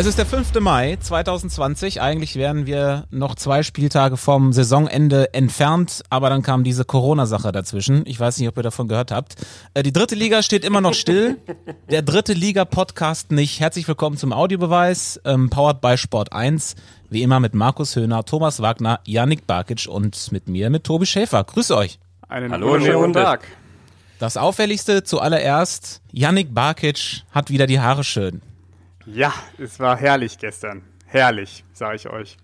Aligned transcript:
Es 0.00 0.06
ist 0.06 0.16
der 0.16 0.24
5. 0.24 0.58
Mai 0.60 0.96
2020. 0.98 2.00
Eigentlich 2.00 2.36
wären 2.36 2.64
wir 2.64 3.04
noch 3.10 3.34
zwei 3.34 3.62
Spieltage 3.62 4.16
vom 4.16 4.54
Saisonende 4.54 5.34
entfernt, 5.34 6.00
aber 6.08 6.30
dann 6.30 6.40
kam 6.40 6.64
diese 6.64 6.86
Corona-Sache 6.86 7.52
dazwischen. 7.52 8.04
Ich 8.06 8.18
weiß 8.18 8.38
nicht, 8.38 8.48
ob 8.48 8.56
ihr 8.56 8.62
davon 8.62 8.88
gehört 8.88 9.12
habt. 9.12 9.34
Äh, 9.74 9.82
die 9.82 9.92
dritte 9.92 10.14
Liga 10.14 10.42
steht 10.42 10.64
immer 10.64 10.80
noch 10.80 10.94
still. 10.94 11.36
Der 11.90 12.00
dritte 12.00 12.32
Liga-Podcast 12.32 13.30
nicht. 13.30 13.60
Herzlich 13.60 13.86
willkommen 13.88 14.16
zum 14.16 14.32
Audiobeweis, 14.32 15.20
ähm, 15.26 15.50
powered 15.50 15.82
by 15.82 15.98
Sport 15.98 16.32
1. 16.32 16.76
Wie 17.10 17.20
immer 17.20 17.38
mit 17.38 17.52
Markus 17.52 17.94
Höhner, 17.94 18.24
Thomas 18.24 18.62
Wagner, 18.62 19.00
Yannick 19.04 19.46
Barkic 19.46 19.86
und 19.86 20.32
mit 20.32 20.48
mir, 20.48 20.70
mit 20.70 20.84
Tobi 20.84 21.04
Schäfer. 21.04 21.44
Grüße 21.44 21.76
euch. 21.76 21.98
Einen 22.26 22.52
Hallo, 22.52 22.80
schönen 22.80 23.12
Tag. 23.12 23.46
Das 24.18 24.38
Auffälligste 24.38 25.04
zuallererst, 25.04 26.00
Yannick 26.10 26.54
Barkic 26.54 27.24
hat 27.32 27.50
wieder 27.50 27.66
die 27.66 27.80
Haare 27.80 28.02
schön. 28.02 28.40
Ja, 29.14 29.34
es 29.58 29.80
war 29.80 29.96
herrlich 29.96 30.38
gestern. 30.38 30.82
Herrlich, 31.06 31.64
sage 31.72 31.96
ich 31.96 32.08
euch. 32.08 32.36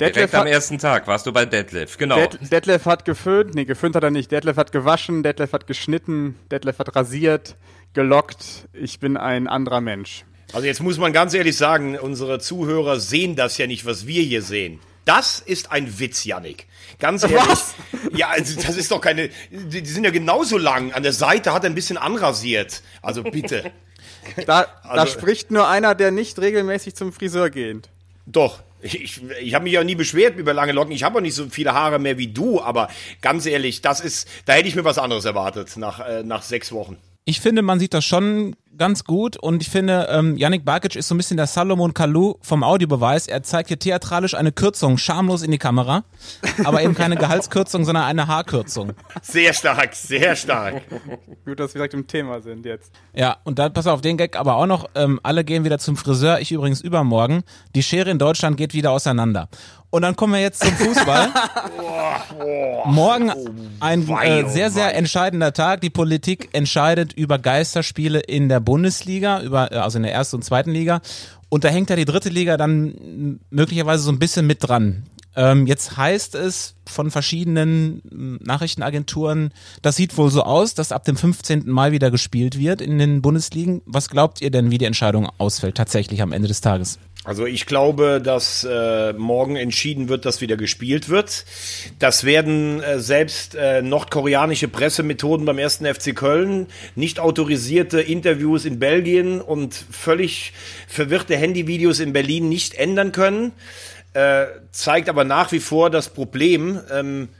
Detlef 0.00 0.14
Direkt 0.14 0.34
am 0.34 0.46
ersten 0.46 0.78
Tag 0.78 1.06
warst 1.06 1.26
du 1.26 1.32
bei 1.32 1.46
Detlef, 1.46 1.98
genau. 1.98 2.16
Det 2.16 2.50
Detlef 2.50 2.84
hat 2.86 3.04
geföhnt, 3.04 3.54
nee, 3.54 3.64
geföhnt 3.64 3.94
hat 3.94 4.02
er 4.02 4.10
nicht. 4.10 4.30
Detlef 4.30 4.56
hat 4.56 4.72
gewaschen, 4.72 5.22
Detlef 5.22 5.52
hat 5.52 5.66
geschnitten, 5.66 6.36
Detlef 6.50 6.78
hat 6.78 6.94
rasiert, 6.96 7.56
gelockt. 7.94 8.68
Ich 8.72 8.98
bin 8.98 9.16
ein 9.16 9.46
anderer 9.46 9.80
Mensch. 9.80 10.24
Also 10.52 10.66
jetzt 10.66 10.82
muss 10.82 10.98
man 10.98 11.12
ganz 11.12 11.34
ehrlich 11.34 11.56
sagen, 11.56 11.98
unsere 11.98 12.38
Zuhörer 12.38 13.00
sehen 13.00 13.36
das 13.36 13.56
ja 13.58 13.66
nicht, 13.66 13.86
was 13.86 14.06
wir 14.06 14.22
hier 14.22 14.42
sehen. 14.42 14.80
Das 15.04 15.40
ist 15.40 15.70
ein 15.70 15.98
Witz, 15.98 16.24
Yannick. 16.24 16.66
Ganz 16.98 17.24
ehrlich. 17.24 17.38
Was? 17.38 17.74
Ja, 18.14 18.28
also 18.28 18.60
das 18.60 18.76
ist 18.76 18.90
doch 18.90 19.00
keine. 19.00 19.28
Die 19.50 19.84
sind 19.84 20.04
ja 20.04 20.10
genauso 20.10 20.56
lang. 20.58 20.92
An 20.92 21.02
der 21.02 21.12
Seite 21.12 21.52
hat 21.52 21.64
er 21.64 21.70
ein 21.70 21.74
bisschen 21.74 21.98
anrasiert. 21.98 22.82
Also 23.02 23.22
bitte. 23.22 23.72
Da, 24.46 24.66
also, 24.82 24.96
da 24.96 25.06
spricht 25.06 25.50
nur 25.50 25.68
einer, 25.68 25.94
der 25.94 26.10
nicht 26.10 26.38
regelmäßig 26.38 26.94
zum 26.94 27.12
Friseur 27.12 27.50
geht. 27.50 27.88
Doch. 28.26 28.60
Ich, 28.80 29.22
ich, 29.40 29.54
habe 29.54 29.64
mich 29.64 29.72
ja 29.72 29.82
nie 29.82 29.94
beschwert 29.94 30.36
über 30.36 30.52
lange 30.52 30.72
Locken. 30.72 30.92
Ich 30.92 31.04
habe 31.04 31.16
auch 31.16 31.22
nicht 31.22 31.34
so 31.34 31.48
viele 31.48 31.72
Haare 31.72 31.98
mehr 31.98 32.18
wie 32.18 32.26
du, 32.26 32.60
aber 32.60 32.88
ganz 33.22 33.46
ehrlich, 33.46 33.80
das 33.80 34.00
ist, 34.00 34.28
da 34.44 34.52
hätte 34.52 34.68
ich 34.68 34.76
mir 34.76 34.84
was 34.84 34.98
anderes 34.98 35.24
erwartet 35.24 35.74
nach, 35.78 36.06
äh, 36.06 36.22
nach 36.22 36.42
sechs 36.42 36.70
Wochen. 36.70 36.98
Ich 37.26 37.40
finde, 37.40 37.62
man 37.62 37.78
sieht 37.78 37.94
das 37.94 38.04
schon 38.04 38.54
ganz 38.76 39.04
gut 39.04 39.38
und 39.38 39.62
ich 39.62 39.70
finde, 39.70 40.08
ähm, 40.10 40.36
Yannick 40.36 40.66
Barkic 40.66 40.94
ist 40.94 41.08
so 41.08 41.14
ein 41.14 41.16
bisschen 41.16 41.38
der 41.38 41.46
Salomon 41.46 41.94
Kalou 41.94 42.34
vom 42.42 42.62
Audiobeweis. 42.62 43.28
Er 43.28 43.42
zeigt 43.42 43.68
hier 43.68 43.78
theatralisch 43.78 44.34
eine 44.34 44.52
Kürzung 44.52 44.98
schamlos 44.98 45.42
in 45.42 45.50
die 45.50 45.58
Kamera, 45.58 46.04
aber 46.64 46.82
eben 46.82 46.94
keine 46.94 47.16
Gehaltskürzung, 47.16 47.86
sondern 47.86 48.04
eine 48.04 48.26
Haarkürzung. 48.26 48.92
Sehr 49.22 49.54
stark, 49.54 49.94
sehr 49.94 50.36
stark. 50.36 50.82
gut, 51.46 51.60
dass 51.60 51.72
wir 51.72 51.78
direkt 51.78 51.94
im 51.94 52.06
Thema 52.06 52.42
sind 52.42 52.66
jetzt. 52.66 52.92
Ja, 53.14 53.38
und 53.44 53.58
dann 53.58 53.72
pass 53.72 53.86
auf 53.86 54.02
den 54.02 54.18
Gag 54.18 54.36
aber 54.36 54.56
auch 54.56 54.66
noch, 54.66 54.90
ähm, 54.94 55.18
alle 55.22 55.44
gehen 55.44 55.64
wieder 55.64 55.78
zum 55.78 55.96
Friseur, 55.96 56.40
ich 56.40 56.52
übrigens 56.52 56.82
übermorgen. 56.82 57.42
Die 57.74 57.82
Schere 57.82 58.10
in 58.10 58.18
Deutschland 58.18 58.58
geht 58.58 58.74
wieder 58.74 58.90
auseinander. 58.90 59.48
Und 59.94 60.02
dann 60.02 60.16
kommen 60.16 60.32
wir 60.32 60.40
jetzt 60.40 60.58
zum 60.58 60.72
Fußball. 60.72 61.28
Morgen 62.86 63.30
ein 63.78 64.08
äh, 64.08 64.48
sehr, 64.48 64.72
sehr 64.72 64.96
entscheidender 64.96 65.52
Tag. 65.52 65.82
Die 65.82 65.90
Politik 65.90 66.48
entscheidet 66.50 67.12
über 67.12 67.38
Geisterspiele 67.38 68.18
in 68.18 68.48
der 68.48 68.58
Bundesliga, 68.58 69.40
über, 69.40 69.70
äh, 69.70 69.76
also 69.76 69.98
in 69.98 70.02
der 70.02 70.12
ersten 70.12 70.34
und 70.34 70.42
zweiten 70.42 70.72
Liga. 70.72 71.00
Und 71.48 71.62
da 71.62 71.68
hängt 71.68 71.90
ja 71.90 71.94
die 71.94 72.06
dritte 72.06 72.28
Liga 72.28 72.56
dann 72.56 73.38
möglicherweise 73.50 74.02
so 74.02 74.10
ein 74.10 74.18
bisschen 74.18 74.48
mit 74.48 74.66
dran. 74.66 75.04
Ähm, 75.36 75.68
jetzt 75.68 75.96
heißt 75.96 76.34
es 76.34 76.74
von 76.86 77.12
verschiedenen 77.12 78.02
Nachrichtenagenturen, 78.42 79.52
das 79.82 79.94
sieht 79.94 80.16
wohl 80.18 80.30
so 80.30 80.42
aus, 80.42 80.74
dass 80.74 80.90
ab 80.90 81.04
dem 81.04 81.16
15. 81.16 81.70
Mai 81.70 81.92
wieder 81.92 82.10
gespielt 82.10 82.58
wird 82.58 82.80
in 82.80 82.98
den 82.98 83.22
Bundesligen. 83.22 83.80
Was 83.86 84.08
glaubt 84.08 84.40
ihr 84.40 84.50
denn, 84.50 84.72
wie 84.72 84.78
die 84.78 84.86
Entscheidung 84.86 85.28
ausfällt, 85.38 85.76
tatsächlich 85.76 86.20
am 86.20 86.32
Ende 86.32 86.48
des 86.48 86.60
Tages? 86.60 86.98
Also 87.24 87.46
ich 87.46 87.64
glaube, 87.64 88.20
dass 88.22 88.64
äh, 88.70 89.14
morgen 89.14 89.56
entschieden 89.56 90.10
wird, 90.10 90.26
dass 90.26 90.42
wieder 90.42 90.58
gespielt 90.58 91.08
wird. 91.08 91.46
Das 91.98 92.24
werden 92.24 92.82
äh, 92.82 93.00
selbst 93.00 93.54
äh, 93.54 93.80
nordkoreanische 93.80 94.68
Pressemethoden 94.68 95.46
beim 95.46 95.58
ersten 95.58 95.86
FC 95.86 96.14
Köln, 96.14 96.66
nicht 96.94 97.20
autorisierte 97.20 98.02
Interviews 98.02 98.66
in 98.66 98.78
Belgien 98.78 99.40
und 99.40 99.74
völlig 99.74 100.52
verwirrte 100.86 101.34
Handyvideos 101.34 101.98
in 101.98 102.12
Berlin 102.12 102.50
nicht 102.50 102.74
ändern 102.74 103.10
können. 103.10 103.52
Äh, 104.12 104.44
zeigt 104.70 105.08
aber 105.08 105.24
nach 105.24 105.50
wie 105.50 105.60
vor 105.60 105.88
das 105.88 106.10
Problem. 106.10 106.78
Ähm, 106.92 107.30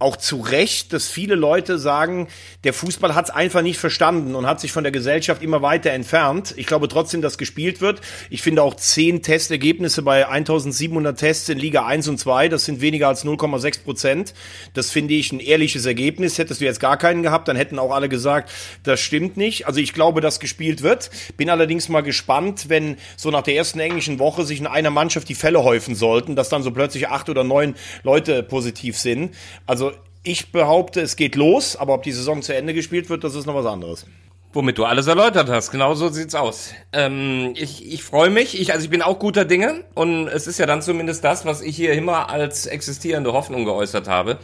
auch 0.00 0.16
zu 0.16 0.40
Recht, 0.40 0.92
dass 0.94 1.08
viele 1.08 1.34
Leute 1.34 1.78
sagen, 1.78 2.26
der 2.64 2.72
Fußball 2.72 3.14
hat 3.14 3.26
es 3.26 3.30
einfach 3.30 3.60
nicht 3.60 3.78
verstanden 3.78 4.34
und 4.34 4.46
hat 4.46 4.58
sich 4.58 4.72
von 4.72 4.82
der 4.82 4.92
Gesellschaft 4.92 5.42
immer 5.42 5.60
weiter 5.60 5.90
entfernt. 5.90 6.54
Ich 6.56 6.66
glaube 6.66 6.88
trotzdem, 6.88 7.20
dass 7.20 7.36
gespielt 7.36 7.82
wird. 7.82 8.00
Ich 8.30 8.40
finde 8.40 8.62
auch 8.62 8.74
zehn 8.74 9.22
Testergebnisse 9.22 10.00
bei 10.00 10.26
1700 10.26 11.18
Tests 11.18 11.50
in 11.50 11.58
Liga 11.58 11.84
1 11.84 12.08
und 12.08 12.18
2, 12.18 12.48
das 12.48 12.64
sind 12.64 12.80
weniger 12.80 13.08
als 13.08 13.26
0,6 13.26 13.84
Prozent. 13.84 14.34
Das 14.72 14.90
finde 14.90 15.12
ich 15.14 15.32
ein 15.32 15.40
ehrliches 15.40 15.84
Ergebnis. 15.84 16.38
Hättest 16.38 16.62
du 16.62 16.64
jetzt 16.64 16.80
gar 16.80 16.96
keinen 16.96 17.22
gehabt, 17.22 17.48
dann 17.48 17.56
hätten 17.56 17.78
auch 17.78 17.92
alle 17.92 18.08
gesagt, 18.08 18.50
das 18.84 19.00
stimmt 19.00 19.36
nicht. 19.36 19.66
Also 19.66 19.80
ich 19.80 19.92
glaube, 19.92 20.22
dass 20.22 20.40
gespielt 20.40 20.80
wird. 20.80 21.10
Bin 21.36 21.50
allerdings 21.50 21.90
mal 21.90 22.00
gespannt, 22.00 22.70
wenn 22.70 22.96
so 23.18 23.30
nach 23.30 23.42
der 23.42 23.54
ersten 23.54 23.80
englischen 23.80 24.18
Woche 24.18 24.46
sich 24.46 24.60
in 24.60 24.66
einer 24.66 24.90
Mannschaft 24.90 25.28
die 25.28 25.34
Fälle 25.34 25.62
häufen 25.62 25.94
sollten, 25.94 26.36
dass 26.36 26.48
dann 26.48 26.62
so 26.62 26.70
plötzlich 26.70 27.08
acht 27.08 27.28
oder 27.28 27.44
neun 27.44 27.74
Leute 28.02 28.42
positiv 28.42 28.96
sind. 28.96 29.34
Also 29.66 29.89
ich 30.22 30.52
behaupte, 30.52 31.00
es 31.00 31.16
geht 31.16 31.34
los, 31.34 31.76
aber 31.76 31.94
ob 31.94 32.02
die 32.02 32.12
Saison 32.12 32.42
zu 32.42 32.54
Ende 32.54 32.74
gespielt 32.74 33.08
wird, 33.08 33.24
das 33.24 33.34
ist 33.34 33.46
noch 33.46 33.54
was 33.54 33.66
anderes. 33.66 34.06
Womit 34.52 34.78
du 34.78 34.84
alles 34.84 35.06
erläutert 35.06 35.48
hast, 35.48 35.70
genau 35.70 35.94
so 35.94 36.08
sieht's 36.08 36.34
aus. 36.34 36.72
Ähm, 36.92 37.54
ich 37.56 37.86
ich 37.86 38.02
freue 38.02 38.30
mich, 38.30 38.60
ich, 38.60 38.72
also 38.72 38.84
ich 38.84 38.90
bin 38.90 39.00
auch 39.00 39.20
guter 39.20 39.44
Dinge 39.44 39.84
und 39.94 40.26
es 40.26 40.48
ist 40.48 40.58
ja 40.58 40.66
dann 40.66 40.82
zumindest 40.82 41.22
das, 41.22 41.44
was 41.44 41.62
ich 41.62 41.76
hier 41.76 41.92
immer 41.92 42.30
als 42.30 42.66
existierende 42.66 43.32
Hoffnung 43.32 43.64
geäußert 43.64 44.08
habe. 44.08 44.38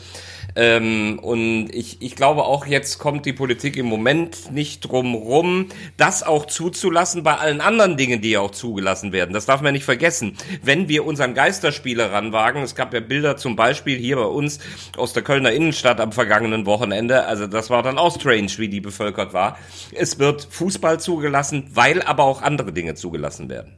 Ähm, 0.55 1.19
und 1.21 1.69
ich, 1.73 2.01
ich 2.01 2.17
glaube 2.17 2.45
auch 2.45 2.67
jetzt 2.67 2.99
kommt 2.99 3.27
die 3.27 3.33
Politik 3.33 3.77
im 3.77 3.87
Moment 3.87 4.53
nicht 4.53 4.81
drum 4.81 5.15
rum, 5.15 5.67
das 5.97 6.23
auch 6.23 6.47
zuzulassen 6.47 7.23
bei 7.23 7.37
allen 7.37 7.61
anderen 7.61 7.97
Dingen, 7.97 8.21
die 8.21 8.39
auch 8.39 8.51
zugelassen 8.51 9.13
werden. 9.13 9.33
Das 9.33 9.47
darf 9.47 9.61
man 9.61 9.73
nicht 9.73 9.85
vergessen. 9.85 10.37
Wenn 10.63 10.89
wir 10.89 11.05
unseren 11.05 11.35
Geisterspieler 11.35 12.13
ranwagen, 12.13 12.63
es 12.63 12.75
gab 12.75 12.95
ja 12.95 13.01
Bilder 13.01 13.37
zum 13.37 13.57
Beispiel 13.57 13.99
hier 13.99 14.17
bei 14.17 14.25
uns 14.25 14.59
aus 14.97 15.13
der 15.13 15.23
Kölner 15.23 15.53
Innenstadt 15.53 16.01
am 16.01 16.13
vergangenen 16.13 16.67
Wochenende, 16.67 17.25
also 17.25 17.47
das 17.47 17.71
war 17.71 17.83
dann 17.83 17.99
auch 17.99 18.15
strange, 18.15 18.53
wie 18.57 18.69
die 18.69 18.81
bevölkert 18.81 19.33
war. 19.33 19.59
Es 19.93 20.19
wird 20.19 20.47
Fußball 20.51 21.01
zugelassen, 21.01 21.71
weil 21.73 22.03
aber 22.03 22.25
auch 22.25 22.43
andere 22.43 22.73
Dinge 22.73 22.95
zugelassen 22.95 23.49
werden. 23.49 23.77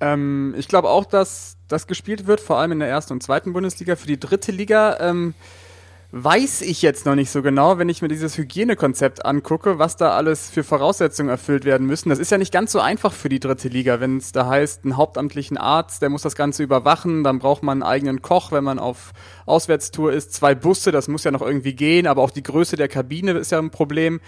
Ähm, 0.00 0.54
ich 0.58 0.66
glaube 0.68 0.90
auch, 0.90 1.04
dass 1.04 1.56
das 1.68 1.86
gespielt 1.86 2.26
wird, 2.26 2.40
vor 2.40 2.58
allem 2.58 2.72
in 2.72 2.80
der 2.80 2.88
ersten 2.88 3.14
und 3.14 3.22
zweiten 3.22 3.52
Bundesliga. 3.52 3.96
Für 3.96 4.08
die 4.08 4.18
dritte 4.18 4.50
Liga 4.50 4.98
ähm, 5.00 5.34
weiß 6.14 6.60
ich 6.60 6.82
jetzt 6.82 7.06
noch 7.06 7.14
nicht 7.14 7.30
so 7.30 7.40
genau, 7.40 7.78
wenn 7.78 7.88
ich 7.88 8.02
mir 8.02 8.08
dieses 8.08 8.36
Hygienekonzept 8.36 9.24
angucke, 9.24 9.78
was 9.78 9.96
da 9.96 10.14
alles 10.14 10.50
für 10.50 10.62
Voraussetzungen 10.62 11.30
erfüllt 11.30 11.64
werden 11.64 11.86
müssen. 11.86 12.10
Das 12.10 12.18
ist 12.18 12.30
ja 12.30 12.36
nicht 12.36 12.52
ganz 12.52 12.70
so 12.70 12.80
einfach 12.80 13.14
für 13.14 13.30
die 13.30 13.40
dritte 13.40 13.68
Liga, 13.68 13.98
wenn 13.98 14.18
es 14.18 14.30
da 14.30 14.46
heißt, 14.46 14.84
einen 14.84 14.98
hauptamtlichen 14.98 15.56
Arzt, 15.56 16.02
der 16.02 16.10
muss 16.10 16.20
das 16.20 16.36
Ganze 16.36 16.62
überwachen, 16.62 17.24
dann 17.24 17.38
braucht 17.38 17.62
man 17.62 17.82
einen 17.82 17.90
eigenen 17.90 18.20
Koch, 18.20 18.52
wenn 18.52 18.62
man 18.62 18.78
auf 18.78 19.12
Auswärtstour 19.46 20.12
ist, 20.12 20.34
zwei 20.34 20.54
Busse, 20.54 20.92
das 20.92 21.08
muss 21.08 21.24
ja 21.24 21.30
noch 21.30 21.40
irgendwie 21.40 21.72
gehen, 21.72 22.06
aber 22.06 22.20
auch 22.20 22.30
die 22.30 22.42
Größe 22.42 22.76
der 22.76 22.88
Kabine 22.88 23.32
ist 23.32 23.50
ja 23.50 23.58
ein 23.58 23.70
Problem. 23.70 24.20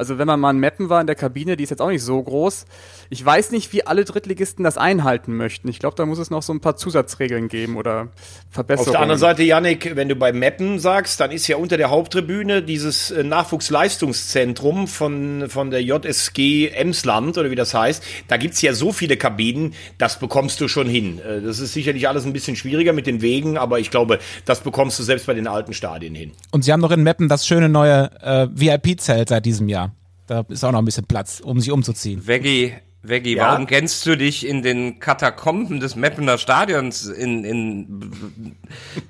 Also 0.00 0.16
wenn 0.16 0.26
man 0.26 0.40
mal 0.40 0.52
in 0.52 0.60
Mappen 0.60 0.88
war 0.88 1.02
in 1.02 1.06
der 1.06 1.14
Kabine, 1.14 1.58
die 1.58 1.64
ist 1.64 1.68
jetzt 1.68 1.82
auch 1.82 1.90
nicht 1.90 2.02
so 2.02 2.22
groß. 2.22 2.64
Ich 3.10 3.22
weiß 3.22 3.50
nicht, 3.50 3.70
wie 3.74 3.86
alle 3.86 4.06
Drittligisten 4.06 4.64
das 4.64 4.78
einhalten 4.78 5.36
möchten. 5.36 5.68
Ich 5.68 5.78
glaube, 5.78 5.94
da 5.94 6.06
muss 6.06 6.18
es 6.18 6.30
noch 6.30 6.42
so 6.42 6.54
ein 6.54 6.60
paar 6.60 6.76
Zusatzregeln 6.76 7.48
geben 7.48 7.76
oder 7.76 8.08
Verbesserungen. 8.48 8.88
Auf 8.88 8.92
der 8.92 9.00
anderen 9.02 9.20
Seite, 9.20 9.42
Yannick, 9.42 9.96
wenn 9.96 10.08
du 10.08 10.16
bei 10.16 10.32
Mappen 10.32 10.78
sagst, 10.78 11.20
dann 11.20 11.30
ist 11.30 11.46
ja 11.48 11.58
unter 11.58 11.76
der 11.76 11.90
Haupttribüne 11.90 12.62
dieses 12.62 13.10
äh, 13.10 13.22
Nachwuchsleistungszentrum 13.24 14.88
von, 14.88 15.50
von 15.50 15.70
der 15.70 15.82
JSG 15.82 16.68
Emsland 16.68 17.36
oder 17.36 17.50
wie 17.50 17.54
das 17.54 17.74
heißt. 17.74 18.02
Da 18.28 18.38
gibt's 18.38 18.62
ja 18.62 18.72
so 18.72 18.92
viele 18.92 19.18
Kabinen, 19.18 19.74
das 19.98 20.18
bekommst 20.18 20.62
du 20.62 20.68
schon 20.68 20.88
hin. 20.88 21.18
Äh, 21.18 21.42
das 21.42 21.58
ist 21.58 21.74
sicherlich 21.74 22.08
alles 22.08 22.24
ein 22.24 22.32
bisschen 22.32 22.56
schwieriger 22.56 22.94
mit 22.94 23.06
den 23.06 23.20
Wegen, 23.20 23.58
aber 23.58 23.80
ich 23.80 23.90
glaube, 23.90 24.18
das 24.46 24.60
bekommst 24.60 24.98
du 24.98 25.02
selbst 25.02 25.26
bei 25.26 25.34
den 25.34 25.46
alten 25.46 25.74
Stadien 25.74 26.14
hin. 26.14 26.32
Und 26.52 26.64
sie 26.64 26.72
haben 26.72 26.80
noch 26.80 26.90
in 26.90 27.02
Mappen 27.02 27.28
das 27.28 27.46
schöne 27.46 27.68
neue 27.68 28.10
äh, 28.22 28.48
VIP-Zelt 28.50 29.28
seit 29.28 29.44
diesem 29.44 29.68
Jahr. 29.68 29.89
Da 30.30 30.44
ist 30.48 30.62
auch 30.62 30.70
noch 30.70 30.78
ein 30.78 30.84
bisschen 30.84 31.06
Platz, 31.06 31.40
um 31.40 31.58
sich 31.58 31.72
umzuziehen. 31.72 32.24
Veggie, 32.24 32.74
Veggie, 33.02 33.34
ja? 33.34 33.48
warum 33.48 33.66
kennst 33.66 34.06
du 34.06 34.16
dich 34.16 34.46
in 34.46 34.62
den 34.62 35.00
Katakomben 35.00 35.80
des 35.80 35.96
Meppener 35.96 36.38
Stadions 36.38 37.04
in, 37.06 37.42
in 37.42 38.56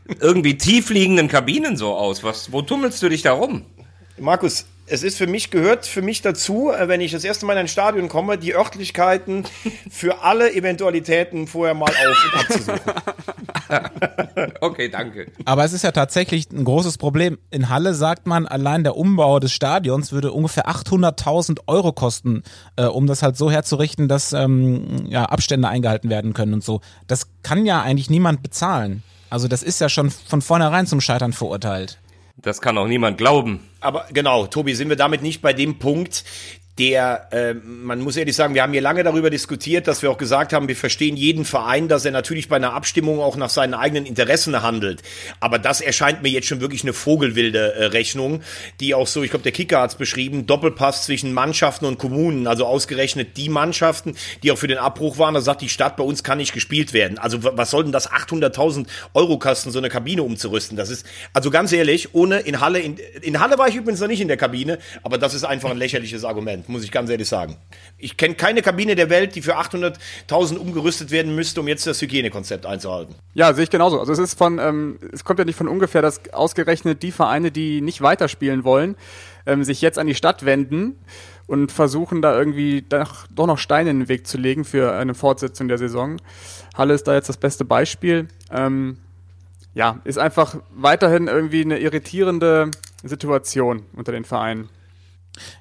irgendwie 0.21 0.57
tiefliegenden 0.57 1.29
Kabinen 1.29 1.77
so 1.77 1.95
aus? 1.95 2.25
Was, 2.25 2.53
wo 2.53 2.63
tummelst 2.63 3.03
du 3.03 3.11
dich 3.11 3.21
da 3.21 3.33
rum? 3.33 3.67
Markus, 4.19 4.65
es 4.91 5.03
ist 5.03 5.17
für 5.19 5.27
mich, 5.27 5.51
gehört 5.51 5.87
für 5.87 6.03
mich 6.03 6.21
dazu, 6.23 6.71
äh, 6.71 6.89
wenn 6.89 7.01
ich 7.01 7.13
das 7.13 7.25
erste 7.25 7.47
Mal 7.47 7.55
in 7.55 7.61
ein 7.61 7.69
Stadion 7.69 8.09
komme, 8.09 8.39
die 8.39 8.55
Örtlichkeiten 8.55 9.45
für 9.91 10.23
alle 10.23 10.53
Eventualitäten 10.53 11.47
vorher 11.47 11.75
mal 11.75 11.91
auf 11.91 12.25
und 12.25 12.41
abzusuchen. 12.41 12.81
okay, 14.61 14.89
danke. 14.89 15.27
Aber 15.45 15.65
es 15.65 15.73
ist 15.73 15.83
ja 15.83 15.93
tatsächlich 15.93 16.51
ein 16.51 16.65
großes 16.65 16.99
Problem. 16.99 17.39
In 17.51 17.69
Halle 17.69 17.95
sagt 17.95 18.27
man, 18.27 18.47
allein 18.47 18.83
der 18.83 18.97
Umbau 18.97 19.39
des 19.39 19.53
Stadions 19.53 20.13
würde 20.13 20.33
ungefähr 20.33 20.69
800.000 20.69 21.61
Euro 21.67 21.93
kosten, 21.93 22.43
äh, 22.77 22.85
um 22.85 23.07
das 23.07 23.23
halt 23.23 23.37
so 23.37 23.51
herzurichten, 23.51 24.09
dass 24.09 24.33
ähm, 24.33 25.07
ja, 25.09 25.25
Abstände 25.25 25.69
eingehalten 25.69 26.11
werden 26.11 26.35
können 26.35 26.55
und 26.55 26.65
so. 26.65 26.81
Das 27.07 27.29
kann 27.43 27.65
ja 27.65 27.81
eigentlich 27.83 28.11
niemand 28.11 28.43
bezahlen. 28.43 29.03
Also 29.29 29.47
das 29.47 29.63
ist 29.63 29.81
ja 29.81 29.89
schon 29.89 30.11
von 30.11 30.43
vornherein 30.43 30.87
zum 30.89 31.01
Scheitern 31.01 31.33
verurteilt. 31.33 31.99
Das 32.37 32.61
kann 32.61 32.79
auch 32.79 32.87
niemand 32.87 33.19
glauben. 33.19 33.61
Aber 33.81 34.07
genau, 34.13 34.47
Tobi, 34.47 34.75
sind 34.75 34.89
wir 34.89 34.97
damit 34.97 35.23
nicht 35.23 35.43
bei 35.43 35.53
dem 35.53 35.79
Punkt, 35.79 36.25
der, 36.81 37.29
äh, 37.31 37.53
man 37.63 38.01
muss 38.01 38.17
ehrlich 38.17 38.35
sagen, 38.35 38.55
wir 38.55 38.63
haben 38.63 38.73
hier 38.73 38.81
lange 38.81 39.05
darüber 39.05 39.29
diskutiert, 39.29 39.87
dass 39.87 40.01
wir 40.01 40.11
auch 40.11 40.17
gesagt 40.17 40.55
haben, 40.55 40.67
wir 40.67 40.77
verstehen 40.77 41.15
jeden 41.15 41.45
Verein, 41.45 41.89
dass 41.89 42.07
er 42.07 42.11
natürlich 42.11 42.49
bei 42.49 42.57
einer 42.57 42.73
Abstimmung 42.73 43.21
auch 43.21 43.37
nach 43.37 43.51
seinen 43.51 43.75
eigenen 43.75 44.07
Interessen 44.07 44.63
handelt. 44.63 45.03
Aber 45.41 45.59
das 45.59 45.83
erscheint 45.83 46.23
mir 46.23 46.31
jetzt 46.31 46.49
schon 46.49 46.63
wirklich 46.63 46.83
eine 46.83 46.95
vogelwilde 46.95 47.75
äh, 47.75 47.85
Rechnung, 47.85 48.41
die 48.81 48.95
auch 48.95 49.07
so, 49.07 49.23
ich 49.23 49.29
glaube, 49.29 49.43
der 49.43 49.53
Kicker 49.53 49.83
hat 49.83 49.91
es 49.91 49.97
beschrieben, 49.97 50.47
Doppelpass 50.47 51.05
zwischen 51.05 51.35
Mannschaften 51.35 51.85
und 51.85 51.99
Kommunen, 51.99 52.47
also 52.47 52.65
ausgerechnet 52.65 53.37
die 53.37 53.51
Mannschaften, 53.51 54.17
die 54.43 54.51
auch 54.51 54.57
für 54.57 54.69
den 54.69 54.79
Abbruch 54.79 55.19
waren, 55.19 55.35
da 55.35 55.43
sagt 55.43 55.61
die 55.61 55.69
Stadt, 55.69 55.99
bei 55.99 56.05
uns 56.05 56.25
kann 56.25 56.39
nicht 56.39 56.55
gespielt 56.55 56.95
werden. 56.95 57.19
Also 57.19 57.41
was 57.43 57.71
soll 57.71 57.83
denn 57.83 57.93
das 57.93 58.11
800.000 58.11 58.87
Euro 59.13 59.39
kosten, 59.39 59.71
so 59.71 59.79
eine 59.79 59.91
Kabine 59.91 60.23
umzurüsten? 60.23 60.79
Das 60.79 60.89
ist, 60.89 61.05
also 61.35 61.51
ganz 61.51 61.73
ehrlich, 61.73 62.15
ohne 62.15 62.39
in 62.39 62.61
Halle, 62.61 62.79
in, 62.79 62.97
in 63.21 63.39
Halle 63.39 63.59
war 63.59 63.69
ich 63.69 63.77
übrigens 63.77 64.01
noch 64.01 64.09
nicht 64.09 64.23
in 64.23 64.29
der 64.29 64.39
Kabine, 64.39 64.79
aber 65.03 65.19
das 65.19 65.35
ist 65.35 65.45
einfach 65.45 65.71
ein 65.71 65.77
lächerliches 65.77 66.25
Argument 66.25 66.70
muss 66.71 66.85
ich 66.85 66.91
ganz 66.91 67.11
ehrlich 67.11 67.29
sagen. 67.29 67.57
Ich 67.99 68.17
kenne 68.17 68.35
keine 68.35 68.63
Kabine 68.63 68.95
der 68.95 69.11
Welt, 69.11 69.35
die 69.35 69.43
für 69.43 69.59
800.000 69.59 70.57
umgerüstet 70.57 71.11
werden 71.11 71.35
müsste, 71.35 71.61
um 71.61 71.69
jetzt 71.69 71.87
das 71.87 72.01
Hygienekonzept 72.01 72.67
einzuhalten. 72.67 73.15
Ja, 73.35 73.53
sehe 73.53 73.65
ich 73.65 73.71
genauso. 73.71 74.01
Also 74.01 74.13
es 74.13 74.19
ist 74.19 74.39
von, 74.39 74.59
ähm, 74.59 74.99
es 75.13 75.25
kommt 75.25 75.39
ja 75.39 75.45
nicht 75.45 75.57
von 75.57 75.69
ungefähr, 75.69 76.03
dass 76.03 76.33
ausgerechnet 76.33 77.03
die 77.03 77.13
Vereine, 77.13 77.51
die 77.51 77.81
nicht 77.81 78.01
weiterspielen 78.01 78.65
wollen, 78.65 78.97
ähm, 79.47 79.65
sich 79.65 79.81
jetzt 79.81 79.99
an 79.99 80.07
die 80.07 80.15
Stadt 80.15 80.45
wenden 80.45 80.97
und 81.47 81.73
versuchen 81.73 82.23
da 82.23 82.37
irgendwie 82.39 82.83
doch, 82.83 83.27
doch 83.29 83.47
noch 83.47 83.59
Steine 83.59 83.91
in 83.91 84.01
den 84.01 84.09
Weg 84.09 84.27
zu 84.27 84.39
legen 84.39 84.65
für 84.65 84.93
eine 84.93 85.15
Fortsetzung 85.15 85.69
der 85.69 85.79
Saison. 85.79 86.17
Halle 86.75 86.95
ist 86.95 87.09
da 87.09 87.15
jetzt 87.15 87.29
das 87.29 87.37
beste 87.37 87.65
Beispiel. 87.65 88.29
Ähm, 88.53 88.99
ja, 89.75 90.01
ist 90.05 90.19
einfach 90.19 90.57
weiterhin 90.75 91.29
irgendwie 91.29 91.63
eine 91.63 91.79
irritierende 91.79 92.71
Situation 93.03 93.83
unter 93.95 94.13
den 94.13 94.25
Vereinen. 94.25 94.69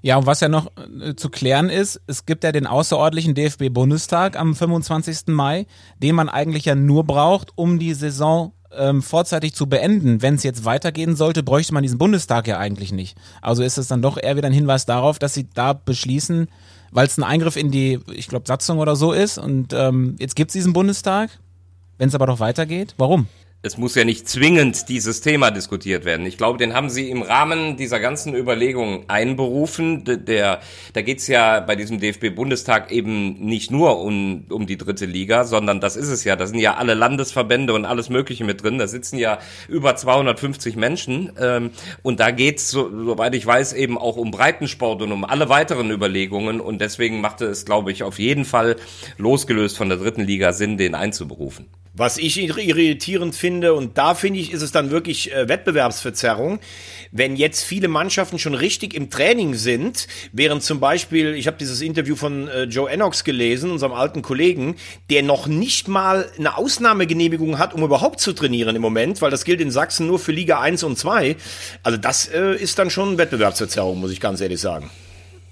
Ja, 0.01 0.17
und 0.17 0.25
was 0.25 0.39
ja 0.39 0.49
noch 0.49 0.71
äh, 1.01 1.15
zu 1.15 1.29
klären 1.29 1.69
ist, 1.69 2.01
es 2.07 2.25
gibt 2.25 2.43
ja 2.43 2.51
den 2.51 2.67
außerordentlichen 2.67 3.35
DFB-Bundestag 3.35 4.37
am 4.37 4.55
25. 4.55 5.27
Mai, 5.27 5.67
den 6.01 6.15
man 6.15 6.29
eigentlich 6.29 6.65
ja 6.65 6.75
nur 6.75 7.05
braucht, 7.05 7.51
um 7.55 7.79
die 7.79 7.93
Saison 7.93 8.53
ähm, 8.75 9.01
vorzeitig 9.01 9.53
zu 9.53 9.67
beenden. 9.67 10.21
Wenn 10.21 10.35
es 10.35 10.43
jetzt 10.43 10.65
weitergehen 10.65 11.15
sollte, 11.15 11.43
bräuchte 11.43 11.73
man 11.73 11.83
diesen 11.83 11.97
Bundestag 11.97 12.47
ja 12.47 12.57
eigentlich 12.57 12.91
nicht. 12.91 13.17
Also 13.41 13.63
ist 13.63 13.77
es 13.77 13.87
dann 13.87 14.01
doch 14.01 14.17
eher 14.21 14.35
wieder 14.35 14.47
ein 14.47 14.53
Hinweis 14.53 14.85
darauf, 14.85 15.19
dass 15.19 15.33
sie 15.33 15.47
da 15.53 15.73
beschließen, 15.73 16.47
weil 16.91 17.07
es 17.07 17.17
ein 17.17 17.23
Eingriff 17.23 17.55
in 17.55 17.71
die, 17.71 17.99
ich 18.13 18.27
glaube, 18.27 18.47
Satzung 18.47 18.79
oder 18.79 18.95
so 18.95 19.11
ist. 19.11 19.37
Und 19.37 19.73
ähm, 19.73 20.15
jetzt 20.19 20.35
gibt 20.35 20.49
es 20.49 20.53
diesen 20.53 20.73
Bundestag. 20.73 21.31
Wenn 21.97 22.07
es 22.07 22.15
aber 22.15 22.27
doch 22.27 22.39
weitergeht, 22.39 22.95
warum? 22.97 23.27
Es 23.61 23.77
muss 23.77 23.93
ja 23.95 24.05
nicht 24.05 24.29
zwingend 24.29 24.87
dieses 24.87 25.19
Thema 25.19 25.51
diskutiert 25.51 26.05
werden. 26.05 26.25
Ich 26.25 26.37
glaube, 26.37 26.57
den 26.57 26.73
haben 26.73 26.89
Sie 26.89 27.09
im 27.09 27.21
Rahmen 27.21 27.75
dieser 27.75 27.99
ganzen 27.99 28.33
Überlegungen 28.33 29.03
einberufen. 29.09 30.05
Der, 30.05 30.61
da 30.93 31.01
geht's 31.01 31.27
ja 31.27 31.59
bei 31.59 31.75
diesem 31.75 31.99
DFB-Bundestag 31.99 32.89
eben 32.89 33.33
nicht 33.33 33.69
nur 33.69 33.99
um, 33.99 34.45
um 34.49 34.65
die 34.65 34.77
dritte 34.77 35.05
Liga, 35.05 35.43
sondern 35.43 35.81
das 35.81 35.97
ist 35.97 36.07
es 36.07 36.23
ja. 36.23 36.37
Da 36.37 36.47
sind 36.47 36.59
ja 36.59 36.75
alle 36.75 36.93
Landesverbände 36.93 37.73
und 37.73 37.83
alles 37.83 38.09
Mögliche 38.09 38.45
mit 38.45 38.63
drin. 38.63 38.77
Da 38.77 38.87
sitzen 38.87 39.17
ja 39.17 39.39
über 39.67 39.93
250 39.93 40.77
Menschen. 40.77 41.33
Ähm, 41.37 41.71
und 42.01 42.21
da 42.21 42.31
geht's, 42.31 42.71
so, 42.71 42.89
soweit 42.89 43.35
ich 43.35 43.45
weiß, 43.45 43.73
eben 43.73 43.97
auch 43.97 44.15
um 44.15 44.31
Breitensport 44.31 45.01
und 45.01 45.11
um 45.11 45.25
alle 45.25 45.49
weiteren 45.49 45.91
Überlegungen. 45.91 46.61
Und 46.61 46.79
deswegen 46.79 47.19
machte 47.19 47.47
es, 47.47 47.65
glaube 47.65 47.91
ich, 47.91 48.03
auf 48.03 48.19
jeden 48.19 48.45
Fall 48.45 48.77
losgelöst 49.17 49.75
von 49.75 49.89
der 49.89 49.97
dritten 49.97 50.21
Liga 50.21 50.53
Sinn, 50.53 50.77
den 50.77 50.95
einzuberufen. 50.95 51.65
Was 51.99 52.17
ich 52.17 52.39
irritierend 52.39 53.35
finde, 53.35 53.48
und 53.49 53.97
da 53.97 54.15
finde 54.15 54.39
ich, 54.39 54.51
ist 54.51 54.61
es 54.61 54.71
dann 54.71 54.91
wirklich 54.91 55.33
äh, 55.33 55.47
Wettbewerbsverzerrung, 55.47 56.59
wenn 57.11 57.35
jetzt 57.35 57.63
viele 57.63 57.87
Mannschaften 57.87 58.39
schon 58.39 58.53
richtig 58.53 58.93
im 58.93 59.09
Training 59.09 59.55
sind, 59.55 60.07
während 60.31 60.63
zum 60.63 60.79
Beispiel, 60.79 61.35
ich 61.35 61.47
habe 61.47 61.57
dieses 61.57 61.81
Interview 61.81 62.15
von 62.15 62.47
äh, 62.47 62.63
Joe 62.63 62.89
Enox 62.89 63.23
gelesen, 63.23 63.71
unserem 63.71 63.93
alten 63.93 64.21
Kollegen, 64.21 64.75
der 65.09 65.23
noch 65.23 65.47
nicht 65.47 65.87
mal 65.87 66.29
eine 66.37 66.57
Ausnahmegenehmigung 66.57 67.57
hat, 67.57 67.73
um 67.73 67.83
überhaupt 67.83 68.19
zu 68.19 68.33
trainieren 68.33 68.75
im 68.75 68.81
Moment, 68.81 69.21
weil 69.21 69.31
das 69.31 69.43
gilt 69.43 69.61
in 69.61 69.71
Sachsen 69.71 70.07
nur 70.07 70.19
für 70.19 70.31
Liga 70.31 70.59
1 70.59 70.83
und 70.83 70.97
2. 70.97 71.35
Also 71.83 71.97
das 71.97 72.27
äh, 72.27 72.55
ist 72.55 72.79
dann 72.79 72.89
schon 72.89 73.17
Wettbewerbsverzerrung, 73.17 73.99
muss 73.99 74.11
ich 74.11 74.19
ganz 74.19 74.41
ehrlich 74.41 74.61
sagen. 74.61 74.89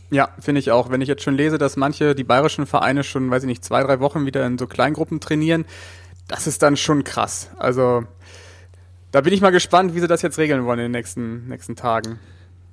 Ja, 0.09 0.29
finde 0.39 0.59
ich 0.59 0.71
auch. 0.71 0.89
Wenn 0.89 1.01
ich 1.01 1.09
jetzt 1.09 1.23
schon 1.23 1.35
lese, 1.35 1.57
dass 1.57 1.75
manche, 1.75 2.15
die 2.15 2.23
bayerischen 2.23 2.65
Vereine 2.65 3.03
schon, 3.03 3.29
weiß 3.29 3.43
ich 3.43 3.47
nicht, 3.47 3.65
zwei, 3.65 3.83
drei 3.83 3.99
Wochen 3.99 4.25
wieder 4.25 4.45
in 4.45 4.57
so 4.57 4.65
Kleingruppen 4.65 5.19
trainieren, 5.19 5.65
das 6.27 6.47
ist 6.47 6.61
dann 6.61 6.77
schon 6.77 7.03
krass. 7.03 7.49
Also 7.57 8.03
da 9.11 9.21
bin 9.21 9.33
ich 9.33 9.41
mal 9.41 9.51
gespannt, 9.51 9.95
wie 9.95 9.99
sie 9.99 10.07
das 10.07 10.21
jetzt 10.21 10.37
regeln 10.37 10.65
wollen 10.65 10.79
in 10.79 10.85
den 10.85 10.91
nächsten, 10.91 11.47
nächsten 11.47 11.75
Tagen. 11.75 12.19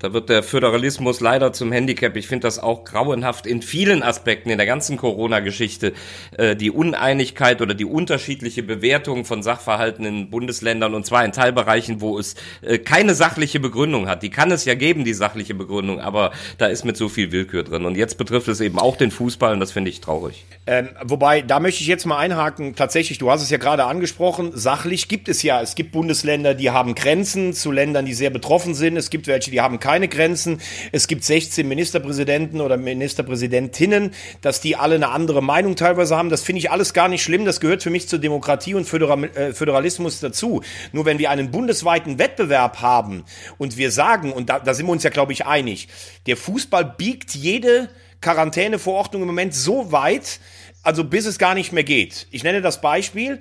Da 0.05 0.12
wird 0.12 0.29
der 0.29 0.43
Föderalismus 0.43 1.21
leider 1.21 1.55
zum 1.55 1.73
Handicap. 1.73 2.15
Ich 2.17 2.27
finde 2.27 2.47
das 2.47 2.59
auch 2.59 2.85
grauenhaft 2.85 3.47
in 3.47 3.62
vielen 3.62 4.03
Aspekten 4.03 4.51
in 4.51 4.59
der 4.59 4.67
ganzen 4.67 4.99
Corona-Geschichte. 4.99 5.95
Äh, 6.37 6.56
die 6.56 6.71
Uneinigkeit 6.71 7.62
oder 7.62 7.73
die 7.73 7.87
unterschiedliche 7.87 8.62
Bewertung 8.62 9.25
von 9.25 9.43
Sachverhalten 9.43 10.05
in 10.05 10.29
Bundesländern 10.29 10.93
und 10.93 11.06
zwar 11.06 11.25
in 11.25 11.33
Teilbereichen, 11.33 12.03
wo 12.03 12.19
es 12.19 12.35
äh, 12.61 12.77
keine 12.77 13.15
sachliche 13.15 13.61
Begründung 13.61 14.06
hat. 14.06 14.23
Die 14.23 14.29
kann 14.29 14.51
es 14.51 14.67
ja 14.67 14.75
geben, 14.75 15.05
die 15.05 15.15
sachliche 15.15 15.55
Begründung, 15.55 16.01
aber 16.01 16.33
da 16.59 16.67
ist 16.67 16.85
mit 16.85 16.99
so 16.99 17.09
viel 17.09 17.33
Willkür 17.33 17.62
drin. 17.62 17.87
Und 17.87 17.97
jetzt 17.97 18.19
betrifft 18.19 18.49
es 18.49 18.61
eben 18.61 18.79
auch 18.79 18.99
den 18.99 19.11
Fußball 19.11 19.55
und 19.55 19.61
das 19.61 19.73
finde 19.73 19.89
ich 19.89 20.03
traurig. 20.03 20.45
Ähm, 20.67 20.91
wobei, 21.03 21.41
da 21.41 21.61
möchte 21.61 21.81
ich 21.81 21.87
jetzt 21.87 22.05
mal 22.05 22.19
einhaken. 22.19 22.75
Tatsächlich, 22.75 23.17
du 23.17 23.31
hast 23.31 23.41
es 23.41 23.49
ja 23.49 23.57
gerade 23.57 23.85
angesprochen, 23.85 24.50
sachlich 24.53 25.09
gibt 25.09 25.31
es 25.31 25.43
ja, 25.43 25.62
es 25.62 25.75
gibt 25.75 25.93
Bundesländer, 25.93 26.53
die 26.53 26.71
haben 26.71 26.95
Grenzen 26.95 27.55
zu 27.55 27.73
Ländern, 27.73 28.05
die 28.05 28.12
sehr 28.12 28.31
betroffen 28.31 28.75
sind. 28.75 28.99
Es 28.99 29.09
gibt 29.09 29.29
welche, 29.29 29.50
die 29.50 29.62
haben 29.62 29.81
keine 29.81 29.94
keine 29.94 30.08
Grenzen. 30.08 30.61
Es 30.91 31.06
gibt 31.06 31.23
16 31.23 31.69
Ministerpräsidenten 31.69 32.61
oder 32.61 32.76
Ministerpräsidentinnen, 32.76 34.11
dass 34.41 34.61
die 34.61 34.75
alle 34.75 34.96
eine 34.96 35.11
andere 35.11 35.41
Meinung 35.41 35.76
teilweise 35.76 36.17
haben. 36.17 36.31
Das 36.31 36.43
finde 36.43 36.58
ich 36.58 36.73
alles 36.73 36.94
gar 36.94 37.06
nicht 37.06 37.23
schlimm. 37.23 37.44
Das 37.44 37.61
gehört 37.61 37.85
für 37.85 37.91
mich 37.91 38.08
zur 38.08 38.19
Demokratie 38.19 38.75
und 38.75 38.93
äh, 38.93 39.52
Föderalismus 39.52 40.19
dazu. 40.19 40.62
Nur 40.91 41.05
wenn 41.05 41.20
wir 41.20 41.31
einen 41.31 41.52
bundesweiten 41.52 42.19
Wettbewerb 42.19 42.81
haben 42.81 43.23
und 43.57 43.76
wir 43.76 43.92
sagen, 43.92 44.33
und 44.33 44.49
da, 44.50 44.59
da 44.59 44.75
sind 44.75 44.87
wir 44.87 44.92
uns 44.92 45.04
ja, 45.04 45.11
glaube 45.11 45.33
ich, 45.33 45.47
einig, 45.47 45.87
der 46.26 46.37
Fußball 46.37 46.97
biegt 46.99 47.33
jede 47.37 47.88
Quarantäneverordnung 48.21 49.23
im 49.23 49.28
Moment 49.28 49.54
so 49.54 49.92
weit, 49.92 50.40
also 50.83 51.04
bis 51.04 51.25
es 51.25 51.38
gar 51.38 51.54
nicht 51.54 51.73
mehr 51.73 51.85
geht. 51.85 52.26
Ich 52.33 52.42
nenne 52.42 52.62
das 52.62 52.80
Beispiel 52.80 53.38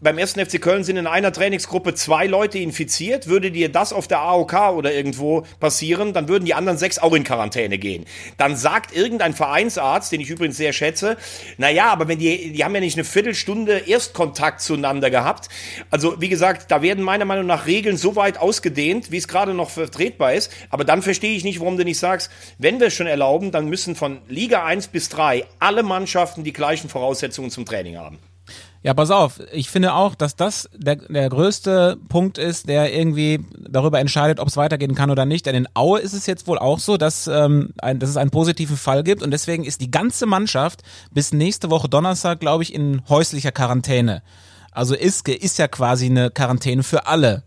beim 0.00 0.16
ersten 0.16 0.44
FC 0.44 0.60
Köln 0.60 0.84
sind 0.84 0.96
in 0.96 1.08
einer 1.08 1.32
Trainingsgruppe 1.32 1.92
zwei 1.94 2.26
Leute 2.26 2.58
infiziert. 2.58 3.26
Würde 3.26 3.50
dir 3.50 3.68
das 3.68 3.92
auf 3.92 4.06
der 4.06 4.20
AOK 4.20 4.76
oder 4.76 4.92
irgendwo 4.92 5.42
passieren, 5.58 6.12
dann 6.12 6.28
würden 6.28 6.44
die 6.44 6.54
anderen 6.54 6.78
sechs 6.78 6.98
auch 7.00 7.14
in 7.14 7.24
Quarantäne 7.24 7.78
gehen. 7.78 8.04
Dann 8.36 8.56
sagt 8.56 8.94
irgendein 8.94 9.34
Vereinsarzt, 9.34 10.12
den 10.12 10.20
ich 10.20 10.30
übrigens 10.30 10.56
sehr 10.56 10.72
schätze, 10.72 11.16
na 11.56 11.68
ja, 11.68 11.90
aber 11.90 12.06
wenn 12.06 12.18
die, 12.18 12.52
die 12.52 12.64
haben 12.64 12.74
ja 12.74 12.80
nicht 12.80 12.96
eine 12.96 13.04
Viertelstunde 13.04 13.78
Erstkontakt 13.78 14.60
zueinander 14.60 15.10
gehabt. 15.10 15.48
Also, 15.90 16.20
wie 16.20 16.28
gesagt, 16.28 16.70
da 16.70 16.80
werden 16.80 17.02
meiner 17.02 17.24
Meinung 17.24 17.46
nach 17.46 17.66
Regeln 17.66 17.96
so 17.96 18.14
weit 18.14 18.38
ausgedehnt, 18.38 19.10
wie 19.10 19.16
es 19.16 19.26
gerade 19.26 19.52
noch 19.52 19.70
vertretbar 19.70 20.34
ist. 20.34 20.52
Aber 20.70 20.84
dann 20.84 21.02
verstehe 21.02 21.36
ich 21.36 21.42
nicht, 21.42 21.58
warum 21.58 21.76
du 21.76 21.84
nicht 21.84 21.98
sagst, 21.98 22.30
wenn 22.58 22.78
wir 22.78 22.88
es 22.88 22.94
schon 22.94 23.08
erlauben, 23.08 23.50
dann 23.50 23.68
müssen 23.68 23.96
von 23.96 24.18
Liga 24.28 24.64
1 24.64 24.88
bis 24.88 25.08
3 25.08 25.44
alle 25.58 25.82
Mannschaften 25.82 26.44
die 26.44 26.52
gleichen 26.52 26.88
Voraussetzungen 26.88 27.50
zum 27.50 27.64
Training 27.64 27.96
haben. 27.96 28.18
Ja, 28.82 28.94
pass 28.94 29.10
auf. 29.10 29.40
Ich 29.52 29.70
finde 29.70 29.94
auch, 29.94 30.14
dass 30.14 30.36
das 30.36 30.70
der, 30.72 30.96
der 30.96 31.28
größte 31.28 31.98
Punkt 32.08 32.38
ist, 32.38 32.68
der 32.68 32.94
irgendwie 32.94 33.40
darüber 33.58 33.98
entscheidet, 33.98 34.38
ob 34.38 34.46
es 34.48 34.56
weitergehen 34.56 34.94
kann 34.94 35.10
oder 35.10 35.24
nicht. 35.24 35.46
Denn 35.46 35.56
in 35.56 35.68
Aue 35.74 35.98
ist 35.98 36.12
es 36.12 36.26
jetzt 36.26 36.46
wohl 36.46 36.58
auch 36.58 36.78
so, 36.78 36.96
dass, 36.96 37.26
ähm, 37.26 37.70
ein, 37.82 37.98
dass 37.98 38.08
es 38.08 38.16
einen 38.16 38.30
positiven 38.30 38.76
Fall 38.76 39.02
gibt 39.02 39.22
und 39.22 39.32
deswegen 39.32 39.64
ist 39.64 39.80
die 39.80 39.90
ganze 39.90 40.26
Mannschaft 40.26 40.82
bis 41.10 41.32
nächste 41.32 41.70
Woche 41.70 41.88
Donnerstag, 41.88 42.38
glaube 42.38 42.62
ich, 42.62 42.72
in 42.72 43.02
häuslicher 43.08 43.50
Quarantäne. 43.52 44.22
Also 44.70 44.94
Iske 44.94 45.34
ist 45.34 45.58
ja 45.58 45.66
quasi 45.66 46.06
eine 46.06 46.30
Quarantäne 46.30 46.84
für 46.84 47.06
alle. 47.08 47.42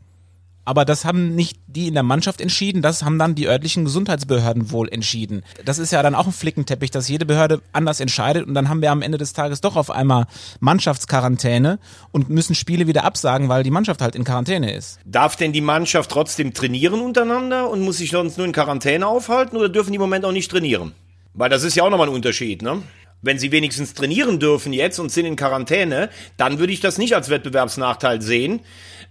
Aber 0.71 0.85
das 0.85 1.03
haben 1.03 1.35
nicht 1.35 1.59
die 1.67 1.89
in 1.89 1.95
der 1.95 2.03
Mannschaft 2.03 2.39
entschieden, 2.39 2.81
das 2.81 3.03
haben 3.03 3.19
dann 3.19 3.35
die 3.35 3.45
örtlichen 3.45 3.83
Gesundheitsbehörden 3.83 4.71
wohl 4.71 4.87
entschieden. 4.87 5.43
Das 5.65 5.79
ist 5.79 5.91
ja 5.91 6.01
dann 6.01 6.15
auch 6.15 6.27
ein 6.27 6.31
Flickenteppich, 6.31 6.91
dass 6.91 7.09
jede 7.09 7.25
Behörde 7.25 7.61
anders 7.73 7.99
entscheidet 7.99 8.47
und 8.47 8.53
dann 8.53 8.69
haben 8.69 8.81
wir 8.81 8.89
am 8.89 9.01
Ende 9.01 9.17
des 9.17 9.33
Tages 9.33 9.59
doch 9.59 9.75
auf 9.75 9.91
einmal 9.91 10.27
Mannschaftsquarantäne 10.61 11.77
und 12.13 12.29
müssen 12.29 12.55
Spiele 12.55 12.87
wieder 12.87 13.03
absagen, 13.03 13.49
weil 13.49 13.63
die 13.63 13.69
Mannschaft 13.69 13.99
halt 13.99 14.15
in 14.15 14.23
Quarantäne 14.23 14.73
ist. 14.73 14.99
Darf 15.03 15.35
denn 15.35 15.51
die 15.51 15.59
Mannschaft 15.59 16.09
trotzdem 16.09 16.53
trainieren 16.53 17.01
untereinander 17.01 17.69
und 17.69 17.81
muss 17.81 17.97
sich 17.97 18.11
sonst 18.11 18.37
nur 18.37 18.47
in 18.47 18.53
Quarantäne 18.53 19.05
aufhalten 19.05 19.57
oder 19.57 19.67
dürfen 19.67 19.91
die 19.91 19.97
im 19.97 20.01
Moment 20.01 20.23
auch 20.23 20.31
nicht 20.31 20.49
trainieren? 20.49 20.93
Weil 21.33 21.49
das 21.49 21.63
ist 21.63 21.75
ja 21.75 21.83
auch 21.83 21.89
nochmal 21.89 22.07
ein 22.07 22.15
Unterschied, 22.15 22.61
ne? 22.61 22.81
Wenn 23.23 23.37
sie 23.37 23.51
wenigstens 23.51 23.93
trainieren 23.93 24.39
dürfen 24.39 24.73
jetzt 24.73 24.97
und 24.97 25.11
sind 25.11 25.27
in 25.27 25.35
Quarantäne, 25.35 26.09
dann 26.37 26.57
würde 26.57 26.73
ich 26.73 26.79
das 26.79 26.97
nicht 26.97 27.13
als 27.13 27.29
Wettbewerbsnachteil 27.29 28.19
sehen 28.21 28.61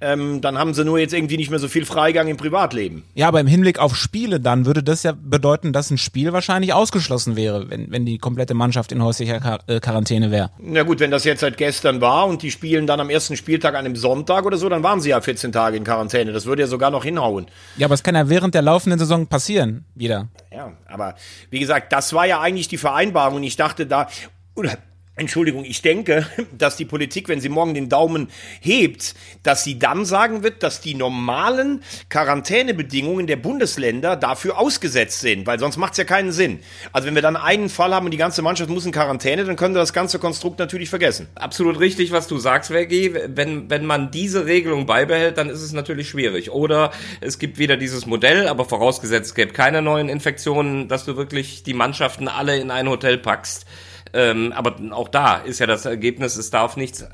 ähm, 0.00 0.40
dann 0.40 0.59
haben 0.59 0.75
sie 0.75 0.85
nur 0.85 0.99
jetzt 0.99 1.12
irgendwie 1.12 1.37
nicht 1.37 1.50
mehr 1.50 1.59
so 1.59 1.69
viel 1.69 1.85
Freigang 1.85 2.28
im 2.28 2.37
Privatleben. 2.37 3.04
Ja, 3.14 3.28
aber 3.28 3.40
im 3.40 3.47
Hinblick 3.47 3.78
auf 3.78 3.97
Spiele 3.97 4.40
dann 4.40 4.66
würde 4.66 4.83
das 4.83 5.02
ja 5.02 5.12
bedeuten, 5.12 5.73
dass 5.73 5.90
ein 5.90 5.99
Spiel 5.99 6.33
wahrscheinlich 6.33 6.73
ausgeschlossen 6.73 7.37
wäre, 7.37 7.69
wenn, 7.71 7.90
wenn 7.90 8.07
die 8.07 8.19
komplette 8.19 8.54
Mannschaft 8.54 8.92
in 8.92 9.02
häuslicher 9.02 9.40
Quar 9.40 9.61
äh, 9.66 9.80
Quarantäne 9.80 10.30
wäre. 10.30 10.50
Na 10.59 10.83
gut, 10.83 11.00
wenn 11.00 11.11
das 11.11 11.25
jetzt 11.25 11.40
seit 11.40 11.57
gestern 11.57 12.00
war 12.00 12.26
und 12.26 12.42
die 12.42 12.50
spielen 12.50 12.87
dann 12.87 13.00
am 13.00 13.11
ersten 13.11 13.37
Spieltag 13.37 13.75
an 13.75 13.85
einem 13.85 13.97
Sonntag 13.97 14.45
oder 14.47 14.57
so, 14.57 14.69
dann 14.69 14.83
waren 14.83 15.00
sie 15.00 15.11
ja 15.11 15.21
14 15.21 15.52
Tage 15.52 15.76
in 15.76 15.85
Quarantäne. 15.85 16.33
Das 16.33 16.47
würde 16.47 16.62
ja 16.62 16.69
sogar 16.69 16.90
noch 16.90 17.04
hinhauen. 17.04 17.47
Ja, 17.76 17.87
aber 17.87 17.95
es 17.95 18.02
kann 18.02 18.14
ja 18.14 18.28
während 18.28 18.54
der 18.54 18.62
laufenden 18.62 18.99
Saison 18.99 19.26
passieren, 19.26 19.85
wieder. 19.95 20.28
Ja, 20.52 20.73
aber 20.87 21.14
wie 21.50 21.61
gesagt, 21.61 21.92
das 21.92 22.12
war 22.12 22.26
ja 22.26 22.40
eigentlich 22.40 22.69
die 22.69 22.78
Vereinbarung 22.78 23.37
und 23.37 23.42
ich 23.42 23.57
dachte 23.57 23.87
da, 23.87 24.09
oder 24.54 24.78
Entschuldigung, 25.21 25.65
ich 25.65 25.83
denke, 25.83 26.27
dass 26.59 26.77
die 26.77 26.87
Politik, 26.87 27.29
wenn 27.29 27.41
sie 27.41 27.50
morgen 27.50 27.75
den 27.75 27.89
Daumen 27.89 28.29
hebt, 28.61 29.15
dass 29.43 29.65
sie 29.65 29.79
dann 29.79 30.05
sagen 30.07 30.43
wird, 30.43 30.62
dass 30.62 30.81
die 30.81 30.95
normalen 30.95 31.83
Quarantänebedingungen 32.09 33.27
der 33.27 33.37
Bundesländer 33.37 34.17
dafür 34.17 34.59
ausgesetzt 34.59 35.21
sind, 35.21 35.47
weil 35.47 35.59
sonst 35.59 35.77
macht 35.77 35.93
es 35.93 35.99
ja 35.99 36.05
keinen 36.05 36.33
Sinn. 36.33 36.61
Also 36.93 37.07
wenn 37.07 37.15
wir 37.15 37.23
dann 37.23 37.37
einen 37.37 37.69
Fall 37.69 37.95
haben 37.95 38.07
und 38.07 38.12
die 38.12 38.17
ganze 38.17 38.41
Mannschaft 38.41 38.71
muss 38.71 38.87
in 38.87 38.93
Quarantäne, 38.93 39.45
dann 39.45 39.57
können 39.57 39.75
wir 39.75 39.81
das 39.81 39.93
ganze 39.93 40.19
Konstrukt 40.19 40.59
natürlich 40.59 40.89
vergessen. 40.89 41.29
Absolut 41.35 41.79
richtig, 41.79 42.12
was 42.12 42.27
du 42.27 42.39
sagst, 42.39 42.71
Vergi. 42.71 43.15
Wenn, 43.27 43.69
wenn 43.69 43.85
man 43.85 44.11
diese 44.11 44.47
Regelung 44.47 44.87
beibehält, 44.87 45.37
dann 45.37 45.50
ist 45.50 45.61
es 45.61 45.73
natürlich 45.73 46.09
schwierig. 46.09 46.50
Oder 46.50 46.93
es 47.21 47.39
gibt 47.39 47.59
wieder 47.59 47.77
dieses 47.77 48.07
Modell, 48.07 48.49
aber 48.49 48.65
vorausgesetzt 48.65 49.31
es 49.31 49.35
gäbe 49.35 49.53
keine 49.53 49.83
neuen 49.83 50.09
Infektionen, 50.09 50.89
dass 50.89 51.05
du 51.05 51.17
wirklich 51.17 51.62
die 51.62 51.75
Mannschaften 51.75 52.27
alle 52.27 52.59
in 52.59 52.71
ein 52.71 52.89
Hotel 52.89 53.19
packst 53.19 53.67
ähm, 54.12 54.52
aber 54.52 54.76
auch 54.90 55.09
da 55.09 55.38
ist 55.38 55.61
ja 55.61 55.67
das 55.67 55.85
Ergebnis, 55.85 56.37
es 56.37 56.50
darf 56.50 56.76
nichts 56.76 57.07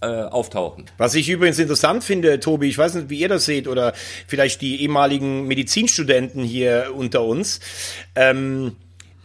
äh, 0.00 0.06
auftauchen. 0.06 0.86
Was 0.98 1.14
ich 1.14 1.28
übrigens 1.28 1.58
interessant 1.58 2.04
finde, 2.04 2.40
Tobi, 2.40 2.68
ich 2.68 2.78
weiß 2.78 2.94
nicht, 2.94 3.10
wie 3.10 3.18
ihr 3.18 3.28
das 3.28 3.44
seht 3.44 3.68
oder 3.68 3.92
vielleicht 4.26 4.60
die 4.60 4.82
ehemaligen 4.82 5.46
Medizinstudenten 5.46 6.42
hier 6.44 6.92
unter 6.94 7.24
uns. 7.24 7.60
Ähm, 8.14 8.76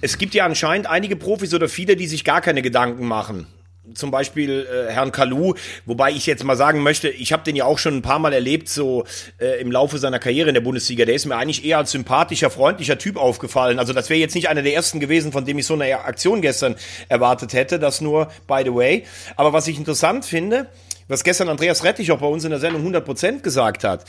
es 0.01 0.17
gibt 0.17 0.35
ja 0.35 0.45
anscheinend 0.45 0.87
einige 0.87 1.15
Profis 1.15 1.53
oder 1.53 1.69
viele, 1.69 1.95
die 1.95 2.07
sich 2.07 2.23
gar 2.23 2.41
keine 2.41 2.61
Gedanken 2.61 3.05
machen 3.05 3.47
zum 3.93 4.11
Beispiel 4.11 4.67
äh, 4.69 4.91
Herrn 4.91 5.11
Kalu, 5.11 5.53
wobei 5.85 6.11
ich 6.11 6.25
jetzt 6.25 6.43
mal 6.43 6.55
sagen 6.55 6.83
möchte, 6.83 7.09
ich 7.09 7.33
habe 7.33 7.43
den 7.43 7.55
ja 7.55 7.65
auch 7.65 7.77
schon 7.77 7.97
ein 7.97 8.01
paar 8.01 8.19
Mal 8.19 8.33
erlebt, 8.33 8.69
so 8.69 9.05
äh, 9.39 9.59
im 9.61 9.71
Laufe 9.71 9.97
seiner 9.97 10.19
Karriere 10.19 10.49
in 10.49 10.53
der 10.53 10.61
Bundesliga. 10.61 11.05
Der 11.05 11.15
ist 11.15 11.25
mir 11.25 11.35
eigentlich 11.35 11.65
eher 11.65 11.77
als 11.77 11.91
sympathischer, 11.91 12.49
freundlicher 12.49 12.97
Typ 12.97 13.17
aufgefallen. 13.17 13.79
Also 13.79 13.93
das 13.93 14.09
wäre 14.09 14.19
jetzt 14.19 14.35
nicht 14.35 14.49
einer 14.49 14.63
der 14.63 14.73
ersten 14.73 14.99
gewesen, 14.99 15.31
von 15.31 15.45
dem 15.45 15.57
ich 15.57 15.65
so 15.65 15.73
eine 15.73 15.99
Aktion 16.03 16.41
gestern 16.41 16.75
erwartet 17.09 17.53
hätte. 17.53 17.79
Das 17.79 18.01
nur 18.01 18.27
by 18.47 18.61
the 18.63 18.73
way. 18.73 19.05
Aber 19.35 19.53
was 19.53 19.67
ich 19.67 19.77
interessant 19.77 20.25
finde, 20.25 20.67
was 21.07 21.23
gestern 21.23 21.49
Andreas 21.49 21.83
Rettich 21.83 22.11
auch 22.11 22.19
bei 22.19 22.27
uns 22.27 22.43
in 22.43 22.49
der 22.49 22.59
Sendung 22.59 22.85
100% 22.85 23.41
gesagt 23.41 23.83
hat, 23.83 24.03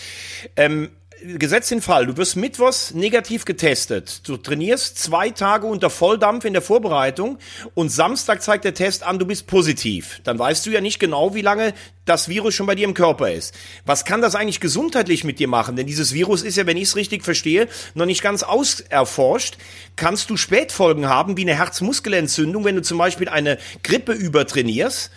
ähm, 0.57 0.91
gesetzt 1.23 1.71
den 1.71 1.83
Fall, 1.83 2.07
du 2.07 2.17
wirst 2.17 2.37
mittwochs 2.37 2.95
negativ 2.95 3.45
getestet. 3.45 4.29
Du 4.29 4.37
trainierst 4.37 4.99
zwei 4.99 5.31
Tage 5.31 5.67
unter 5.67 5.91
Volldampf 5.91 6.45
in 6.45 6.53
der 6.53 6.63
Vorbereitung 6.63 7.39
und 7.75 7.91
Samstag 7.91 8.43
zeigt 8.43 8.65
der 8.65 8.75
Test 8.75 9.03
an, 9.03 9.19
du 9.19 9.27
bist 9.27 9.47
positiv. 9.47 10.21
Dann 10.25 10.39
weißt 10.39 10.67
du 10.67 10.71
ja 10.71 10.81
nicht 10.81 10.99
genau, 10.99 11.35
wie 11.35 11.43
lange 11.43 11.75
das 12.05 12.29
Virus 12.29 12.55
schon 12.55 12.67
bei 12.67 12.75
dir 12.75 12.87
im 12.87 12.95
Körper 12.95 13.31
ist. 13.31 13.55
Was 13.85 14.05
kann 14.05 14.23
das 14.23 14.35
eigentlich 14.35 14.61
gesundheitlich 14.61 15.25
mit 15.25 15.39
dir 15.39 15.49
machen? 15.49 15.77
Denn 15.77 15.87
dieses 15.87 16.13
Virus 16.15 16.43
ist 16.43 16.57
ja, 16.57 16.67
wenn 16.67 16.77
ich 16.77 16.85
es 16.85 16.97
richtig 16.97 17.25
verstehe, 17.25 17.69
noch 17.95 18.07
nicht 18.07 18.23
ganz 18.23 18.43
auserforscht. 18.43 19.59
Kannst 19.97 20.31
du 20.31 20.37
Spätfolgen 20.37 21.09
haben, 21.09 21.37
wie 21.37 21.43
eine 21.43 21.55
Herzmuskelentzündung, 21.55 22.65
wenn 22.65 22.77
du 22.77 22.83
zum 22.83 22.99
Beispiel 22.99 23.29
eine 23.29 23.59
Grippe 23.83 24.13
übertrainierst? 24.13 25.11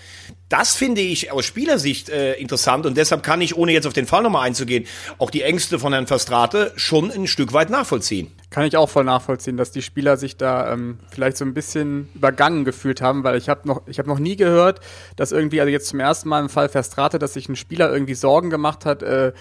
Das 0.52 0.76
finde 0.76 1.00
ich 1.00 1.32
aus 1.32 1.46
Spielersicht 1.46 2.10
äh, 2.10 2.34
interessant 2.34 2.86
und 2.86 2.98
deshalb 2.98 3.24
kann 3.24 3.40
ich, 3.40 3.56
ohne 3.56 3.72
jetzt 3.72 3.88
auf 3.88 3.94
den 3.94 4.06
Fall 4.06 4.22
nochmal 4.22 4.46
einzugehen, 4.46 4.86
auch 5.18 5.30
die 5.30 5.44
Ängste 5.44 5.80
von 5.80 5.94
Herrn 5.94 6.08
Verstrate 6.08 6.74
schon 6.76 7.10
ein 7.10 7.26
Stück 7.26 7.54
weit 7.54 7.70
nachvollziehen. 7.70 8.34
Kann 8.50 8.66
ich 8.66 8.76
auch 8.76 8.90
voll 8.90 9.06
nachvollziehen, 9.06 9.56
dass 9.56 9.72
die 9.72 9.82
Spieler 9.82 10.18
sich 10.18 10.36
da 10.36 10.74
ähm, 10.74 11.00
vielleicht 11.10 11.38
so 11.38 11.46
ein 11.46 11.54
bisschen 11.54 12.10
übergangen 12.16 12.66
gefühlt 12.66 13.00
haben, 13.00 13.24
weil 13.24 13.38
ich 13.38 13.48
habe 13.48 13.66
noch, 13.66 13.84
ich 13.88 13.98
noch 14.00 14.20
nie 14.20 14.36
gehört, 14.36 14.82
dass 15.16 15.32
irgendwie, 15.32 15.62
also 15.62 15.72
jetzt 15.72 15.88
zum 15.88 16.02
ersten 16.02 16.28
Mal 16.28 16.42
im 16.42 16.50
Fall 16.50 16.68
Verstrate, 16.68 17.18
dass 17.18 17.32
sich 17.32 17.48
ein 17.48 17.56
Spieler 17.56 17.90
irgendwie 17.90 18.16
Sorgen 18.16 18.50
gemacht 18.50 18.84
hat, 18.86 19.04
äh, 19.04 19.32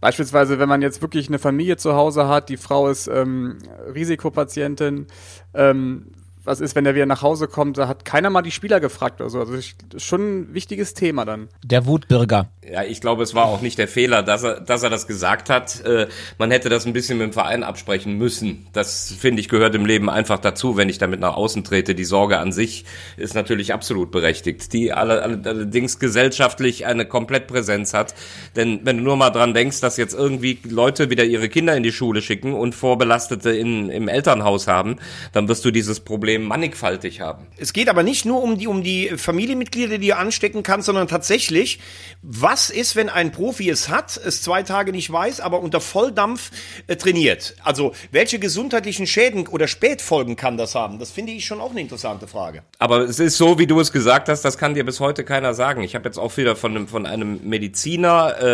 Beispielsweise, 0.00 0.58
wenn 0.58 0.68
man 0.68 0.82
jetzt 0.82 1.00
wirklich 1.00 1.28
eine 1.28 1.38
Familie 1.38 1.78
zu 1.78 1.94
Hause 1.94 2.28
hat, 2.28 2.50
die 2.50 2.58
Frau 2.58 2.90
ist 2.90 3.06
ähm, 3.06 3.56
Risikopatientin, 3.94 5.06
ähm, 5.54 6.08
was 6.44 6.60
ist, 6.60 6.74
wenn 6.76 6.86
er 6.86 6.94
wieder 6.94 7.06
nach 7.06 7.22
Hause 7.22 7.48
kommt, 7.48 7.78
da 7.78 7.88
hat 7.88 8.04
keiner 8.04 8.30
mal 8.30 8.42
die 8.42 8.50
Spieler 8.50 8.80
gefragt 8.80 9.20
oder 9.20 9.30
so. 9.30 9.40
Also 9.40 9.54
das 9.54 9.74
ist 9.94 10.02
schon 10.02 10.40
ein 10.40 10.54
wichtiges 10.54 10.94
Thema 10.94 11.24
dann. 11.24 11.48
Der 11.62 11.86
Wutbürger. 11.86 12.48
Ja, 12.70 12.82
ich 12.82 13.00
glaube, 13.00 13.22
es 13.22 13.34
war 13.34 13.46
auch 13.46 13.60
nicht 13.60 13.78
der 13.78 13.88
Fehler, 13.88 14.22
dass 14.22 14.42
er, 14.42 14.60
dass 14.60 14.82
er 14.82 14.90
das 14.90 15.06
gesagt 15.06 15.50
hat. 15.50 15.84
Äh, 15.84 16.08
man 16.38 16.50
hätte 16.50 16.68
das 16.68 16.86
ein 16.86 16.92
bisschen 16.92 17.18
mit 17.18 17.26
dem 17.26 17.32
Verein 17.32 17.62
absprechen 17.62 18.16
müssen. 18.16 18.66
Das, 18.72 19.12
finde 19.12 19.40
ich, 19.40 19.48
gehört 19.48 19.74
im 19.74 19.86
Leben 19.86 20.08
einfach 20.10 20.38
dazu, 20.38 20.76
wenn 20.76 20.88
ich 20.88 20.98
damit 20.98 21.20
nach 21.20 21.34
außen 21.34 21.64
trete. 21.64 21.94
Die 21.94 22.04
Sorge 22.04 22.38
an 22.38 22.52
sich 22.52 22.84
ist 23.16 23.34
natürlich 23.34 23.72
absolut 23.72 24.10
berechtigt, 24.10 24.72
die 24.72 24.92
allerdings 24.92 25.98
gesellschaftlich 25.98 26.86
eine 26.86 27.06
Komplettpräsenz 27.06 27.94
hat. 27.94 28.14
Denn 28.56 28.80
wenn 28.84 28.98
du 28.98 29.02
nur 29.02 29.16
mal 29.16 29.30
dran 29.30 29.54
denkst, 29.54 29.80
dass 29.80 29.96
jetzt 29.96 30.14
irgendwie 30.14 30.58
Leute 30.68 31.10
wieder 31.10 31.24
ihre 31.24 31.48
Kinder 31.48 31.76
in 31.76 31.82
die 31.82 31.92
Schule 31.92 32.22
schicken 32.22 32.54
und 32.54 32.74
Vorbelastete 32.74 33.50
in, 33.50 33.90
im 33.90 34.08
Elternhaus 34.08 34.66
haben, 34.66 34.96
dann 35.32 35.48
wirst 35.48 35.64
du 35.64 35.70
dieses 35.70 36.00
Problem 36.00 36.33
Problem 36.34 36.48
mannigfaltig 36.48 37.20
haben. 37.20 37.46
Es 37.56 37.72
geht 37.72 37.88
aber 37.88 38.02
nicht 38.02 38.24
nur 38.24 38.42
um 38.42 38.58
die, 38.58 38.66
um 38.66 38.82
die 38.82 39.10
Familienmitglieder, 39.16 39.98
die 39.98 40.08
du 40.08 40.16
anstecken 40.16 40.62
kannst, 40.62 40.86
sondern 40.86 41.08
tatsächlich, 41.08 41.78
was 42.22 42.70
ist, 42.70 42.96
wenn 42.96 43.08
ein 43.08 43.32
Profi 43.32 43.68
es 43.70 43.88
hat, 43.88 44.16
es 44.16 44.42
zwei 44.42 44.62
Tage 44.62 44.92
nicht 44.92 45.12
weiß, 45.12 45.40
aber 45.40 45.60
unter 45.60 45.80
Volldampf 45.80 46.50
äh, 46.86 46.96
trainiert? 46.96 47.56
Also, 47.62 47.92
welche 48.10 48.38
gesundheitlichen 48.38 49.06
Schäden 49.06 49.46
oder 49.46 49.68
Spätfolgen 49.68 50.36
kann 50.36 50.56
das 50.56 50.74
haben? 50.74 50.98
Das 50.98 51.10
finde 51.10 51.32
ich 51.32 51.46
schon 51.46 51.60
auch 51.60 51.70
eine 51.70 51.80
interessante 51.80 52.26
Frage. 52.26 52.62
Aber 52.78 53.00
es 53.00 53.18
ist 53.18 53.36
so, 53.36 53.58
wie 53.58 53.66
du 53.66 53.78
es 53.80 53.92
gesagt 53.92 54.28
hast, 54.28 54.42
das 54.42 54.58
kann 54.58 54.74
dir 54.74 54.84
bis 54.84 55.00
heute 55.00 55.24
keiner 55.24 55.54
sagen. 55.54 55.82
Ich 55.82 55.94
habe 55.94 56.06
jetzt 56.06 56.18
auch 56.18 56.36
wieder 56.36 56.56
von 56.56 56.72
einem, 56.72 56.88
von 56.88 57.06
einem 57.06 57.40
Mediziner 57.48 58.34
äh, 58.40 58.44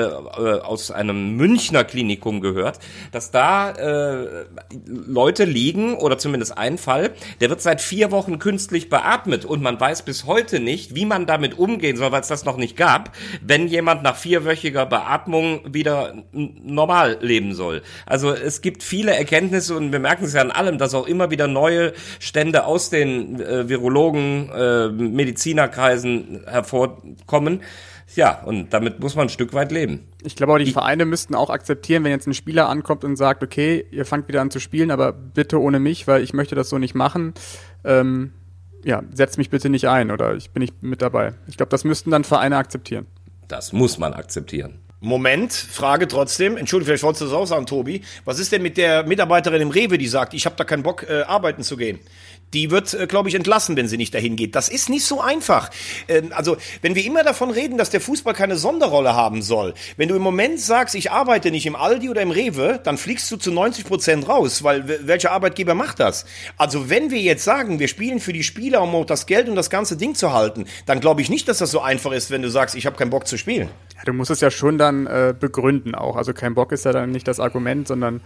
äh, 0.43 0.61
aus 0.61 0.91
einem 0.91 1.37
Münchner 1.37 1.85
Klinikum 1.85 2.41
gehört, 2.41 2.79
dass 3.13 3.31
da 3.31 3.71
äh, 3.71 4.47
Leute 4.87 5.45
liegen, 5.45 5.95
oder 5.95 6.19
zumindest 6.19 6.57
ein 6.57 6.79
Fall, 6.79 7.13
der 7.41 7.51
wird 7.51 7.61
seit 7.71 7.81
vier 7.81 8.11
Wochen 8.11 8.41
künstlich 8.41 8.89
beatmet 8.89 9.45
und 9.45 9.63
man 9.63 9.79
weiß 9.79 10.03
bis 10.03 10.27
heute 10.27 10.59
nicht, 10.59 10.97
wie 10.97 11.07
man 11.07 11.27
damit 11.27 11.57
umgehen 11.57 11.97
soll, 11.97 12.11
weil 12.11 12.21
es 12.21 12.27
das 12.27 12.45
noch 12.45 12.57
nicht 12.57 12.77
gab, 12.77 13.15
wenn 13.43 13.69
jemand 13.69 14.03
nach 14.03 14.17
vierwöchiger 14.17 14.87
Beatmung 14.87 15.61
wieder 15.73 16.15
normal 16.33 17.19
leben 17.21 17.55
soll. 17.55 17.83
Also 18.07 18.33
es 18.33 18.61
gibt 18.61 18.83
viele 18.83 19.15
Erkenntnisse 19.15 19.77
und 19.77 19.93
wir 19.93 20.01
merken 20.01 20.25
es 20.25 20.33
ja 20.33 20.41
an 20.41 20.51
allem, 20.51 20.79
dass 20.79 20.95
auch 20.95 21.07
immer 21.07 21.31
wieder 21.31 21.47
neue 21.47 21.93
Stände 22.19 22.65
aus 22.65 22.91
den 22.91 23.41
äh, 23.41 23.69
Virologen, 23.69 24.51
äh, 24.51 24.89
Medizinerkreisen 24.89 26.41
hervorkommen. 26.49 27.61
Ja, 28.17 28.43
und 28.43 28.73
damit 28.73 29.01
muss 29.01 29.15
man 29.15 29.27
ein 29.27 29.31
Stück 29.31 29.53
weit 29.55 29.71
leben. 29.71 30.09
Ich 30.23 30.35
glaube 30.37 30.53
auch, 30.53 30.59
die 30.59 30.73
Vereine 30.73 31.05
müssten 31.05 31.35
auch 31.35 31.51
akzeptieren, 31.51 32.03
wenn 32.05 32.11
jetzt 32.11 32.27
ein 32.27 32.35
Spieler 32.35 32.69
ankommt 32.69 33.05
und 33.05 33.17
sagt, 33.17 33.43
okay, 33.43 33.87
ihr 33.91 34.05
fangt 34.05 34.29
wieder 34.29 34.41
an 34.41 34.51
zu 34.51 34.59
spielen, 34.59 34.91
aber 34.91 35.13
bitte 35.13 35.61
ohne 35.61 35.79
mich, 35.79 36.07
weil 36.09 36.23
ich 36.23 36.33
möchte 36.33 36.55
das 36.55 36.69
so 36.69 36.79
nicht 36.79 36.95
machen. 36.95 37.35
Ähm, 37.85 38.33
ja, 38.85 39.03
setzt 39.13 39.39
mich 39.39 39.51
bitte 39.51 39.69
nicht 39.69 39.89
ein 39.89 40.11
oder 40.11 40.35
ich 40.35 40.51
bin 40.51 40.63
nicht 40.63 40.83
mit 40.83 41.03
dabei. 41.03 41.35
Ich 41.47 41.57
glaube, 41.57 41.71
das 41.71 41.85
müssten 41.85 42.11
dann 42.11 42.25
Vereine 42.25 42.57
akzeptieren. 42.57 43.07
Das 43.47 43.73
muss 43.73 43.99
man 43.99 44.15
akzeptieren. 44.15 44.81
Moment, 45.01 45.53
Frage 45.53 46.09
trotzdem. 46.09 46.59
Entschuldigung, 46.59 46.89
vielleicht 46.89 47.03
wolltest 47.05 47.23
du 47.23 47.25
das 47.27 47.35
auch 47.35 47.47
sagen, 47.47 47.65
Tobi. 47.65 48.03
Was 48.27 48.39
ist 48.39 48.53
denn 48.53 48.61
mit 48.61 48.77
der 48.77 49.05
Mitarbeiterin 49.05 49.63
im 49.63 49.71
Rewe, 49.71 49.97
die 49.97 50.09
sagt, 50.09 50.35
ich 50.35 50.45
habe 50.45 50.57
da 50.57 50.65
keinen 50.65 50.83
Bock, 50.83 51.07
äh, 51.09 51.23
arbeiten 51.23 51.63
zu 51.63 51.79
gehen? 51.79 52.01
die 52.55 52.71
wird, 52.71 52.95
äh, 52.95 53.07
glaube 53.07 53.29
ich, 53.29 53.35
entlassen, 53.35 53.77
wenn 53.77 53.89
sie 53.89 53.97
nicht 53.97 54.15
dahin 54.15 54.37
geht. 54.37 54.55
Das 54.55 54.69
ist 54.69 54.89
nicht 54.89 55.05
so 55.05 55.21
einfach. 55.21 55.71
Ähm, 56.09 56.33
also, 56.35 56.57
wenn 56.83 56.95
wir 56.95 57.05
immer 57.05 57.23
davon 57.23 57.51
reden, 57.51 57.79
dass 57.79 57.91
der 57.91 58.01
Fußball 58.01 58.35
keine 58.35 58.57
Sonderrolle 58.57 59.15
haben 59.15 59.43
soll, 59.43 59.75
wenn 59.97 60.09
du 60.09 60.17
im 60.17 60.23
Moment 60.23 60.61
sagst, 60.61 60.95
ich 60.95 61.11
arbeite 61.11 61.51
nicht 61.51 61.67
im 61.67 61.77
Aldi 61.77 62.09
oder 62.09 62.23
im 62.23 62.31
Rewe, 62.31 62.81
dann 62.83 62.99
fliegst 62.99 63.31
du 63.31 63.37
zu 63.37 63.53
90 63.53 63.85
Prozent 63.85 64.29
raus, 64.29 64.63
weil 64.63 65.07
welcher 65.07 65.33
Arbeitgeber 65.33 65.75
macht 65.75 66.01
das? 66.01 66.25
Also, 66.57 66.91
wenn 66.91 67.11
wir 67.11 67.21
jetzt 67.21 67.45
sagen, 67.45 67.79
wir 67.79 67.89
spielen 67.89 68.21
für 68.21 68.33
die 68.33 68.43
Spieler, 68.43 68.83
um 68.83 69.07
das 69.07 69.27
Geld 69.27 69.49
und 69.49 69.55
das 69.55 69.71
ganze 69.71 69.97
Ding 69.97 70.15
zu 70.15 70.33
halten, 70.33 70.65
dann 70.87 71.01
glaube 71.01 71.23
ich 71.23 71.31
nicht, 71.31 71.49
dass 71.49 71.59
das 71.59 71.71
so 71.71 71.81
einfach 71.81 72.13
ist, 72.13 72.31
wenn 72.31 72.43
du 72.43 72.51
sagst, 72.51 72.75
ich 72.75 72.87
habe 72.87 72.97
keinen 72.97 73.11
Bock 73.11 73.27
zu 73.27 73.37
spielen. 73.37 73.69
Ja, 73.97 74.05
du 74.05 74.13
musst 74.13 74.31
es 74.31 74.41
ja 74.41 74.51
schon 74.51 74.79
dann 74.79 74.90
äh, 75.07 75.35
begründen 75.39 75.95
auch. 75.95 76.17
Also 76.17 76.33
kein 76.33 76.55
Bock 76.55 76.73
ist 76.73 76.85
ja 76.85 76.93
dann 76.93 77.11
nicht 77.11 77.27
das 77.29 77.41
Argument, 77.41 77.89
sondern 77.89 78.21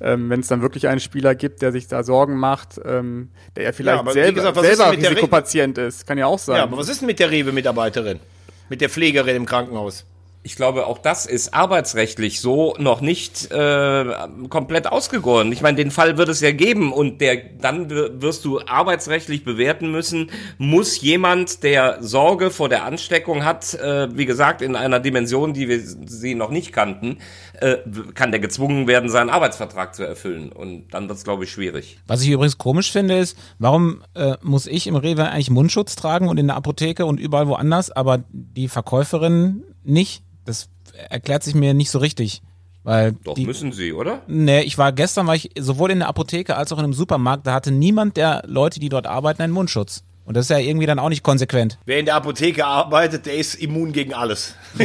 ähm, 0.00 0.30
wenn 0.30 0.40
es 0.40 0.48
dann 0.48 0.62
wirklich 0.62 0.88
einen 0.88 1.00
Spieler 1.00 1.34
gibt, 1.34 1.62
der 1.62 1.72
sich 1.72 1.88
da 1.88 2.02
Sorgen 2.02 2.36
macht, 2.36 2.80
ähm, 2.84 3.30
der 3.56 3.64
ja 3.64 3.72
vielleicht 3.72 4.04
ja, 4.04 4.12
selber, 4.12 4.52
gesagt, 4.52 4.60
selber 4.60 4.92
Risikopatient 4.92 5.78
ist. 5.78 6.06
Kann 6.06 6.18
ja 6.18 6.26
auch 6.26 6.38
sein. 6.38 6.56
Ja, 6.56 6.62
aber 6.64 6.76
was 6.76 6.88
ist 6.88 7.00
denn 7.00 7.06
mit 7.06 7.18
der 7.18 7.30
Rewe-Mitarbeiterin? 7.30 8.20
Mit 8.68 8.80
der 8.80 8.90
Pflegerin 8.90 9.36
im 9.36 9.46
Krankenhaus? 9.46 10.04
Ich 10.48 10.56
glaube, 10.56 10.86
auch 10.86 10.96
das 10.96 11.26
ist 11.26 11.52
arbeitsrechtlich 11.52 12.40
so 12.40 12.74
noch 12.78 13.02
nicht 13.02 13.52
äh, 13.52 14.04
komplett 14.48 14.86
ausgegoren. 14.86 15.52
Ich 15.52 15.60
meine, 15.60 15.76
den 15.76 15.90
Fall 15.90 16.16
wird 16.16 16.30
es 16.30 16.40
ja 16.40 16.52
geben 16.52 16.90
und 16.90 17.20
der 17.20 17.36
dann 17.60 17.90
wirst 17.90 18.46
du 18.46 18.58
arbeitsrechtlich 18.60 19.44
bewerten 19.44 19.90
müssen, 19.90 20.30
muss 20.56 21.02
jemand, 21.02 21.62
der 21.64 22.02
Sorge 22.02 22.50
vor 22.50 22.70
der 22.70 22.84
Ansteckung 22.84 23.44
hat, 23.44 23.74
äh, 23.74 24.08
wie 24.16 24.24
gesagt, 24.24 24.62
in 24.62 24.74
einer 24.74 25.00
Dimension, 25.00 25.52
die 25.52 25.68
wir 25.68 25.80
sie 25.82 26.34
noch 26.34 26.48
nicht 26.48 26.72
kannten, 26.72 27.18
äh, 27.60 27.76
kann 28.14 28.30
der 28.30 28.40
gezwungen 28.40 28.86
werden, 28.86 29.10
seinen 29.10 29.28
Arbeitsvertrag 29.28 29.94
zu 29.94 30.02
erfüllen. 30.02 30.50
Und 30.50 30.94
dann 30.94 31.10
wird 31.10 31.18
es, 31.18 31.24
glaube 31.24 31.44
ich, 31.44 31.50
schwierig. 31.50 31.98
Was 32.06 32.22
ich 32.22 32.30
übrigens 32.30 32.56
komisch 32.56 32.90
finde, 32.90 33.18
ist, 33.18 33.36
warum 33.58 34.02
äh, 34.14 34.38
muss 34.40 34.66
ich 34.66 34.86
im 34.86 34.96
Rewe 34.96 35.28
eigentlich 35.28 35.50
Mundschutz 35.50 35.94
tragen 35.94 36.26
und 36.26 36.38
in 36.38 36.46
der 36.46 36.56
Apotheke 36.56 37.04
und 37.04 37.20
überall 37.20 37.48
woanders, 37.48 37.90
aber 37.90 38.24
die 38.30 38.68
Verkäuferin 38.68 39.62
nicht? 39.84 40.22
Das 40.48 40.70
erklärt 41.10 41.42
sich 41.42 41.54
mir 41.54 41.74
nicht 41.74 41.90
so 41.90 41.98
richtig. 41.98 42.40
Weil 42.82 43.12
Doch 43.12 43.34
die, 43.34 43.44
müssen 43.44 43.70
sie, 43.72 43.92
oder? 43.92 44.22
Nee, 44.28 44.62
ich 44.62 44.78
war 44.78 44.92
gestern, 44.92 45.26
war 45.26 45.34
ich 45.34 45.50
sowohl 45.58 45.90
in 45.90 45.98
der 45.98 46.08
Apotheke 46.08 46.56
als 46.56 46.72
auch 46.72 46.78
in 46.78 46.84
einem 46.84 46.94
Supermarkt, 46.94 47.46
da 47.46 47.52
hatte 47.52 47.70
niemand 47.70 48.16
der 48.16 48.42
Leute, 48.46 48.80
die 48.80 48.88
dort 48.88 49.06
arbeiten, 49.06 49.42
einen 49.42 49.52
Mundschutz. 49.52 50.04
Und 50.28 50.36
das 50.36 50.44
ist 50.44 50.50
ja 50.50 50.58
irgendwie 50.58 50.84
dann 50.84 50.98
auch 50.98 51.08
nicht 51.08 51.22
konsequent. 51.22 51.78
Wer 51.86 52.00
in 52.00 52.04
der 52.04 52.14
Apotheke 52.14 52.66
arbeitet, 52.66 53.24
der 53.24 53.36
ist 53.36 53.54
immun 53.54 53.92
gegen 53.92 54.12
alles. 54.12 54.52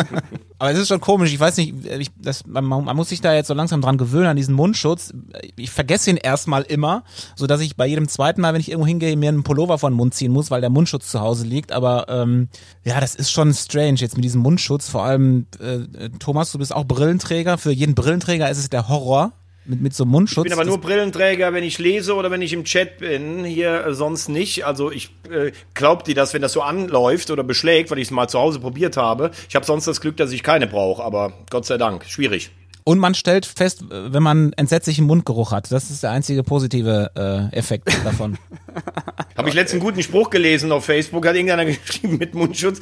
Aber 0.60 0.70
es 0.70 0.78
ist 0.78 0.86
schon 0.86 1.00
komisch. 1.00 1.32
Ich 1.32 1.40
weiß 1.40 1.56
nicht, 1.56 1.74
ich, 1.86 2.12
das, 2.16 2.46
man, 2.46 2.64
man, 2.64 2.94
muss 2.94 3.08
sich 3.08 3.20
da 3.20 3.34
jetzt 3.34 3.48
so 3.48 3.54
langsam 3.54 3.80
dran 3.80 3.98
gewöhnen 3.98 4.28
an 4.28 4.36
diesen 4.36 4.54
Mundschutz. 4.54 5.12
Ich 5.56 5.72
vergesse 5.72 6.10
ihn 6.10 6.16
erstmal 6.16 6.62
immer, 6.62 7.02
so 7.34 7.48
dass 7.48 7.60
ich 7.62 7.74
bei 7.74 7.86
jedem 7.88 8.06
zweiten 8.06 8.42
Mal, 8.42 8.54
wenn 8.54 8.60
ich 8.60 8.70
irgendwo 8.70 8.86
hingehe, 8.86 9.16
mir 9.16 9.30
einen 9.30 9.42
Pullover 9.42 9.76
von 9.76 9.92
den 9.92 9.96
Mund 9.96 10.14
ziehen 10.14 10.30
muss, 10.30 10.52
weil 10.52 10.60
der 10.60 10.70
Mundschutz 10.70 11.10
zu 11.10 11.18
Hause 11.18 11.48
liegt. 11.48 11.72
Aber 11.72 12.06
ähm, 12.08 12.48
ja, 12.84 13.00
das 13.00 13.16
ist 13.16 13.32
schon 13.32 13.52
strange 13.52 13.96
jetzt 13.96 14.14
mit 14.14 14.24
diesem 14.24 14.40
Mundschutz. 14.40 14.88
Vor 14.88 15.02
allem, 15.02 15.46
äh, 15.58 16.10
Thomas, 16.20 16.52
du 16.52 16.58
bist 16.58 16.72
auch 16.72 16.84
Brillenträger. 16.84 17.58
Für 17.58 17.72
jeden 17.72 17.96
Brillenträger 17.96 18.48
ist 18.48 18.58
es 18.58 18.70
der 18.70 18.88
Horror 18.88 19.32
mit, 19.70 19.80
mit 19.80 19.94
so 19.94 20.04
einem 20.04 20.10
Mundschutz. 20.10 20.46
Ich 20.46 20.50
bin 20.50 20.58
aber 20.58 20.68
nur 20.68 20.78
Brillenträger, 20.78 21.52
wenn 21.52 21.62
ich 21.62 21.78
lese 21.78 22.14
oder 22.14 22.30
wenn 22.30 22.42
ich 22.42 22.52
im 22.52 22.64
Chat 22.64 22.98
bin. 22.98 23.44
Hier 23.44 23.86
äh, 23.86 23.94
sonst 23.94 24.28
nicht. 24.28 24.66
Also 24.66 24.90
ich 24.90 25.10
äh, 25.30 25.52
glaubt 25.74 26.08
die 26.08 26.14
das, 26.14 26.34
wenn 26.34 26.42
das 26.42 26.52
so 26.52 26.62
anläuft 26.62 27.30
oder 27.30 27.44
beschlägt, 27.44 27.90
weil 27.90 27.98
ich 27.98 28.08
es 28.08 28.10
mal 28.10 28.28
zu 28.28 28.38
Hause 28.38 28.58
probiert 28.58 28.96
habe. 28.96 29.30
Ich 29.48 29.54
habe 29.54 29.64
sonst 29.64 29.86
das 29.86 30.00
Glück, 30.00 30.16
dass 30.16 30.32
ich 30.32 30.42
keine 30.42 30.66
brauche, 30.66 31.02
aber 31.02 31.32
Gott 31.50 31.66
sei 31.66 31.78
Dank, 31.78 32.04
schwierig. 32.04 32.50
Und 32.84 32.98
man 32.98 33.14
stellt 33.14 33.46
fest, 33.46 33.84
wenn 33.88 34.22
man 34.22 34.52
entsetzlichen 34.54 35.06
Mundgeruch 35.06 35.52
hat. 35.52 35.70
Das 35.70 35.90
ist 35.90 36.02
der 36.02 36.10
einzige 36.10 36.42
positive 36.42 37.10
äh, 37.16 37.56
Effekt 37.56 37.88
davon. 38.04 38.38
Habe 39.36 39.48
ich 39.48 39.54
letzten 39.54 39.80
guten 39.80 40.02
Spruch 40.02 40.28
gelesen 40.30 40.70
auf 40.70 40.84
Facebook, 40.84 41.26
hat 41.26 41.34
irgendeiner 41.34 41.64
geschrieben 41.66 42.18
mit 42.18 42.34
Mundschutz. 42.34 42.80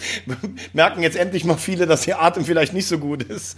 Merken 0.72 1.02
jetzt 1.02 1.16
endlich 1.16 1.44
mal 1.44 1.56
viele, 1.56 1.86
dass 1.86 2.06
ihr 2.06 2.20
Atem 2.20 2.44
vielleicht 2.44 2.72
nicht 2.72 2.86
so 2.86 2.98
gut 2.98 3.22
ist. 3.22 3.56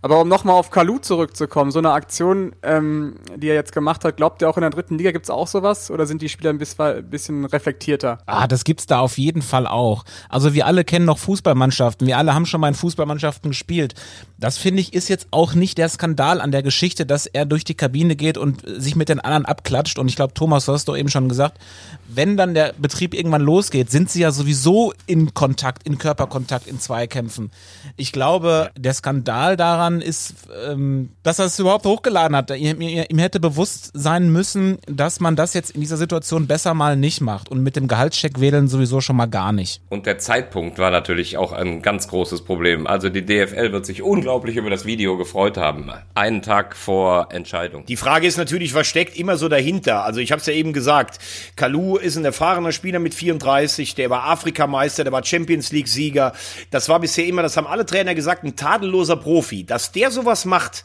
Aber 0.00 0.20
um 0.20 0.28
nochmal 0.28 0.56
auf 0.56 0.70
Kalu 0.70 0.98
zurückzukommen, 0.98 1.70
so 1.70 1.80
eine 1.80 1.92
Aktion, 1.92 2.54
ähm, 2.62 3.16
die 3.36 3.48
er 3.48 3.54
jetzt 3.54 3.72
gemacht 3.72 4.04
hat, 4.04 4.16
glaubt 4.16 4.42
ihr 4.42 4.48
auch 4.48 4.56
in 4.56 4.62
der 4.62 4.70
dritten 4.70 4.96
Liga 4.96 5.10
gibt 5.10 5.26
es 5.26 5.30
auch 5.30 5.46
sowas? 5.46 5.90
Oder 5.90 6.06
sind 6.06 6.22
die 6.22 6.28
Spieler 6.28 6.50
ein 6.50 6.58
bisschen 6.58 7.44
reflektierter? 7.44 8.18
Ah, 8.26 8.46
das 8.46 8.64
gibt's 8.64 8.86
da 8.86 9.00
auf 9.00 9.18
jeden 9.18 9.42
Fall 9.42 9.66
auch. 9.66 10.04
Also 10.28 10.54
wir 10.54 10.66
alle 10.66 10.84
kennen 10.84 11.04
noch 11.04 11.18
Fußballmannschaften. 11.18 12.06
Wir 12.06 12.16
alle 12.16 12.34
haben 12.34 12.46
schon 12.46 12.60
mal 12.60 12.68
in 12.68 12.74
Fußballmannschaften 12.74 13.50
gespielt. 13.50 13.94
Das 14.38 14.58
finde 14.58 14.80
ich 14.80 14.94
ist 14.94 15.08
jetzt 15.08 15.21
auch 15.30 15.54
nicht 15.54 15.78
der 15.78 15.88
Skandal 15.88 16.40
an 16.40 16.52
der 16.52 16.62
Geschichte, 16.62 17.06
dass 17.06 17.26
er 17.26 17.46
durch 17.46 17.64
die 17.64 17.74
Kabine 17.74 18.16
geht 18.16 18.38
und 18.38 18.62
sich 18.66 18.96
mit 18.96 19.08
den 19.08 19.20
anderen 19.20 19.44
abklatscht. 19.44 19.98
Und 19.98 20.08
ich 20.08 20.16
glaube, 20.16 20.34
Thomas, 20.34 20.66
du 20.66 20.72
hast 20.72 20.88
doch 20.88 20.96
eben 20.96 21.08
schon 21.08 21.28
gesagt, 21.28 21.58
wenn 22.08 22.36
dann 22.36 22.54
der 22.54 22.74
Betrieb 22.78 23.14
irgendwann 23.14 23.42
losgeht, 23.42 23.90
sind 23.90 24.10
sie 24.10 24.20
ja 24.20 24.32
sowieso 24.32 24.92
in 25.06 25.34
Kontakt, 25.34 25.86
in 25.86 25.98
Körperkontakt, 25.98 26.66
in 26.66 26.78
Zweikämpfen. 26.78 27.50
Ich 27.96 28.12
glaube, 28.12 28.70
der 28.76 28.94
Skandal 28.94 29.56
daran 29.56 30.00
ist, 30.00 30.34
ähm, 30.66 31.10
dass 31.22 31.38
er 31.38 31.46
es 31.46 31.58
überhaupt 31.58 31.86
hochgeladen 31.86 32.36
hat. 32.36 32.50
Ihm, 32.56 32.80
ihm 32.80 33.18
hätte 33.18 33.40
bewusst 33.40 33.90
sein 33.94 34.30
müssen, 34.30 34.78
dass 34.86 35.20
man 35.20 35.36
das 35.36 35.54
jetzt 35.54 35.70
in 35.70 35.80
dieser 35.80 35.96
Situation 35.96 36.46
besser 36.46 36.74
mal 36.74 36.96
nicht 36.96 37.20
macht. 37.20 37.50
Und 37.50 37.62
mit 37.62 37.76
dem 37.76 37.88
Gehaltscheck 37.88 38.40
wählen 38.40 38.68
sowieso 38.68 39.00
schon 39.00 39.16
mal 39.16 39.26
gar 39.26 39.52
nicht. 39.52 39.80
Und 39.88 40.06
der 40.06 40.18
Zeitpunkt 40.18 40.78
war 40.78 40.90
natürlich 40.90 41.36
auch 41.36 41.52
ein 41.52 41.82
ganz 41.82 42.08
großes 42.08 42.42
Problem. 42.42 42.86
Also 42.86 43.08
die 43.08 43.24
DFL 43.24 43.72
wird 43.72 43.86
sich 43.86 44.02
unglaublich 44.02 44.56
über 44.56 44.70
das 44.70 44.84
Video 44.84 45.11
gefreut 45.16 45.56
haben. 45.56 45.90
Einen 46.14 46.42
Tag 46.42 46.76
vor 46.76 47.28
Entscheidung. 47.30 47.86
Die 47.86 47.96
Frage 47.96 48.26
ist 48.26 48.36
natürlich, 48.36 48.74
was 48.74 48.86
steckt 48.86 49.16
immer 49.16 49.36
so 49.36 49.48
dahinter? 49.48 50.04
Also 50.04 50.20
ich 50.20 50.32
habe 50.32 50.40
es 50.40 50.46
ja 50.46 50.52
eben 50.52 50.72
gesagt, 50.72 51.18
Kalu 51.56 51.96
ist 51.96 52.16
ein 52.16 52.24
erfahrener 52.24 52.72
Spieler 52.72 52.98
mit 52.98 53.14
34, 53.14 53.94
der 53.94 54.10
war 54.10 54.24
Afrikameister, 54.24 55.04
der 55.04 55.12
war 55.12 55.24
Champions 55.24 55.72
League 55.72 55.88
Sieger. 55.88 56.32
Das 56.70 56.88
war 56.88 57.00
bisher 57.00 57.26
immer, 57.26 57.42
das 57.42 57.56
haben 57.56 57.66
alle 57.66 57.86
Trainer 57.86 58.14
gesagt, 58.14 58.44
ein 58.44 58.56
tadelloser 58.56 59.16
Profi. 59.16 59.64
Dass 59.64 59.92
der 59.92 60.10
sowas 60.10 60.44
macht, 60.44 60.84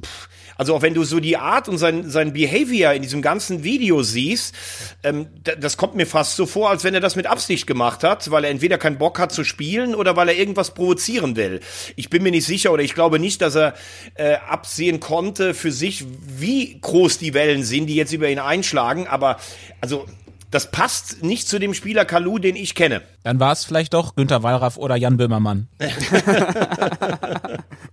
pff, 0.00 0.28
also 0.56 0.74
auch 0.74 0.82
wenn 0.82 0.94
du 0.94 1.04
so 1.04 1.20
die 1.20 1.36
Art 1.36 1.68
und 1.68 1.78
sein, 1.78 2.08
sein 2.10 2.32
Behavior 2.32 2.92
in 2.92 3.02
diesem 3.02 3.22
ganzen 3.22 3.64
Video 3.64 4.02
siehst, 4.02 4.54
ähm, 5.02 5.26
das 5.42 5.76
kommt 5.76 5.94
mir 5.94 6.06
fast 6.06 6.36
so 6.36 6.46
vor, 6.46 6.70
als 6.70 6.84
wenn 6.84 6.94
er 6.94 7.00
das 7.00 7.16
mit 7.16 7.26
Absicht 7.26 7.66
gemacht 7.66 8.04
hat, 8.04 8.30
weil 8.30 8.44
er 8.44 8.50
entweder 8.50 8.78
keinen 8.78 8.98
Bock 8.98 9.18
hat 9.18 9.32
zu 9.32 9.44
spielen 9.44 9.94
oder 9.94 10.16
weil 10.16 10.28
er 10.28 10.36
irgendwas 10.36 10.74
provozieren 10.74 11.36
will. 11.36 11.60
Ich 11.96 12.10
bin 12.10 12.22
mir 12.22 12.30
nicht 12.30 12.46
sicher 12.46 12.72
oder 12.72 12.82
ich 12.82 12.94
glaube 12.94 13.18
nicht, 13.18 13.40
dass 13.40 13.54
er 13.54 13.74
äh, 14.14 14.34
absehen 14.34 15.00
konnte 15.00 15.54
für 15.54 15.72
sich, 15.72 16.04
wie 16.26 16.78
groß 16.80 17.18
die 17.18 17.34
Wellen 17.34 17.62
sind, 17.62 17.86
die 17.86 17.94
jetzt 17.94 18.12
über 18.12 18.28
ihn 18.28 18.38
einschlagen. 18.38 19.06
Aber 19.06 19.38
also 19.80 20.06
das 20.52 20.70
passt 20.70 21.22
nicht 21.22 21.48
zu 21.48 21.58
dem 21.58 21.74
Spieler 21.74 22.04
Kalu, 22.04 22.38
den 22.38 22.54
ich 22.56 22.74
kenne. 22.74 23.00
Dann 23.24 23.40
war 23.40 23.52
es 23.52 23.64
vielleicht 23.64 23.94
doch 23.94 24.14
Günter 24.14 24.42
Wallraff 24.42 24.76
oder 24.76 24.96
Jan 24.96 25.16
Böhmermann. 25.16 25.68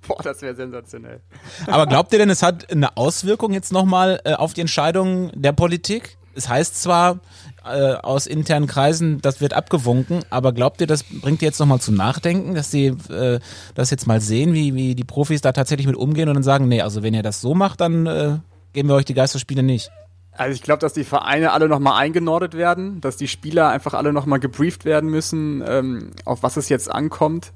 Boah, 0.07 0.21
das 0.21 0.41
wäre 0.41 0.55
sensationell. 0.55 1.21
Aber 1.67 1.87
glaubt 1.87 2.11
ihr 2.11 2.19
denn, 2.19 2.29
es 2.29 2.43
hat 2.43 2.69
eine 2.69 2.97
Auswirkung 2.97 3.53
jetzt 3.53 3.71
nochmal 3.71 4.19
äh, 4.25 4.33
auf 4.33 4.53
die 4.53 4.61
Entscheidung 4.61 5.31
der 5.33 5.53
Politik? 5.53 6.17
Es 6.35 6.49
heißt 6.49 6.81
zwar 6.81 7.21
äh, 7.63 7.93
aus 7.93 8.27
internen 8.27 8.67
Kreisen, 8.67 9.21
das 9.21 9.39
wird 9.39 9.53
abgewunken, 9.53 10.25
aber 10.29 10.51
glaubt 10.51 10.81
ihr, 10.81 10.87
das 10.87 11.03
bringt 11.03 11.41
ihr 11.41 11.47
jetzt 11.47 11.59
nochmal 11.59 11.79
zum 11.79 11.95
Nachdenken, 11.95 12.55
dass 12.55 12.71
sie 12.71 12.87
äh, 12.87 13.39
das 13.73 13.89
jetzt 13.89 14.05
mal 14.05 14.19
sehen, 14.19 14.53
wie, 14.53 14.73
wie 14.75 14.95
die 14.95 15.05
Profis 15.05 15.39
da 15.41 15.53
tatsächlich 15.53 15.87
mit 15.87 15.95
umgehen 15.95 16.27
und 16.27 16.35
dann 16.35 16.43
sagen, 16.43 16.67
nee, 16.67 16.81
also 16.81 17.03
wenn 17.03 17.13
ihr 17.13 17.23
das 17.23 17.39
so 17.39 17.55
macht, 17.55 17.79
dann 17.79 18.05
äh, 18.05 18.37
geben 18.73 18.89
wir 18.89 18.95
euch 18.95 19.05
die 19.05 19.13
Geisterspiele 19.13 19.63
nicht? 19.63 19.91
Also 20.39 20.55
ich 20.55 20.61
glaube, 20.61 20.79
dass 20.79 20.93
die 20.93 21.03
Vereine 21.03 21.51
alle 21.51 21.67
nochmal 21.67 22.01
eingenordet 22.01 22.53
werden, 22.53 23.01
dass 23.01 23.17
die 23.17 23.27
Spieler 23.27 23.67
einfach 23.67 23.93
alle 23.93 24.13
nochmal 24.13 24.39
gebrieft 24.39 24.85
werden 24.85 25.09
müssen, 25.09 25.61
ähm, 25.67 26.11
auf 26.23 26.43
was 26.43 26.55
es 26.55 26.69
jetzt 26.69 26.89
ankommt. 26.89 27.51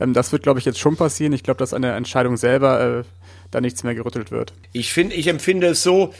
Ähm, 0.00 0.14
das 0.14 0.32
wird, 0.32 0.42
glaube 0.42 0.58
ich, 0.58 0.64
jetzt 0.64 0.78
schon 0.78 0.96
passieren. 0.96 1.34
Ich 1.34 1.42
glaube, 1.42 1.58
dass 1.58 1.74
an 1.74 1.82
der 1.82 1.94
Entscheidung 1.94 2.38
selber 2.38 3.00
äh, 3.00 3.04
da 3.50 3.60
nichts 3.60 3.84
mehr 3.84 3.94
gerüttelt 3.94 4.30
wird. 4.30 4.54
Ich 4.72 4.94
finde, 4.94 5.14
ich 5.14 5.26
empfinde 5.26 5.66
es 5.66 5.82
so, 5.82 6.14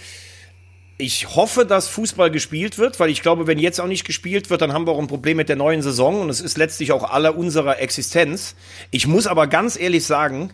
ich 0.98 1.34
hoffe, 1.34 1.64
dass 1.64 1.88
Fußball 1.88 2.30
gespielt 2.30 2.76
wird, 2.76 3.00
weil 3.00 3.08
ich 3.08 3.22
glaube, 3.22 3.46
wenn 3.46 3.58
jetzt 3.58 3.80
auch 3.80 3.86
nicht 3.86 4.04
gespielt 4.04 4.50
wird, 4.50 4.60
dann 4.60 4.74
haben 4.74 4.86
wir 4.86 4.92
auch 4.92 5.00
ein 5.00 5.06
Problem 5.06 5.38
mit 5.38 5.48
der 5.48 5.56
neuen 5.56 5.80
Saison 5.80 6.20
und 6.20 6.28
es 6.28 6.42
ist 6.42 6.58
letztlich 6.58 6.92
auch 6.92 7.10
aller 7.10 7.38
unserer 7.38 7.80
Existenz. 7.80 8.54
Ich 8.90 9.06
muss 9.06 9.26
aber 9.26 9.46
ganz 9.46 9.80
ehrlich 9.80 10.04
sagen, 10.04 10.52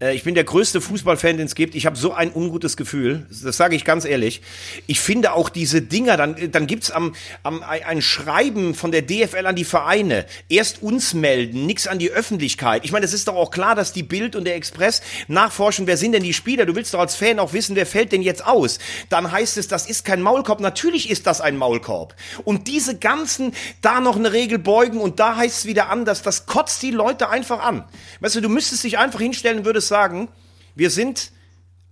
ich 0.00 0.22
bin 0.22 0.36
der 0.36 0.44
größte 0.44 0.80
Fußballfan, 0.80 1.38
den 1.38 1.46
es 1.46 1.56
gibt. 1.56 1.74
Ich 1.74 1.84
habe 1.84 1.96
so 1.96 2.12
ein 2.12 2.32
ungutes 2.32 2.76
Gefühl. 2.76 3.26
Das 3.42 3.56
sage 3.56 3.74
ich 3.74 3.84
ganz 3.84 4.04
ehrlich. 4.04 4.42
Ich 4.86 5.00
finde 5.00 5.32
auch 5.32 5.48
diese 5.48 5.82
Dinger, 5.82 6.16
dann, 6.16 6.52
dann 6.52 6.68
gibt's 6.68 6.92
am, 6.92 7.16
am 7.42 7.64
ein 7.64 8.00
Schreiben 8.00 8.76
von 8.76 8.92
der 8.92 9.02
DFL 9.02 9.44
an 9.44 9.56
die 9.56 9.64
Vereine. 9.64 10.26
Erst 10.48 10.84
uns 10.84 11.14
melden, 11.14 11.66
nix 11.66 11.88
an 11.88 11.98
die 11.98 12.12
Öffentlichkeit. 12.12 12.84
Ich 12.84 12.92
meine, 12.92 13.06
es 13.06 13.12
ist 13.12 13.26
doch 13.26 13.34
auch 13.34 13.50
klar, 13.50 13.74
dass 13.74 13.92
die 13.92 14.04
Bild 14.04 14.36
und 14.36 14.44
der 14.44 14.54
Express 14.54 15.02
nachforschen, 15.26 15.88
wer 15.88 15.96
sind 15.96 16.12
denn 16.12 16.22
die 16.22 16.32
Spieler? 16.32 16.64
Du 16.64 16.76
willst 16.76 16.94
doch 16.94 17.00
als 17.00 17.16
Fan 17.16 17.40
auch 17.40 17.52
wissen, 17.52 17.74
wer 17.74 17.86
fällt 17.86 18.12
denn 18.12 18.22
jetzt 18.22 18.46
aus? 18.46 18.78
Dann 19.08 19.32
heißt 19.32 19.56
es, 19.56 19.66
das 19.66 19.90
ist 19.90 20.04
kein 20.04 20.22
Maulkorb. 20.22 20.60
Natürlich 20.60 21.10
ist 21.10 21.26
das 21.26 21.40
ein 21.40 21.56
Maulkorb. 21.56 22.14
Und 22.44 22.68
diese 22.68 22.96
ganzen, 22.96 23.52
da 23.82 23.98
noch 23.98 24.14
eine 24.14 24.32
Regel 24.32 24.60
beugen 24.60 25.00
und 25.00 25.18
da 25.18 25.34
heißt 25.34 25.58
es 25.58 25.66
wieder 25.66 25.88
anders, 25.88 26.22
das 26.22 26.46
kotzt 26.46 26.84
die 26.84 26.92
Leute 26.92 27.30
einfach 27.30 27.58
an. 27.64 27.82
Weißt 28.20 28.36
du, 28.36 28.40
du 28.40 28.48
müsstest 28.48 28.84
dich 28.84 28.96
einfach 28.96 29.18
hinstellen 29.18 29.58
und 29.58 29.64
würdest 29.64 29.87
sagen, 29.88 30.28
wir 30.74 30.90
sind 30.90 31.32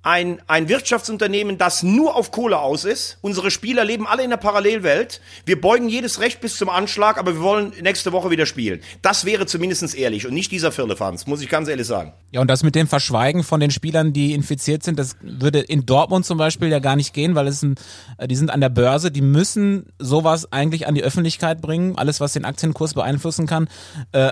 ein, 0.06 0.40
ein 0.46 0.68
Wirtschaftsunternehmen, 0.68 1.58
das 1.58 1.82
nur 1.82 2.14
auf 2.14 2.30
Kohle 2.30 2.60
aus 2.60 2.84
ist. 2.84 3.18
Unsere 3.22 3.50
Spieler 3.50 3.84
leben 3.84 4.06
alle 4.06 4.22
in 4.22 4.30
der 4.30 4.36
Parallelwelt. 4.36 5.20
Wir 5.44 5.60
beugen 5.60 5.88
jedes 5.88 6.20
Recht 6.20 6.40
bis 6.40 6.56
zum 6.56 6.68
Anschlag, 6.68 7.18
aber 7.18 7.34
wir 7.34 7.40
wollen 7.40 7.72
nächste 7.82 8.12
Woche 8.12 8.30
wieder 8.30 8.46
spielen. 8.46 8.80
Das 9.02 9.24
wäre 9.24 9.46
zumindest 9.46 9.96
ehrlich 9.96 10.24
und 10.24 10.32
nicht 10.32 10.52
dieser 10.52 10.70
Firlefanz, 10.70 11.26
muss 11.26 11.42
ich 11.42 11.48
ganz 11.48 11.68
ehrlich 11.68 11.88
sagen. 11.88 12.12
Ja, 12.30 12.40
und 12.40 12.46
das 12.46 12.62
mit 12.62 12.76
dem 12.76 12.86
Verschweigen 12.86 13.42
von 13.42 13.58
den 13.58 13.72
Spielern, 13.72 14.12
die 14.12 14.32
infiziert 14.32 14.84
sind, 14.84 14.96
das 14.96 15.16
würde 15.22 15.58
in 15.58 15.86
Dortmund 15.86 16.24
zum 16.24 16.38
Beispiel 16.38 16.68
ja 16.68 16.78
gar 16.78 16.94
nicht 16.94 17.12
gehen, 17.12 17.34
weil 17.34 17.48
es 17.48 17.62
ein, 17.62 17.74
äh, 18.18 18.28
die 18.28 18.36
sind 18.36 18.50
an 18.50 18.60
der 18.60 18.68
Börse, 18.68 19.10
die 19.10 19.22
müssen 19.22 19.86
sowas 19.98 20.52
eigentlich 20.52 20.86
an 20.86 20.94
die 20.94 21.02
Öffentlichkeit 21.02 21.60
bringen, 21.60 21.98
alles 21.98 22.20
was 22.20 22.32
den 22.32 22.44
Aktienkurs 22.44 22.94
beeinflussen 22.94 23.48
kann. 23.48 23.68
Äh, 24.12 24.30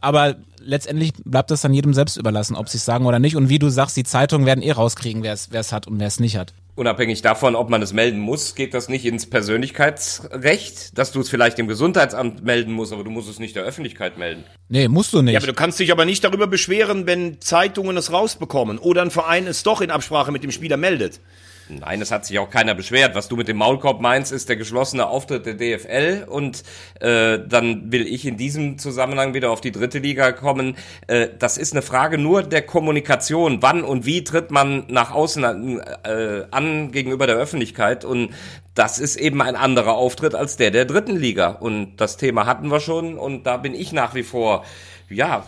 aber 0.00 0.36
letztendlich 0.66 1.12
bleibt 1.24 1.50
das 1.50 1.62
dann 1.62 1.72
jedem 1.72 1.94
selbst 1.94 2.16
überlassen, 2.16 2.56
ob 2.56 2.68
sie 2.68 2.78
es 2.78 2.84
sagen 2.84 3.06
oder 3.06 3.18
nicht. 3.18 3.36
Und 3.36 3.48
wie 3.48 3.58
du 3.58 3.70
sagst, 3.70 3.96
die 3.96 4.04
Zeitungen 4.04 4.46
werden 4.46 4.62
eh 4.62 4.72
rauskriegen, 4.72 5.22
wer 5.22 5.32
es 5.32 5.72
hat 5.72 5.86
und 5.86 5.98
wer 5.98 6.06
es 6.06 6.20
nicht 6.20 6.36
hat. 6.36 6.52
Unabhängig 6.74 7.22
davon, 7.22 7.56
ob 7.56 7.70
man 7.70 7.80
es 7.80 7.94
melden 7.94 8.20
muss, 8.20 8.54
geht 8.54 8.74
das 8.74 8.90
nicht 8.90 9.06
ins 9.06 9.30
Persönlichkeitsrecht, 9.30 10.98
dass 10.98 11.10
du 11.10 11.20
es 11.20 11.30
vielleicht 11.30 11.56
dem 11.56 11.68
Gesundheitsamt 11.68 12.44
melden 12.44 12.72
musst, 12.72 12.92
aber 12.92 13.02
du 13.02 13.10
musst 13.10 13.30
es 13.30 13.38
nicht 13.38 13.56
der 13.56 13.62
Öffentlichkeit 13.62 14.18
melden. 14.18 14.44
Nee, 14.68 14.86
musst 14.88 15.14
du 15.14 15.22
nicht. 15.22 15.32
Ja, 15.32 15.38
aber 15.40 15.46
du 15.46 15.54
kannst 15.54 15.78
dich 15.78 15.90
aber 15.90 16.04
nicht 16.04 16.22
darüber 16.22 16.46
beschweren, 16.46 17.06
wenn 17.06 17.40
Zeitungen 17.40 17.96
es 17.96 18.12
rausbekommen 18.12 18.76
oder 18.76 19.00
ein 19.00 19.10
Verein 19.10 19.46
es 19.46 19.62
doch 19.62 19.80
in 19.80 19.90
Absprache 19.90 20.32
mit 20.32 20.42
dem 20.42 20.50
Spieler 20.50 20.76
meldet. 20.76 21.20
Nein, 21.68 22.00
es 22.00 22.12
hat 22.12 22.24
sich 22.24 22.38
auch 22.38 22.48
keiner 22.48 22.74
beschwert. 22.74 23.16
Was 23.16 23.28
du 23.28 23.36
mit 23.36 23.48
dem 23.48 23.56
Maulkorb 23.56 24.00
meinst, 24.00 24.30
ist 24.30 24.48
der 24.48 24.56
geschlossene 24.56 25.06
Auftritt 25.06 25.46
der 25.46 25.54
DFL 25.54 26.24
und 26.28 26.62
äh, 27.00 27.40
dann 27.44 27.90
will 27.90 28.06
ich 28.06 28.24
in 28.24 28.36
diesem 28.36 28.78
Zusammenhang 28.78 29.34
wieder 29.34 29.50
auf 29.50 29.60
die 29.60 29.72
dritte 29.72 29.98
Liga 29.98 30.30
kommen. 30.30 30.76
Äh, 31.08 31.28
das 31.38 31.58
ist 31.58 31.72
eine 31.72 31.82
Frage 31.82 32.18
nur 32.18 32.44
der 32.44 32.62
Kommunikation. 32.62 33.62
Wann 33.62 33.82
und 33.82 34.06
wie 34.06 34.22
tritt 34.22 34.52
man 34.52 34.84
nach 34.88 35.12
außen 35.12 35.80
äh, 36.04 36.44
an 36.52 36.92
gegenüber 36.92 37.26
der 37.26 37.36
Öffentlichkeit? 37.36 38.04
Und 38.04 38.30
das 38.74 39.00
ist 39.00 39.16
eben 39.16 39.42
ein 39.42 39.56
anderer 39.56 39.94
Auftritt 39.94 40.36
als 40.36 40.56
der 40.56 40.70
der 40.70 40.84
dritten 40.84 41.16
Liga. 41.16 41.48
Und 41.48 41.96
das 41.96 42.16
Thema 42.16 42.46
hatten 42.46 42.70
wir 42.70 42.78
schon 42.78 43.18
und 43.18 43.44
da 43.44 43.56
bin 43.56 43.74
ich 43.74 43.92
nach 43.92 44.14
wie 44.14 44.22
vor 44.22 44.64
ja 45.08 45.44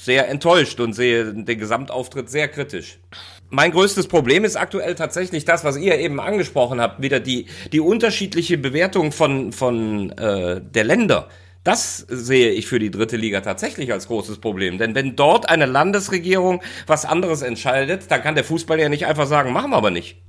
sehr 0.00 0.28
enttäuscht 0.28 0.80
und 0.80 0.94
sehe 0.94 1.32
den 1.32 1.58
Gesamtauftritt 1.58 2.28
sehr 2.28 2.48
kritisch 2.48 2.98
mein 3.50 3.72
größtes 3.72 4.06
Problem 4.08 4.44
ist 4.44 4.56
aktuell 4.56 4.94
tatsächlich 4.94 5.44
das, 5.44 5.64
was 5.64 5.76
ihr 5.76 5.98
eben 5.98 6.20
angesprochen 6.20 6.80
habt, 6.80 7.02
wieder 7.02 7.20
die, 7.20 7.46
die 7.72 7.80
unterschiedliche 7.80 8.58
Bewertung 8.58 9.12
von, 9.12 9.52
von 9.52 10.10
äh, 10.12 10.60
der 10.60 10.84
Länder. 10.84 11.28
Das 11.64 11.98
sehe 12.08 12.50
ich 12.52 12.66
für 12.66 12.78
die 12.78 12.90
dritte 12.90 13.16
Liga 13.16 13.42
tatsächlich 13.42 13.92
als 13.92 14.06
großes 14.06 14.38
Problem. 14.38 14.78
Denn 14.78 14.94
wenn 14.94 15.14
dort 15.14 15.50
eine 15.50 15.66
Landesregierung 15.66 16.62
was 16.86 17.04
anderes 17.04 17.42
entscheidet, 17.42 18.10
dann 18.10 18.22
kann 18.22 18.34
der 18.34 18.44
Fußball 18.44 18.80
ja 18.80 18.88
nicht 18.88 19.06
einfach 19.06 19.26
sagen, 19.26 19.52
machen 19.52 19.70
wir 19.70 19.76
aber 19.76 19.90
nicht. 19.90 20.22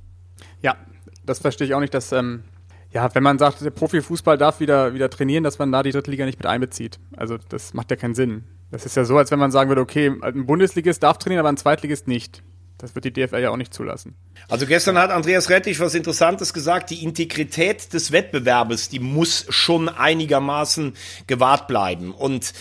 Ja, 0.60 0.76
das 1.24 1.38
verstehe 1.38 1.66
ich 1.66 1.74
auch 1.74 1.80
nicht, 1.80 1.94
dass, 1.94 2.12
ähm, 2.12 2.42
ja, 2.90 3.08
wenn 3.14 3.22
man 3.22 3.38
sagt, 3.38 3.62
der 3.62 3.70
Profifußball 3.70 4.36
darf 4.36 4.60
wieder, 4.60 4.92
wieder 4.92 5.08
trainieren, 5.08 5.44
dass 5.44 5.58
man 5.58 5.72
da 5.72 5.82
die 5.82 5.92
dritte 5.92 6.10
Liga 6.10 6.26
nicht 6.26 6.38
mit 6.38 6.46
einbezieht. 6.46 6.98
Also 7.16 7.38
das 7.48 7.72
macht 7.72 7.90
ja 7.90 7.96
keinen 7.96 8.14
Sinn. 8.14 8.44
Das 8.70 8.84
ist 8.84 8.96
ja 8.96 9.04
so, 9.04 9.16
als 9.16 9.30
wenn 9.30 9.38
man 9.38 9.52
sagen 9.52 9.70
würde, 9.70 9.80
okay, 9.82 10.12
ein 10.20 10.44
Bundesligist 10.44 11.02
darf 11.02 11.16
trainieren, 11.18 11.40
aber 11.40 11.48
ein 11.48 11.56
Zweitligist 11.56 12.08
nicht. 12.08 12.42
Das 12.82 12.96
wird 12.96 13.04
die 13.04 13.12
DFL 13.12 13.38
ja 13.38 13.50
auch 13.50 13.56
nicht 13.56 13.72
zulassen. 13.72 14.16
Also 14.48 14.66
gestern 14.66 14.98
hat 14.98 15.10
Andreas 15.10 15.48
Rettich 15.48 15.78
was 15.78 15.94
Interessantes 15.94 16.52
gesagt. 16.52 16.90
Die 16.90 17.04
Integrität 17.04 17.92
des 17.92 18.10
Wettbewerbes, 18.10 18.88
die 18.88 18.98
muss 18.98 19.46
schon 19.50 19.88
einigermaßen 19.88 20.94
gewahrt 21.28 21.68
bleiben. 21.68 22.12
Und 22.12 22.52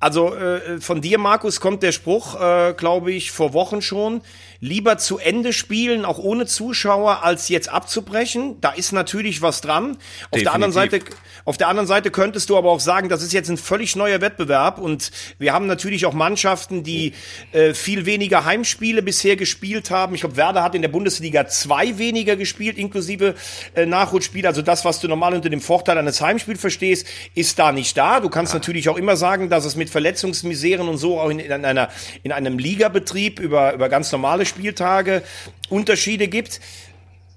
also 0.00 0.34
äh, 0.34 0.82
von 0.82 1.00
dir, 1.00 1.16
Markus, 1.16 1.60
kommt 1.60 1.82
der 1.82 1.92
Spruch, 1.92 2.38
äh, 2.38 2.74
glaube 2.76 3.12
ich, 3.12 3.30
vor 3.30 3.54
Wochen 3.54 3.80
schon 3.80 4.20
lieber 4.60 4.98
zu 4.98 5.18
Ende 5.18 5.52
spielen, 5.52 6.04
auch 6.04 6.18
ohne 6.18 6.46
Zuschauer, 6.46 7.22
als 7.24 7.48
jetzt 7.48 7.70
abzubrechen. 7.70 8.60
Da 8.60 8.70
ist 8.70 8.92
natürlich 8.92 9.40
was 9.40 9.62
dran. 9.62 9.96
Auf 10.30 10.42
der 10.42 10.52
anderen 10.52 10.72
Seite, 10.72 11.00
auf 11.46 11.56
der 11.56 11.68
anderen 11.68 11.86
Seite 11.86 12.10
könntest 12.10 12.50
du 12.50 12.58
aber 12.58 12.70
auch 12.70 12.80
sagen, 12.80 13.08
das 13.08 13.22
ist 13.22 13.32
jetzt 13.32 13.48
ein 13.48 13.56
völlig 13.56 13.96
neuer 13.96 14.20
Wettbewerb 14.20 14.78
und 14.78 15.10
wir 15.38 15.54
haben 15.54 15.66
natürlich 15.66 16.04
auch 16.04 16.12
Mannschaften, 16.12 16.82
die 16.82 17.14
äh, 17.52 17.72
viel 17.72 18.04
weniger 18.04 18.44
Heimspiele 18.44 19.02
bisher 19.02 19.36
gespielt 19.36 19.90
haben. 19.90 20.14
Ich 20.14 20.20
glaube, 20.20 20.36
Werder 20.36 20.62
hat 20.62 20.74
in 20.74 20.82
der 20.82 20.90
Bundesliga 20.90 21.48
zwei 21.48 21.96
weniger 21.96 22.36
gespielt, 22.36 22.76
inklusive 22.76 23.34
äh, 23.74 23.86
Nachholspiele. 23.86 24.46
Also 24.46 24.60
das, 24.60 24.84
was 24.84 25.00
du 25.00 25.08
normal 25.08 25.34
unter 25.34 25.48
dem 25.48 25.62
Vorteil 25.62 25.96
eines 25.96 26.20
Heimspiels 26.20 26.60
verstehst, 26.60 27.06
ist 27.34 27.58
da 27.58 27.72
nicht 27.72 27.96
da. 27.96 28.20
Du 28.20 28.28
kannst 28.28 28.52
ja. 28.52 28.58
natürlich 28.58 28.90
auch 28.90 28.98
immer 28.98 29.16
sagen, 29.16 29.48
dass 29.48 29.64
es 29.64 29.74
mit 29.74 29.88
Verletzungsmiseren 29.88 30.86
und 30.86 30.98
so 30.98 31.18
auch 31.18 31.30
in, 31.30 31.38
in 31.38 31.64
einer 31.64 31.88
in 32.22 32.32
einem 32.32 32.58
Ligabetrieb 32.58 33.40
über 33.40 33.72
über 33.72 33.88
ganz 33.88 34.12
normale 34.12 34.44
Spieltage 34.50 35.22
Unterschiede 35.68 36.28
gibt. 36.28 36.60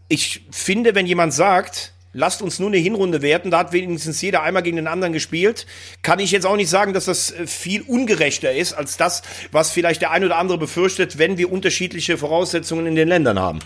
Ich 0.09 0.45
finde, 0.51 0.93
wenn 0.95 1.05
jemand 1.05 1.33
sagt, 1.33 1.93
lasst 2.13 2.41
uns 2.41 2.59
nur 2.59 2.69
eine 2.69 2.77
Hinrunde 2.77 3.21
werten, 3.21 3.51
da 3.51 3.59
hat 3.59 3.73
wenigstens 3.73 4.21
jeder 4.21 4.43
einmal 4.43 4.63
gegen 4.63 4.77
den 4.77 4.87
anderen 4.87 5.13
gespielt, 5.13 5.65
kann 6.01 6.19
ich 6.19 6.31
jetzt 6.31 6.45
auch 6.45 6.55
nicht 6.55 6.69
sagen, 6.69 6.93
dass 6.93 7.05
das 7.05 7.31
äh, 7.31 7.47
viel 7.47 7.81
ungerechter 7.81 8.53
ist 8.53 8.73
als 8.73 8.97
das, 8.97 9.23
was 9.51 9.71
vielleicht 9.71 10.01
der 10.01 10.11
ein 10.11 10.23
oder 10.23 10.37
andere 10.37 10.57
befürchtet, 10.57 11.17
wenn 11.17 11.37
wir 11.37 11.51
unterschiedliche 11.51 12.17
Voraussetzungen 12.17 12.85
in 12.85 12.95
den 12.95 13.07
Ländern 13.07 13.39
haben. 13.39 13.59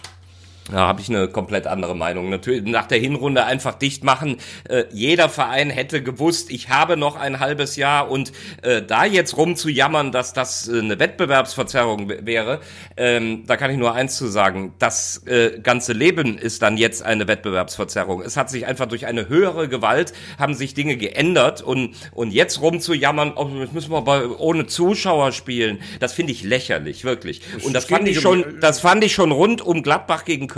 Da 0.72 0.80
habe 0.80 1.00
ich 1.00 1.10
eine 1.10 1.30
komplett 1.30 1.66
andere 1.66 1.96
Meinung. 1.96 2.30
Natürlich 2.30 2.64
nach 2.64 2.88
der 2.88 3.00
Hinrunde 3.00 3.46
einfach 3.46 3.76
dicht 3.76 4.04
machen. 4.04 4.38
Äh, 4.68 4.84
jeder 4.92 5.30
Verein 5.30 5.70
hätte 5.70 6.04
gewusst, 6.04 6.52
ich 6.52 6.70
habe 6.70 6.98
noch 6.98 7.16
ein 7.16 7.40
halbes 7.40 7.78
Jahr 7.78 8.12
und 8.12 8.34
äh, 8.64 8.82
da 8.82 9.06
jetzt 9.06 9.38
rumzujammern, 9.38 10.12
dass 10.12 10.34
das 10.34 10.68
äh, 10.68 10.80
eine 10.80 11.00
Wettbewerbsverzerrung 11.00 12.10
wäre, 12.26 12.60
ähm, 12.98 13.46
da 13.48 13.56
kann 13.56 13.72
ich 13.72 13.78
nur 13.78 13.94
eins 13.94 14.18
zu 14.18 14.28
sagen. 14.28 14.74
Das 14.78 15.26
äh, 15.26 15.60
ganze 15.62 15.94
Leben 15.94 16.38
ist 16.38 16.62
dann 16.62 16.76
jetzt 16.76 17.04
eine 17.04 17.28
Wettbewerbsverzerrung. 17.28 18.22
Es 18.22 18.36
hat 18.36 18.50
sich 18.50 18.66
einfach 18.66 18.88
durch 18.88 19.06
eine 19.06 19.30
höhere 19.30 19.70
Gewalt 19.70 20.14
haben 20.38 20.54
sich 20.54 20.74
Dinge 20.74 20.98
geändert 20.98 21.62
und 21.62 21.96
und 22.12 22.32
jetzt 22.32 22.62
rumzujammern, 22.62 23.34
oh, 23.36 23.50
jetzt 23.60 23.74
müssen 23.74 23.92
wir 23.92 23.98
aber 23.98 24.40
ohne 24.40 24.68
Zuschauer 24.68 25.32
spielen, 25.32 25.80
das 26.00 26.14
finde 26.14 26.34
ich 26.34 26.44
lächerlich, 26.44 27.04
wirklich. 27.04 27.42
Und 27.64 27.74
das 27.74 27.86
fand 27.86 28.08
ich 28.08 28.20
schon, 28.20 28.60
das 28.60 28.80
fand 28.80 29.04
ich 29.04 29.14
schon 29.14 29.32
rund 29.32 29.62
um 29.62 29.84
Gladbach 29.84 30.26
gegen 30.26 30.48
Köln. 30.48 30.57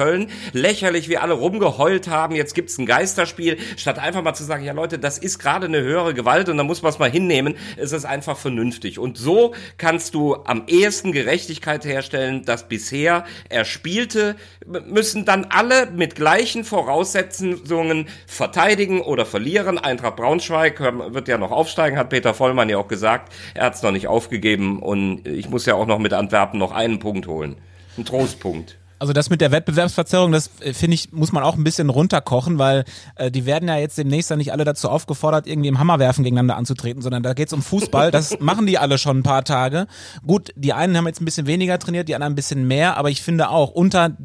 Lächerlich, 0.54 1.10
wie 1.10 1.18
alle 1.18 1.34
rumgeheult 1.34 2.08
haben, 2.08 2.36
jetzt 2.36 2.56
gibt's 2.56 2.78
ein 2.78 2.86
Geisterspiel, 2.86 3.58
statt 3.78 4.00
einfach 4.00 4.24
mal 4.24 4.34
zu 4.34 4.44
sagen, 4.44 4.64
ja 4.64 4.74
Leute, 4.74 5.00
das 5.00 5.18
ist 5.18 5.40
gerade 5.40 5.66
eine 5.68 5.82
höhere 5.82 6.14
Gewalt 6.14 6.50
und 6.50 6.58
da 6.58 6.64
muss 6.64 6.82
man 6.82 6.92
es 6.92 7.00
mal 7.00 7.12
hinnehmen, 7.12 7.56
ist 7.78 7.92
es 7.92 8.06
einfach 8.06 8.38
vernünftig. 8.38 9.00
Und 9.00 9.18
so 9.18 9.54
kannst 9.78 10.14
du 10.14 10.36
am 10.46 10.64
ehesten 10.68 11.12
Gerechtigkeit 11.12 11.86
herstellen, 11.86 12.46
dass 12.46 12.68
bisher 12.68 13.26
Erspielte 13.50 14.36
müssen 14.66 15.26
dann 15.26 15.46
alle 15.46 15.88
mit 15.92 16.16
gleichen 16.16 16.64
Voraussetzungen 16.64 18.08
verteidigen 18.28 19.02
oder 19.02 19.26
verlieren. 19.26 19.78
Eintracht 19.78 20.16
Braunschweig 20.16 20.80
wird 21.14 21.28
ja 21.28 21.38
noch 21.38 21.52
aufsteigen, 21.52 21.98
hat 21.98 22.10
Peter 22.10 22.34
Vollmann 22.34 22.70
ja 22.70 22.78
auch 22.78 22.88
gesagt. 22.88 23.34
Er 23.54 23.66
hat 23.66 23.76
es 23.76 23.84
noch 23.84 23.92
nicht 23.92 24.08
aufgegeben 24.08 24.80
und 24.80 25.28
ich 25.28 25.50
muss 25.50 25.66
ja 25.66 25.76
auch 25.76 25.88
noch 25.88 26.00
mit 26.00 26.14
Antwerpen 26.14 26.60
noch 26.60 26.72
einen 26.72 27.00
Punkt 27.00 27.28
holen. 27.28 27.56
Ein 27.98 28.06
Trostpunkt. 28.06 28.78
Also 29.00 29.14
das 29.14 29.30
mit 29.30 29.40
der 29.40 29.52
Wettbewerbsverzerrung, 29.52 30.34
das 30.34 30.50
äh, 30.60 30.74
finde 30.74 30.96
ich, 30.96 31.14
muss 31.14 31.32
man 31.32 31.42
auch 31.42 31.56
ein 31.56 31.64
bisschen 31.64 31.90
runterkochen, 31.90 32.60
weil 32.60 32.84
äh, 33.16 33.32
die 33.32 33.46
werden 33.46 33.70
ja 33.70 33.78
jetzt 33.78 33.98
demnächst 33.98 34.30
dann 34.30 34.40
nicht 34.40 34.52
alle 34.52 34.66
dazu 34.66 34.90
aufgefordert, 34.90 35.48
irgendwie 35.48 35.70
im 35.70 35.80
Hammerwerfen 35.80 36.24
gegeneinander 36.24 36.58
anzutreten, 36.58 37.02
sondern 37.02 37.24
da 37.24 37.34
geht's 37.34 37.54
um 37.54 37.62
Fußball. 37.62 38.12
Das 38.12 38.38
machen 38.42 38.66
die 38.66 38.78
alle 38.78 38.98
schon 38.98 39.20
ein 39.20 39.24
paar 39.24 39.46
Tage. 39.46 39.88
Gut, 40.28 40.52
die 40.56 40.74
einen 40.74 40.98
haben 40.98 41.08
jetzt 41.08 41.22
ein 41.22 41.26
bisschen 41.26 41.48
weniger 41.48 41.80
trainiert, 41.80 42.10
die 42.10 42.16
anderen 42.16 42.34
ein 42.34 42.36
bisschen 42.36 42.68
mehr, 42.68 42.98
aber 42.98 43.10
ich 43.10 43.22
finde 43.22 43.50
auch 43.50 43.72
unter 43.72 44.18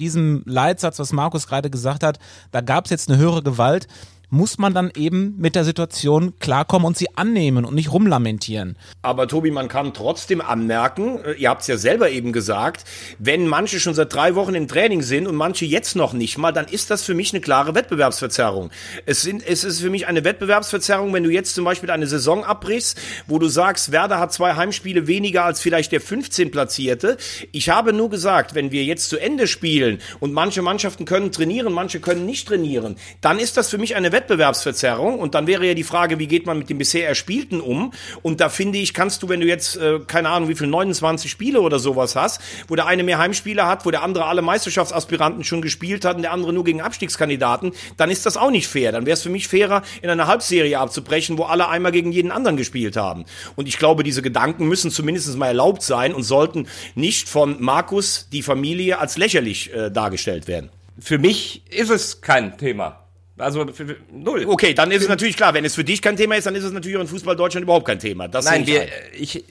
diesem 0.00 0.42
Leitsatz, 0.46 0.98
was 0.98 1.12
Markus 1.12 1.46
gerade 1.46 1.70
gesagt 1.70 2.02
hat, 2.02 2.18
da 2.50 2.60
gab's 2.60 2.90
jetzt 2.90 3.08
eine 3.08 3.18
höhere 3.18 3.42
Gewalt 3.42 3.86
muss 4.30 4.58
man 4.58 4.74
dann 4.74 4.90
eben 4.94 5.34
mit 5.38 5.54
der 5.54 5.64
Situation 5.64 6.34
klarkommen 6.38 6.86
und 6.86 6.96
sie 6.96 7.16
annehmen 7.16 7.64
und 7.64 7.74
nicht 7.74 7.92
rumlamentieren. 7.92 8.76
Aber 9.02 9.26
Tobi, 9.26 9.50
man 9.50 9.68
kann 9.68 9.94
trotzdem 9.94 10.40
anmerken, 10.40 11.18
äh, 11.24 11.32
ihr 11.34 11.48
habt 11.48 11.62
es 11.62 11.66
ja 11.66 11.78
selber 11.78 12.10
eben 12.10 12.32
gesagt, 12.32 12.84
wenn 13.18 13.46
manche 13.46 13.80
schon 13.80 13.94
seit 13.94 14.12
drei 14.12 14.34
Wochen 14.34 14.54
im 14.54 14.68
Training 14.68 15.02
sind 15.02 15.26
und 15.26 15.34
manche 15.34 15.64
jetzt 15.64 15.96
noch 15.96 16.12
nicht 16.12 16.36
mal, 16.38 16.52
dann 16.52 16.66
ist 16.66 16.90
das 16.90 17.02
für 17.02 17.14
mich 17.14 17.32
eine 17.32 17.40
klare 17.40 17.74
Wettbewerbsverzerrung. 17.74 18.70
Es, 19.06 19.22
sind, 19.22 19.46
es 19.46 19.64
ist 19.64 19.80
für 19.80 19.90
mich 19.90 20.06
eine 20.06 20.24
Wettbewerbsverzerrung, 20.24 21.12
wenn 21.12 21.24
du 21.24 21.30
jetzt 21.30 21.54
zum 21.54 21.64
Beispiel 21.64 21.90
eine 21.90 22.06
Saison 22.06 22.44
abbrichst, 22.44 22.98
wo 23.26 23.38
du 23.38 23.48
sagst, 23.48 23.92
Werder 23.92 24.18
hat 24.18 24.32
zwei 24.32 24.56
Heimspiele 24.56 25.06
weniger 25.06 25.44
als 25.44 25.60
vielleicht 25.60 25.92
der 25.92 26.00
15 26.00 26.50
Platzierte. 26.50 27.16
Ich 27.52 27.70
habe 27.70 27.92
nur 27.92 28.10
gesagt, 28.10 28.54
wenn 28.54 28.72
wir 28.72 28.84
jetzt 28.84 29.08
zu 29.08 29.18
Ende 29.18 29.46
spielen 29.46 30.00
und 30.20 30.32
manche 30.32 30.62
Mannschaften 30.62 31.04
können 31.04 31.32
trainieren, 31.32 31.72
manche 31.72 32.00
können 32.00 32.26
nicht 32.26 32.48
trainieren, 32.48 32.96
dann 33.20 33.38
ist 33.38 33.56
das 33.56 33.70
für 33.70 33.78
mich 33.78 33.96
eine 33.96 34.12
Wettbewerbsverzerrung 34.12 34.17
Wettbewerbsverzerrung 34.18 35.18
und 35.18 35.34
dann 35.34 35.46
wäre 35.46 35.66
ja 35.66 35.74
die 35.74 35.84
Frage, 35.84 36.18
wie 36.18 36.26
geht 36.26 36.46
man 36.46 36.58
mit 36.58 36.70
dem 36.70 36.78
bisher 36.78 37.08
Erspielten 37.08 37.60
um? 37.60 37.92
Und 38.22 38.40
da 38.40 38.48
finde 38.48 38.78
ich, 38.78 38.94
kannst 38.94 39.22
du, 39.22 39.28
wenn 39.28 39.40
du 39.40 39.46
jetzt, 39.46 39.76
äh, 39.76 40.00
keine 40.06 40.30
Ahnung, 40.30 40.48
wie 40.48 40.54
viel, 40.54 40.66
29 40.66 41.30
Spiele 41.30 41.60
oder 41.60 41.78
sowas 41.78 42.16
hast, 42.16 42.40
wo 42.66 42.74
der 42.74 42.86
eine 42.86 43.04
mehr 43.04 43.18
Heimspiele 43.18 43.66
hat, 43.66 43.86
wo 43.86 43.90
der 43.90 44.02
andere 44.02 44.26
alle 44.26 44.42
Meisterschaftsaspiranten 44.42 45.44
schon 45.44 45.62
gespielt 45.62 46.04
hat 46.04 46.16
und 46.16 46.22
der 46.22 46.32
andere 46.32 46.52
nur 46.52 46.64
gegen 46.64 46.80
Abstiegskandidaten, 46.80 47.72
dann 47.96 48.10
ist 48.10 48.26
das 48.26 48.36
auch 48.36 48.50
nicht 48.50 48.66
fair. 48.66 48.92
Dann 48.92 49.06
wäre 49.06 49.14
es 49.14 49.22
für 49.22 49.30
mich 49.30 49.48
fairer, 49.48 49.82
in 50.02 50.10
einer 50.10 50.26
Halbserie 50.26 50.78
abzubrechen, 50.78 51.38
wo 51.38 51.44
alle 51.44 51.68
einmal 51.68 51.92
gegen 51.92 52.12
jeden 52.12 52.32
anderen 52.32 52.56
gespielt 52.56 52.96
haben. 52.96 53.24
Und 53.56 53.68
ich 53.68 53.78
glaube, 53.78 54.02
diese 54.02 54.22
Gedanken 54.22 54.66
müssen 54.66 54.90
zumindest 54.90 55.36
mal 55.36 55.48
erlaubt 55.48 55.82
sein 55.82 56.14
und 56.14 56.24
sollten 56.24 56.66
nicht 56.94 57.28
von 57.28 57.56
Markus, 57.60 58.28
die 58.32 58.42
Familie, 58.42 58.98
als 58.98 59.16
lächerlich 59.16 59.72
äh, 59.72 59.90
dargestellt 59.90 60.48
werden. 60.48 60.70
Für 60.98 61.18
mich 61.18 61.62
ist 61.70 61.90
es 61.90 62.20
kein 62.20 62.58
Thema. 62.58 63.07
Also 63.38 63.66
null. 64.12 64.44
Okay, 64.46 64.74
dann 64.74 64.90
ist 64.90 65.02
es 65.02 65.08
natürlich 65.08 65.36
klar, 65.36 65.54
wenn 65.54 65.64
es 65.64 65.74
für 65.74 65.84
dich 65.84 66.02
kein 66.02 66.16
Thema 66.16 66.36
ist, 66.36 66.46
dann 66.46 66.54
ist 66.54 66.64
es 66.64 66.72
natürlich 66.72 66.96
auch 66.96 67.02
in 67.02 67.08
Fußball 67.08 67.36
Deutschland 67.36 67.64
überhaupt 67.64 67.86
kein 67.86 67.98
Thema. 67.98 68.28
Das 68.28 68.44
Nein, 68.44 68.66
wir, 68.66 68.82
ein. 68.82 68.88
ich, 69.12 69.44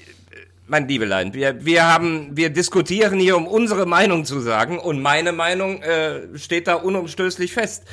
mein 0.67 0.87
Liebelein, 0.87 1.33
wir, 1.33 1.65
wir 1.65 1.85
haben, 1.85 2.35
wir 2.35 2.49
diskutieren 2.49 3.19
hier, 3.19 3.37
um 3.37 3.47
unsere 3.47 3.85
Meinung 3.85 4.25
zu 4.25 4.39
sagen, 4.39 4.79
und 4.79 5.01
meine 5.01 5.31
Meinung 5.31 5.81
äh, 5.81 6.37
steht 6.37 6.67
da 6.67 6.75
unumstößlich 6.75 7.53
fest. 7.53 7.83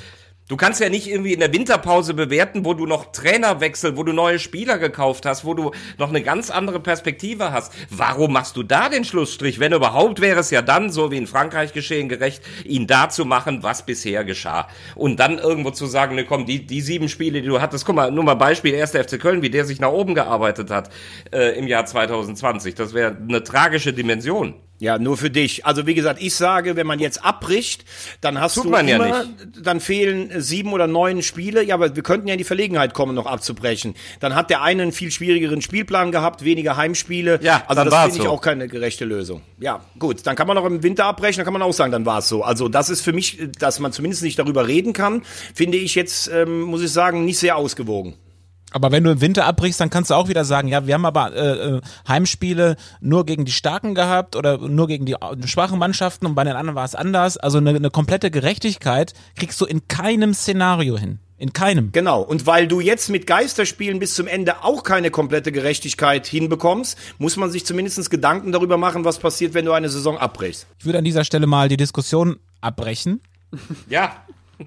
Du 0.47 0.59
kannst 0.59 0.79
ja 0.79 0.91
nicht 0.91 1.09
irgendwie 1.09 1.33
in 1.33 1.41
der 1.41 1.55
Winterpause 1.55 2.13
bewerten, 2.13 2.67
wo 2.67 2.75
du 2.75 2.85
noch 2.85 3.13
Trainerwechsel, 3.13 3.97
wo 3.97 4.03
du 4.03 4.13
neue 4.13 4.39
Spieler 4.39 4.77
gekauft 4.77 5.25
hast, 5.25 5.47
wo 5.47 5.55
du 5.55 5.71
noch 5.97 6.11
eine 6.11 6.21
ganz 6.21 6.51
andere 6.51 6.81
Perspektive 6.81 7.51
hast. 7.51 7.73
Warum 7.89 8.35
machst 8.35 8.55
du 8.59 8.63
da 8.63 8.91
den 8.91 9.07
Schlussstrich? 9.07 9.59
Wenn 9.59 9.73
überhaupt, 9.73 10.21
wäre 10.21 10.41
es 10.41 10.51
ja 10.51 10.61
dann, 10.61 10.93
so 10.93 11.11
wie 11.11 11.17
in 11.17 11.27
Frankreich 11.27 11.73
geschehen, 11.73 12.11
gerecht, 12.11 12.43
ihn 12.67 12.87
da 12.87 13.09
zu 13.09 13.25
machen, 13.25 13.63
was 13.63 13.87
bisher 13.87 14.23
geschah. 14.23 14.69
Und 14.95 15.19
dann 15.19 15.39
irgendwo 15.39 15.71
zu 15.71 15.87
sagen, 15.87 16.15
ne, 16.15 16.27
komm, 16.27 16.45
die, 16.45 16.67
die 16.67 16.83
sieben 16.83 17.09
Spiele, 17.09 17.41
die 17.41 17.49
du 17.49 17.63
hattest, 17.63 17.87
guck 17.87 17.97
mal, 17.97 18.11
nur 18.11 18.25
mal 18.25 18.35
Beispiel, 18.35 18.79
1. 18.79 18.91
FC 18.91 19.19
Köln, 19.19 19.41
wie 19.41 19.49
der 19.49 19.65
sich 19.65 19.81
nach 19.81 19.93
oben 19.93 20.15
gearbeitet 20.15 20.71
hat 20.71 20.91
äh, 21.33 21.59
im 21.59 21.67
Jahr 21.69 21.87
2020. 21.87 22.75
Das 22.75 22.93
wäre 22.93 23.17
eine 23.17 23.43
tragische 23.45 23.95
Dimension. 23.95 24.57
Ja, 24.85 24.99
nur 24.99 25.17
für 25.17 25.31
dich. 25.31 25.65
Also 25.65 25.87
wie 25.87 25.95
gesagt, 25.95 26.21
ich 26.21 26.35
sage, 26.35 26.77
wenn 26.77 26.87
man 26.87 26.99
jetzt 26.99 27.25
abbricht, 27.25 27.87
dann 28.21 28.39
hast 28.39 28.57
Tut 28.57 28.67
du 28.67 28.69
man 28.69 28.87
ja 28.87 28.97
immer, 28.97 29.25
nicht. 29.25 29.67
dann 29.67 29.81
fehlen 29.81 30.31
sieben 30.43 30.75
oder 30.75 30.87
neun 30.87 31.23
Spiele. 31.23 31.63
Ja, 31.65 31.75
aber 31.77 31.97
wir 31.97 32.03
könnten 32.03 32.29
ja 32.29 32.35
in 32.35 32.39
die 32.39 32.45
Verlegenheit 32.45 32.93
kommen, 32.93 33.15
noch 33.15 33.25
abzubrechen. 33.25 33.95
Dann 34.21 34.35
hat 34.35 34.51
der 34.51 34.61
eine 34.61 34.83
einen 34.83 34.93
viel 34.93 35.11
schwierigeren 35.11 35.63
Spielplan 35.63 36.13
gehabt, 36.13 36.45
weniger 36.45 36.77
Heimspiele. 36.77 37.41
Ja, 37.43 37.65
also 37.67 37.81
dann 37.81 37.91
das 37.91 38.03
finde 38.03 38.19
ich 38.19 38.25
so. 38.25 38.29
auch 38.29 38.43
keine 38.43 38.69
gerechte 38.69 39.07
Lösung. 39.07 39.41
Ja, 39.59 39.81
gut, 39.99 40.27
dann 40.27 40.37
kann 40.37 40.47
man 40.47 40.55
noch 40.55 40.67
im 40.67 40.83
Winter 40.83 41.07
abbrechen, 41.07 41.39
dann 41.39 41.45
kann 41.47 41.55
man 41.55 41.63
auch 41.63 41.73
sagen, 41.73 41.91
dann 41.91 42.05
war 42.05 42.19
es 42.19 42.29
so. 42.29 42.43
Also 42.43 42.69
das 42.69 42.91
ist 42.91 43.01
für 43.01 43.15
mich, 43.15 43.39
dass 43.59 43.81
man 43.81 43.91
zumindest 43.91 44.23
nicht 44.23 44.39
darüber 44.39 44.69
reden 44.69 44.93
kann, 44.93 45.23
finde 45.55 45.79
ich 45.79 45.95
jetzt, 45.95 46.29
ähm, 46.29 46.61
muss 46.61 46.83
ich 46.83 46.93
sagen, 46.93 47.25
nicht 47.25 47.39
sehr 47.39 47.57
ausgewogen. 47.57 48.17
Aber 48.75 48.91
wenn 48.91 49.05
du 49.05 49.13
im 49.13 49.21
Winter 49.21 49.47
abbrichst, 49.47 49.81
dann 49.81 49.89
kannst 49.89 50.11
du 50.11 50.15
auch 50.15 50.29
wieder 50.29 50.45
sagen, 50.45 50.67
ja, 50.67 50.85
wir 50.85 50.95
haben 50.95 51.07
aber 51.07 51.33
äh, 51.33 51.77
äh, 51.77 51.81
Heimspiele 52.09 52.75
nur 53.01 53.25
gegen 53.25 53.45
die 53.45 53.53
Starken 53.53 53.95
gehabt 53.95 54.35
oder 54.35 54.59
nur 54.59 54.89
gegen 54.89 55.07
die 55.07 55.13
äh, 55.13 55.47
schwachen 55.47 55.79
Mannschaften 55.79 56.27
und 56.27 56.35
bei 56.35 56.43
den 56.43 56.55
anderen 56.57 56.75
war 56.75 56.85
es 56.85 56.97
anders. 56.97 57.37
Also 57.37 57.59
eine, 57.59 57.71
eine 57.71 57.91
komplette 57.91 58.33
Gerechtigkeit 58.33 59.15
kriegst 59.37 59.61
du 59.61 59.65
in 59.65 59.87
keinem 59.87 60.35
Szenario 60.35 60.99
hin. 60.99 61.21
In 61.39 61.53
keinem. 61.53 61.93
Genau. 61.93 62.21
Und 62.21 62.47
weil 62.47 62.67
du 62.67 62.81
jetzt 62.81 63.11
mit 63.11 63.29
Geisterspielen 63.29 64.01
bis 64.01 64.15
zum 64.15 64.27
Ende 64.27 64.65
auch 64.65 64.83
keine 64.83 65.13
komplette 65.13 65.53
Gerechtigkeit 65.53 66.27
hinbekommst, 66.27 66.99
muss 67.19 67.37
man 67.37 67.53
sich 67.53 67.65
zumindest 67.65 68.11
Gedanken 68.11 68.51
darüber 68.51 68.77
machen, 68.77 69.05
was 69.05 69.21
passiert, 69.21 69.55
wenn 69.55 69.67
du 69.67 69.73
eine 69.73 69.89
Saison 69.89 70.19
abbrichst. 70.19 70.67
Ich 70.81 70.85
würde 70.85 70.99
an 70.99 71.05
dieser 71.05 71.23
Stelle 71.23 71.47
mal 71.47 71.69
die 71.69 71.77
Diskussion 71.77 72.41
abbrechen. 72.61 73.21
Ja, 73.89 74.17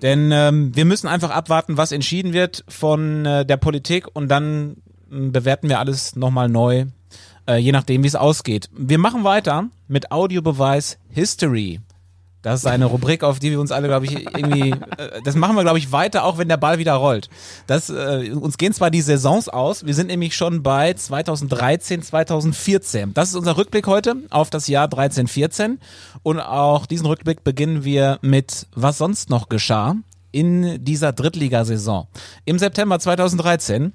Denn 0.01 0.31
ähm, 0.31 0.75
wir 0.75 0.85
müssen 0.85 1.07
einfach 1.07 1.29
abwarten, 1.29 1.77
was 1.77 1.91
entschieden 1.91 2.33
wird 2.33 2.63
von 2.67 3.25
äh, 3.25 3.45
der 3.45 3.57
Politik 3.57 4.07
und 4.13 4.29
dann 4.29 4.77
ähm, 5.11 5.31
bewerten 5.31 5.69
wir 5.69 5.79
alles 5.79 6.15
nochmal 6.15 6.49
neu, 6.49 6.85
äh, 7.47 7.57
je 7.57 7.71
nachdem, 7.71 8.03
wie 8.03 8.07
es 8.07 8.15
ausgeht. 8.15 8.69
Wir 8.75 8.97
machen 8.97 9.23
weiter 9.23 9.69
mit 9.87 10.11
Audiobeweis 10.11 10.97
History. 11.09 11.79
Das 12.41 12.61
ist 12.61 12.65
eine 12.67 12.85
Rubrik, 12.85 13.23
auf 13.23 13.39
die 13.39 13.51
wir 13.51 13.59
uns 13.59 13.71
alle, 13.71 13.87
glaube 13.87 14.05
ich, 14.05 14.25
irgendwie, 14.25 14.71
äh, 14.71 15.21
das 15.23 15.35
machen 15.35 15.55
wir, 15.55 15.63
glaube 15.63 15.79
ich, 15.79 15.91
weiter, 15.91 16.23
auch 16.23 16.37
wenn 16.37 16.47
der 16.47 16.57
Ball 16.57 16.77
wieder 16.77 16.93
rollt. 16.93 17.29
Das, 17.65 17.89
äh, 17.89 18.31
uns 18.31 18.57
gehen 18.57 18.73
zwar 18.73 18.91
die 18.91 19.01
Saisons 19.01 19.49
aus, 19.49 19.85
wir 19.85 19.93
sind 19.93 20.07
nämlich 20.07 20.35
schon 20.35 20.63
bei 20.63 20.93
2013, 20.93 22.03
2014. 22.03 23.13
Das 23.13 23.29
ist 23.29 23.35
unser 23.35 23.57
Rückblick 23.57 23.87
heute 23.87 24.15
auf 24.29 24.49
das 24.49 24.67
Jahr 24.67 24.87
13, 24.87 25.27
14. 25.27 25.79
Und 26.23 26.39
auch 26.39 26.85
diesen 26.85 27.05
Rückblick 27.07 27.43
beginnen 27.43 27.83
wir 27.83 28.19
mit, 28.21 28.67
was 28.75 28.99
sonst 28.99 29.29
noch 29.29 29.49
geschah 29.49 29.95
in 30.31 30.83
dieser 30.83 31.13
Drittligasaison. 31.13 32.07
Im 32.45 32.59
September 32.59 32.99
2013 32.99 33.93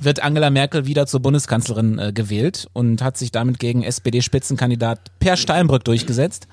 wird 0.00 0.20
Angela 0.20 0.50
Merkel 0.50 0.86
wieder 0.86 1.06
zur 1.06 1.20
Bundeskanzlerin 1.20 1.98
äh, 1.98 2.12
gewählt 2.12 2.68
und 2.72 3.02
hat 3.02 3.16
sich 3.16 3.32
damit 3.32 3.58
gegen 3.58 3.82
SPD-Spitzenkandidat 3.82 4.98
Per 5.18 5.36
Steinbrück 5.36 5.84
durchgesetzt. 5.84 6.48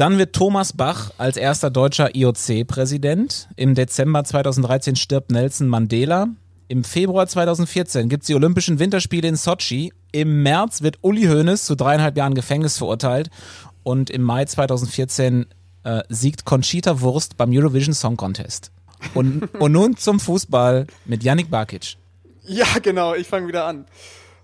Dann 0.00 0.16
wird 0.16 0.34
Thomas 0.34 0.72
Bach 0.72 1.10
als 1.18 1.36
erster 1.36 1.68
deutscher 1.68 2.14
IOC-Präsident. 2.14 3.50
Im 3.56 3.74
Dezember 3.74 4.24
2013 4.24 4.96
stirbt 4.96 5.30
Nelson 5.30 5.68
Mandela. 5.68 6.28
Im 6.68 6.84
Februar 6.84 7.26
2014 7.26 8.08
gibt 8.08 8.22
es 8.22 8.28
die 8.28 8.34
Olympischen 8.34 8.78
Winterspiele 8.78 9.28
in 9.28 9.36
Sochi. 9.36 9.92
Im 10.10 10.42
März 10.42 10.80
wird 10.80 11.00
Uli 11.02 11.26
Hoeneß 11.26 11.66
zu 11.66 11.74
dreieinhalb 11.74 12.16
Jahren 12.16 12.32
Gefängnis 12.32 12.78
verurteilt. 12.78 13.28
Und 13.82 14.08
im 14.08 14.22
Mai 14.22 14.46
2014 14.46 15.44
äh, 15.84 16.00
siegt 16.08 16.46
Conchita 16.46 17.02
Wurst 17.02 17.36
beim 17.36 17.50
Eurovision 17.52 17.92
Song 17.92 18.16
Contest. 18.16 18.72
Und, 19.12 19.54
und 19.60 19.72
nun 19.72 19.98
zum 19.98 20.18
Fußball 20.18 20.86
mit 21.04 21.22
Yannick 21.22 21.50
Barkic. 21.50 21.96
Ja, 22.46 22.64
genau, 22.82 23.14
ich 23.14 23.28
fange 23.28 23.48
wieder 23.48 23.66
an. 23.66 23.84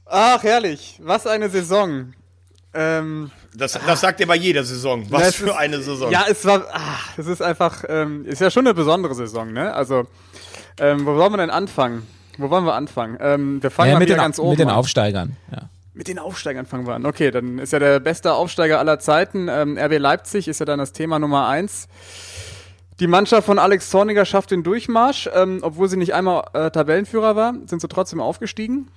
Ach, 0.04 0.42
herrlich. 0.42 1.00
Was 1.02 1.26
eine 1.26 1.48
Saison. 1.48 2.12
Ähm, 2.74 3.30
Das, 3.56 3.72
das 3.72 4.00
sagt 4.00 4.20
er 4.20 4.26
bei 4.26 4.36
jeder 4.36 4.64
Saison. 4.64 5.04
Was 5.10 5.20
Ja, 5.22 5.28
es 5.28 5.34
für 5.36 5.46
ist- 5.46 5.56
eine 5.56 5.80
Saison. 5.80 6.10
Ja, 6.10 6.24
es 6.28 6.44
war, 6.44 6.64
ah, 6.72 6.80
es 7.16 7.26
ist 7.26 7.40
einfach, 7.42 7.84
ähm, 7.88 8.24
ist 8.26 8.40
ja 8.40 8.50
schon 8.50 8.66
eine 8.66 8.74
besondere 8.74 9.14
Saison, 9.14 9.52
ne? 9.52 9.72
Also, 9.72 10.06
ähm, 10.78 11.06
wo 11.06 11.16
wollen 11.16 11.32
wir 11.32 11.38
denn 11.38 11.50
anfangen? 11.50 12.06
Wo 12.38 12.50
wollen 12.50 12.64
wir 12.64 12.74
anfangen? 12.74 13.16
Ähm, 13.20 13.62
wir 13.62 13.70
fangen 13.70 13.88
Ja, 13.88 13.94
mal 13.94 14.00
mit, 14.00 14.10
den, 14.10 14.16
ganz 14.18 14.38
oben 14.38 14.50
mit 14.50 14.58
den. 14.58 14.68
Aufsteigern. 14.70 15.36
Ja. 15.50 15.70
Mit 15.94 16.08
den 16.08 16.18
Aufsteigern 16.18 16.66
fangen 16.66 16.86
wir 16.86 16.94
an. 16.94 17.06
Okay, 17.06 17.30
dann 17.30 17.58
ist 17.58 17.72
ja 17.72 17.78
der 17.78 17.98
beste 18.00 18.34
Aufsteiger 18.34 18.78
aller 18.78 18.98
Zeiten. 18.98 19.48
Ähm, 19.48 19.78
RB 19.78 19.96
Leipzig 19.98 20.46
ist 20.48 20.60
ja 20.60 20.66
dann 20.66 20.78
das 20.78 20.92
Thema 20.92 21.18
Nummer 21.18 21.48
eins. 21.48 21.88
Die 23.00 23.06
Mannschaft 23.06 23.46
von 23.46 23.58
Alex 23.58 23.88
Zorniger 23.88 24.26
schafft 24.26 24.50
den 24.50 24.62
Durchmarsch, 24.62 25.30
ähm, 25.34 25.60
obwohl 25.62 25.88
sie 25.88 25.96
nicht 25.96 26.12
einmal 26.14 26.44
äh, 26.52 26.70
Tabellenführer 26.70 27.36
war, 27.36 27.54
sind 27.66 27.80
sie 27.80 27.88
trotzdem 27.88 28.20
aufgestiegen. 28.20 28.88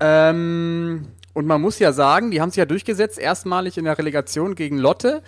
Ähm, 0.00 1.06
und 1.36 1.46
man 1.46 1.60
muss 1.60 1.78
ja 1.78 1.92
sagen, 1.92 2.30
die 2.30 2.40
haben 2.40 2.48
sich 2.48 2.56
ja 2.56 2.64
durchgesetzt, 2.64 3.18
erstmalig 3.18 3.76
in 3.76 3.84
der 3.84 3.98
Relegation 3.98 4.54
gegen 4.54 4.78
Lotte. 4.78 5.22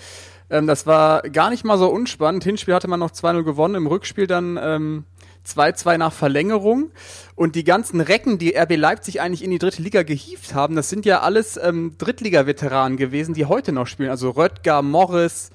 Ähm, 0.49 0.67
das 0.67 0.87
war 0.87 1.21
gar 1.21 1.51
nicht 1.51 1.65
mal 1.65 1.77
so 1.77 1.89
unspannend. 1.91 2.45
Hinspiel 2.45 2.73
hatte 2.75 2.89
man 2.89 2.99
noch 2.99 3.11
2-0 3.11 3.43
gewonnen, 3.43 3.75
im 3.75 3.87
Rückspiel 3.87 4.27
dann 4.27 4.59
ähm, 4.59 5.05
2-2 5.47 5.99
nach 5.99 6.15
Verlängerung. 6.15 6.93
Und 7.35 7.57
die 7.57 7.63
ganzen 7.65 8.01
Recken, 8.01 8.39
die 8.39 8.57
RB 8.57 8.77
Leipzig 8.77 9.21
eigentlich 9.21 9.45
in 9.45 9.51
die 9.51 9.59
dritte 9.59 9.83
Liga 9.83 10.03
gehievt 10.03 10.55
haben, 10.55 10.77
das 10.77 10.89
sind 10.89 11.05
ja 11.05 11.21
alles 11.21 11.59
ähm, 11.63 11.97
Drittliga-Veteranen 11.99 12.97
gewesen, 12.97 13.35
die 13.35 13.45
heute 13.45 13.73
noch 13.73 13.87
spielen. 13.87 14.09
Also 14.09 14.31
Röttger, 14.31 14.81
Morris, 14.81 15.51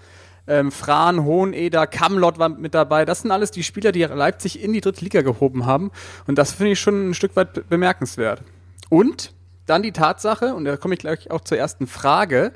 ähm, 0.45 0.71
Fran, 0.71 1.23
Hoheneder, 1.23 1.87
Kamlott 1.87 2.37
war 2.37 2.49
mit 2.49 2.75
dabei. 2.75 3.05
Das 3.05 3.21
sind 3.21 3.31
alles 3.31 3.49
die 3.49 3.63
Spieler, 3.63 3.91
die 3.91 4.03
Leipzig 4.03 4.61
in 4.61 4.71
die 4.71 4.81
dritte 4.81 5.03
Liga 5.03 5.23
gehoben 5.23 5.65
haben. 5.65 5.89
Und 6.27 6.37
das 6.37 6.51
finde 6.51 6.73
ich 6.73 6.79
schon 6.79 7.09
ein 7.09 7.13
Stück 7.15 7.35
weit 7.35 7.53
be- 7.53 7.63
bemerkenswert. 7.67 8.43
Und 8.89 9.33
dann 9.65 9.83
die 9.83 9.91
Tatsache, 9.91 10.53
und 10.55 10.65
da 10.65 10.77
komme 10.77 10.93
ich 10.95 10.99
gleich 10.99 11.31
auch 11.31 11.41
zur 11.41 11.57
ersten 11.57 11.87
Frage. 11.87 12.51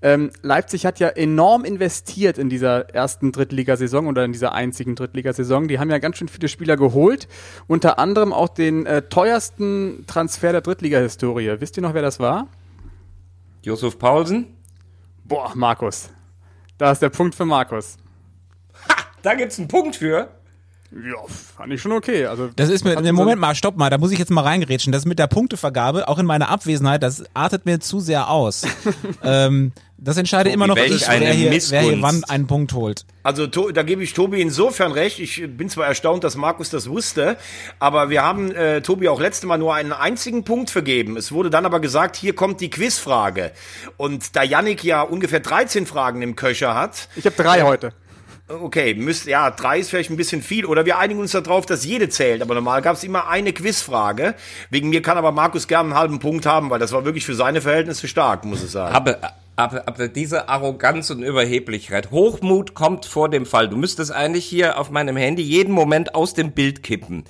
Ähm, 0.00 0.30
Leipzig 0.42 0.86
hat 0.86 1.00
ja 1.00 1.08
enorm 1.08 1.64
investiert 1.64 2.38
in 2.38 2.48
dieser 2.48 2.94
ersten 2.94 3.32
Drittligasaison 3.32 4.06
oder 4.06 4.24
in 4.24 4.32
dieser 4.32 4.52
einzigen 4.52 4.94
Drittligasaison. 4.94 5.66
Die 5.66 5.80
haben 5.80 5.90
ja 5.90 5.98
ganz 5.98 6.18
schön 6.18 6.28
viele 6.28 6.48
Spieler 6.48 6.76
geholt, 6.76 7.26
unter 7.66 7.98
anderem 7.98 8.32
auch 8.32 8.48
den 8.48 8.86
äh, 8.86 9.02
teuersten 9.02 10.04
Transfer 10.06 10.52
der 10.52 10.60
Drittliga-Historie. 10.60 11.56
Wisst 11.58 11.76
ihr 11.76 11.82
noch, 11.82 11.94
wer 11.94 12.02
das 12.02 12.20
war? 12.20 12.46
Josef 13.62 13.98
Paulsen. 13.98 14.56
Boah, 15.24 15.52
Markus. 15.56 16.10
Da 16.78 16.92
ist 16.92 17.02
der 17.02 17.10
Punkt 17.10 17.34
für 17.34 17.44
Markus. 17.44 17.96
Da 19.22 19.34
gibt's 19.34 19.58
einen 19.58 19.66
Punkt 19.66 19.96
für. 19.96 20.28
Ja, 20.90 21.18
fand 21.56 21.72
ich 21.72 21.82
schon 21.82 21.92
okay. 21.92 22.24
Also, 22.26 22.48
Das 22.56 22.70
ist 22.70 22.82
mir, 22.84 22.98
ne, 23.00 23.12
Moment 23.12 23.38
mal, 23.40 23.54
stopp 23.54 23.76
mal, 23.76 23.90
da 23.90 23.98
muss 23.98 24.10
ich 24.10 24.18
jetzt 24.18 24.30
mal 24.30 24.40
reingerätschen. 24.40 24.90
Das 24.90 25.04
mit 25.04 25.18
der 25.18 25.26
Punktevergabe, 25.26 26.08
auch 26.08 26.18
in 26.18 26.24
meiner 26.24 26.48
Abwesenheit, 26.48 27.02
das 27.02 27.24
artet 27.34 27.66
mir 27.66 27.78
zu 27.80 28.00
sehr 28.00 28.30
aus. 28.30 28.62
ähm, 29.22 29.72
das 29.98 30.16
entscheidet 30.16 30.52
Tobi, 30.52 30.54
immer 30.54 30.66
noch, 30.68 30.76
ich, 30.76 31.06
wer, 31.06 31.32
hier, 31.32 31.50
wer 31.50 31.80
hier 31.82 32.00
wann 32.00 32.24
einen 32.24 32.46
Punkt 32.46 32.72
holt. 32.72 33.04
Also 33.22 33.46
da 33.46 33.82
gebe 33.82 34.02
ich 34.02 34.14
Tobi 34.14 34.40
insofern 34.40 34.92
recht. 34.92 35.18
Ich 35.18 35.42
bin 35.56 35.68
zwar 35.68 35.86
erstaunt, 35.86 36.24
dass 36.24 36.36
Markus 36.36 36.70
das 36.70 36.88
wusste, 36.88 37.36
aber 37.80 38.08
wir 38.08 38.22
haben 38.22 38.52
äh, 38.52 38.80
Tobi 38.80 39.08
auch 39.08 39.20
letzte 39.20 39.46
Mal 39.46 39.58
nur 39.58 39.74
einen 39.74 39.92
einzigen 39.92 40.44
Punkt 40.44 40.70
vergeben. 40.70 41.16
Es 41.16 41.32
wurde 41.32 41.50
dann 41.50 41.66
aber 41.66 41.80
gesagt, 41.80 42.16
hier 42.16 42.34
kommt 42.34 42.60
die 42.60 42.70
Quizfrage. 42.70 43.50
Und 43.96 44.36
da 44.36 44.42
Yannick 44.42 44.84
ja 44.84 45.02
ungefähr 45.02 45.40
13 45.40 45.84
Fragen 45.84 46.22
im 46.22 46.36
Köcher 46.36 46.74
hat, 46.74 47.08
ich 47.16 47.26
habe 47.26 47.36
drei 47.36 47.62
heute. 47.62 47.92
Okay, 48.48 48.94
müsst, 48.94 49.26
ja, 49.26 49.50
drei 49.50 49.78
ist 49.78 49.90
vielleicht 49.90 50.10
ein 50.10 50.16
bisschen 50.16 50.42
viel. 50.42 50.64
Oder 50.64 50.86
wir 50.86 50.98
einigen 50.98 51.20
uns 51.20 51.32
darauf, 51.32 51.66
dass 51.66 51.84
jede 51.84 52.08
zählt. 52.08 52.40
Aber 52.40 52.54
normal 52.54 52.80
gab 52.80 52.96
es 52.96 53.04
immer 53.04 53.28
eine 53.28 53.52
Quizfrage. 53.52 54.34
Wegen 54.70 54.88
mir 54.88 55.02
kann 55.02 55.18
aber 55.18 55.32
Markus 55.32 55.68
gerne 55.68 55.90
einen 55.90 55.98
halben 55.98 56.18
Punkt 56.18 56.46
haben, 56.46 56.70
weil 56.70 56.78
das 56.78 56.92
war 56.92 57.04
wirklich 57.04 57.26
für 57.26 57.34
seine 57.34 57.60
Verhältnisse 57.60 58.08
stark, 58.08 58.44
muss 58.44 58.64
ich 58.64 58.70
sagen. 58.70 58.94
Aber, 58.94 59.18
aber, 59.56 59.86
aber 59.86 60.08
diese 60.08 60.48
Arroganz 60.48 61.10
und 61.10 61.22
Überheblichkeit, 61.22 62.10
Hochmut 62.10 62.72
kommt 62.72 63.04
vor 63.04 63.28
dem 63.28 63.44
Fall. 63.44 63.68
Du 63.68 63.76
müsstest 63.76 64.12
eigentlich 64.12 64.46
hier 64.46 64.78
auf 64.78 64.90
meinem 64.90 65.16
Handy 65.16 65.42
jeden 65.42 65.72
Moment 65.72 66.14
aus 66.14 66.32
dem 66.32 66.52
Bild 66.52 66.82
kippen. 66.82 67.24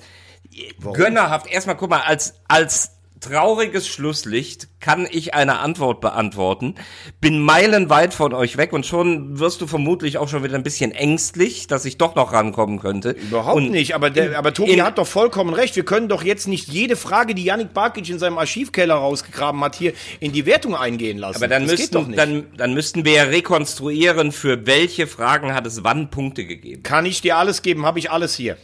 Gönnerhaft, 0.93 1.51
erstmal 1.51 1.75
guck 1.75 1.89
mal, 1.89 2.01
als, 2.01 2.35
als 2.47 2.98
trauriges 3.19 3.87
Schlusslicht 3.87 4.67
kann 4.79 5.07
ich 5.09 5.33
eine 5.33 5.59
Antwort 5.59 5.99
beantworten. 6.01 6.75
Bin 7.19 7.39
meilenweit 7.41 8.13
von 8.13 8.33
euch 8.33 8.55
weg 8.57 8.71
und 8.73 8.85
schon 8.85 9.39
wirst 9.39 9.59
du 9.61 9.67
vermutlich 9.67 10.17
auch 10.17 10.29
schon 10.29 10.43
wieder 10.43 10.55
ein 10.55 10.63
bisschen 10.63 10.91
ängstlich, 10.91 11.67
dass 11.67 11.83
ich 11.85 11.97
doch 11.97 12.15
noch 12.15 12.31
rankommen 12.31 12.79
könnte. 12.79 13.11
Überhaupt 13.11 13.57
und 13.57 13.71
nicht, 13.71 13.93
aber, 13.95 14.09
der, 14.09 14.37
aber 14.37 14.53
Tobi 14.53 14.71
in- 14.73 14.83
hat 14.83 14.97
doch 14.97 15.07
vollkommen 15.07 15.53
recht. 15.53 15.75
Wir 15.75 15.83
können 15.85 16.07
doch 16.07 16.23
jetzt 16.23 16.47
nicht 16.47 16.67
jede 16.69 16.95
Frage, 16.95 17.35
die 17.35 17.43
Yannick 17.43 17.73
Barkic 17.73 18.09
in 18.09 18.19
seinem 18.19 18.37
Archivkeller 18.37 18.95
rausgegraben 18.95 19.61
hat, 19.63 19.75
hier 19.75 19.93
in 20.19 20.31
die 20.31 20.45
Wertung 20.45 20.75
eingehen 20.75 21.17
lassen. 21.17 21.37
Aber 21.37 21.47
dann 21.47 21.63
das 21.67 21.71
müssten, 21.77 22.13
dann, 22.13 22.45
dann 22.55 22.73
müssten 22.73 23.03
wir 23.05 23.11
ja 23.13 23.23
rekonstruieren, 23.23 24.31
für 24.31 24.65
welche 24.65 25.07
Fragen 25.07 25.53
hat 25.53 25.67
es 25.67 25.83
wann 25.83 26.09
Punkte 26.09 26.45
gegeben. 26.45 26.83
kann 26.83 27.05
ich 27.05 27.21
dir 27.21 27.37
alles 27.37 27.61
geben, 27.61 27.85
habe 27.85 27.99
ich 27.99 28.11
alles 28.11 28.33
hier. 28.35 28.57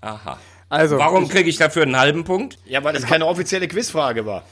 Aha. 0.00 0.38
Also, 0.68 0.98
Warum 0.98 1.28
kriege 1.28 1.48
ich 1.48 1.56
dafür 1.56 1.82
einen 1.82 1.98
halben 1.98 2.24
Punkt? 2.24 2.58
Ja, 2.64 2.82
weil 2.82 2.92
das 2.92 3.04
keine 3.04 3.26
offizielle 3.26 3.68
Quizfrage 3.68 4.26
war. 4.26 4.42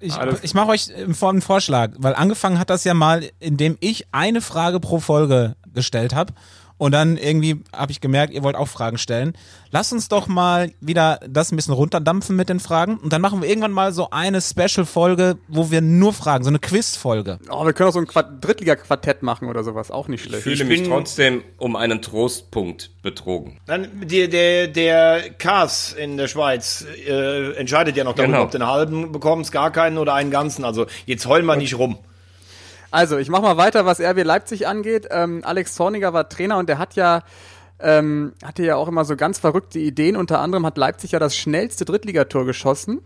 Ich, 0.00 0.14
ich 0.42 0.54
mache 0.54 0.68
euch 0.68 0.94
einen 0.94 1.40
Vorschlag, 1.42 1.90
weil 1.98 2.14
angefangen 2.14 2.60
hat 2.60 2.70
das 2.70 2.84
ja 2.84 2.94
mal, 2.94 3.28
indem 3.40 3.76
ich 3.80 4.06
eine 4.12 4.40
Frage 4.40 4.78
pro 4.78 5.00
Folge 5.00 5.56
gestellt 5.74 6.14
habe. 6.14 6.32
Und 6.78 6.92
dann 6.92 7.16
irgendwie 7.16 7.62
habe 7.74 7.90
ich 7.92 8.00
gemerkt, 8.00 8.32
ihr 8.32 8.42
wollt 8.44 8.54
auch 8.56 8.68
Fragen 8.68 8.98
stellen. 8.98 9.32
Lasst 9.72 9.92
uns 9.92 10.08
doch 10.08 10.28
mal 10.28 10.70
wieder 10.80 11.18
das 11.28 11.52
ein 11.52 11.56
bisschen 11.56 11.74
runterdampfen 11.74 12.36
mit 12.36 12.48
den 12.48 12.60
Fragen. 12.60 12.96
Und 12.98 13.12
dann 13.12 13.20
machen 13.20 13.42
wir 13.42 13.48
irgendwann 13.48 13.72
mal 13.72 13.92
so 13.92 14.08
eine 14.10 14.40
Special-Folge, 14.40 15.36
wo 15.48 15.70
wir 15.70 15.80
nur 15.80 16.12
Fragen, 16.12 16.44
so 16.44 16.50
eine 16.50 16.58
Quiz-Folge. 16.60 17.38
oh, 17.50 17.66
wir 17.66 17.72
können 17.72 17.88
auch 17.88 17.92
so 17.92 17.98
ein 17.98 18.06
Quart 18.06 18.44
Drittliga-Quartett 18.44 19.22
machen 19.22 19.48
oder 19.48 19.64
sowas, 19.64 19.90
auch 19.90 20.06
nicht 20.08 20.22
Ich 20.22 20.28
schlecht. 20.28 20.42
fühle 20.44 20.54
Ich 20.54 20.64
mich 20.64 20.82
bin- 20.82 20.90
trotzdem 20.90 21.42
um 21.58 21.74
einen 21.76 22.00
Trostpunkt 22.00 22.90
betrogen. 23.02 23.58
Dann, 23.66 23.88
der, 24.04 24.28
der, 24.28 24.68
der 24.68 25.30
Kars 25.36 25.92
in 25.92 26.16
der 26.16 26.28
Schweiz 26.28 26.86
äh, 27.06 27.52
entscheidet 27.56 27.96
ja 27.96 28.04
noch 28.04 28.14
darüber, 28.14 28.32
Genau. 28.34 28.44
ob 28.44 28.50
du 28.52 28.58
einen 28.58 28.68
halben 28.70 29.12
bekommst, 29.12 29.50
gar 29.52 29.72
keinen 29.72 29.98
oder 29.98 30.14
einen 30.14 30.30
ganzen. 30.30 30.64
Also 30.64 30.86
jetzt 31.06 31.26
heulen 31.26 31.44
wir 31.46 31.56
nicht 31.56 31.76
rum. 31.76 31.98
Also, 32.90 33.18
ich 33.18 33.28
mach 33.28 33.42
mal 33.42 33.56
weiter, 33.56 33.84
was 33.84 34.00
RB 34.00 34.24
Leipzig 34.24 34.66
angeht. 34.66 35.08
Ähm, 35.10 35.42
Alex 35.44 35.74
Zorniger 35.74 36.12
war 36.12 36.28
Trainer 36.28 36.58
und 36.58 36.68
der 36.68 36.78
hat 36.78 36.94
ja 36.94 37.22
ähm, 37.80 38.32
hatte 38.42 38.64
ja 38.64 38.76
auch 38.76 38.88
immer 38.88 39.04
so 39.04 39.16
ganz 39.16 39.38
verrückte 39.38 39.78
Ideen. 39.78 40.16
Unter 40.16 40.40
anderem 40.40 40.66
hat 40.66 40.78
Leipzig 40.78 41.12
ja 41.12 41.18
das 41.18 41.36
schnellste 41.36 41.84
Drittligator 41.84 42.44
geschossen. 42.44 43.00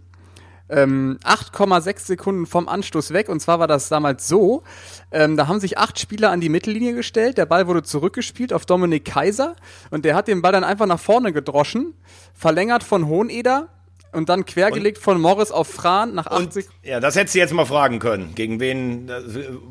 Ähm, 0.69 1.19
8,6 1.25 1.99
Sekunden 2.07 2.47
vom 2.47 2.69
Anstoß 2.69 3.13
weg. 3.13 3.29
Und 3.29 3.41
zwar 3.41 3.59
war 3.59 3.67
das 3.67 3.89
damals 3.89 4.27
so, 4.27 4.63
ähm, 5.11 5.37
da 5.37 5.47
haben 5.47 5.61
sich 5.61 5.77
acht 5.77 5.99
Spieler 5.99 6.31
an 6.31 6.41
die 6.41 6.49
Mittellinie 6.49 6.95
gestellt. 6.95 7.37
Der 7.37 7.47
Ball 7.47 7.67
wurde 7.67 7.83
zurückgespielt 7.83 8.53
auf 8.53 8.65
Dominik 8.65 9.05
Kaiser. 9.05 9.57
Und 9.91 10.05
der 10.05 10.15
hat 10.15 10.29
den 10.29 10.41
Ball 10.41 10.53
dann 10.53 10.65
einfach 10.65 10.87
nach 10.87 11.01
vorne 11.01 11.33
gedroschen. 11.33 11.95
Verlängert 12.33 12.85
von 12.85 13.07
Hoheneder. 13.07 13.69
Und 14.13 14.29
dann 14.29 14.45
quergelegt 14.45 14.99
von 14.99 15.21
Morris 15.21 15.51
auf 15.51 15.69
Fran 15.69 16.15
nach 16.15 16.27
acht 16.27 16.39
Und 16.39 16.53
Sekunden. 16.53 16.79
ja, 16.83 17.01
das 17.01 17.17
hättest 17.17 17.35
du 17.35 17.39
jetzt 17.39 17.53
mal 17.55 17.65
fragen 17.65 17.99
können. 17.99 18.35
Gegen 18.35 18.61
wen 18.61 19.09
äh, 19.09 19.23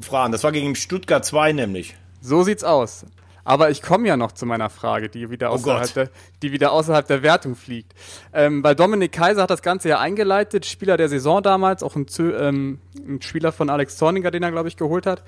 fragen? 0.01 0.31
Das 0.31 0.43
war 0.43 0.51
gegen 0.51 0.75
Stuttgart 0.75 1.23
2 1.23 1.53
nämlich. 1.53 1.95
So 2.21 2.43
sieht's 2.43 2.63
aus. 2.63 3.05
Aber 3.43 3.71
ich 3.71 3.81
komme 3.81 4.07
ja 4.07 4.17
noch 4.17 4.31
zu 4.31 4.45
meiner 4.45 4.69
Frage, 4.69 5.09
die 5.09 5.29
wieder 5.29 5.49
außerhalb, 5.49 5.87
Gott. 5.87 5.95
der, 5.95 6.09
die 6.41 6.51
wieder 6.51 6.71
außerhalb 6.71 7.07
der 7.07 7.23
Wertung 7.23 7.55
fliegt. 7.55 7.93
Ähm, 8.33 8.63
weil 8.63 8.75
Dominik 8.75 9.11
Kaiser 9.11 9.43
hat 9.43 9.49
das 9.49 9.61
Ganze 9.61 9.89
ja 9.89 9.99
eingeleitet, 9.99 10.65
Spieler 10.65 10.97
der 10.97 11.09
Saison 11.09 11.41
damals, 11.41 11.81
auch 11.81 11.95
ein, 11.95 12.05
ähm, 12.19 12.79
ein 12.95 13.21
Spieler 13.21 13.51
von 13.51 13.69
Alex 13.69 13.97
Zorniger, 13.97 14.31
den 14.31 14.43
er, 14.43 14.51
glaube 14.51 14.67
ich, 14.67 14.77
geholt 14.77 15.05
hat. 15.05 15.23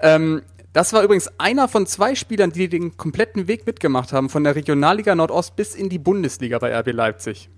Ähm, 0.00 0.42
das 0.72 0.92
war 0.92 1.02
übrigens 1.02 1.28
einer 1.38 1.66
von 1.66 1.86
zwei 1.86 2.14
Spielern, 2.14 2.52
die 2.52 2.68
den 2.68 2.96
kompletten 2.96 3.48
Weg 3.48 3.66
mitgemacht 3.66 4.12
haben, 4.12 4.28
von 4.30 4.44
der 4.44 4.54
Regionalliga 4.54 5.16
Nordost 5.16 5.56
bis 5.56 5.74
in 5.74 5.88
die 5.88 5.98
Bundesliga 5.98 6.58
bei 6.58 6.72
RB 6.78 6.92
Leipzig. 6.92 7.50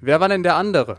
Wer 0.00 0.20
war 0.20 0.28
denn 0.28 0.42
der 0.42 0.56
andere? 0.56 0.96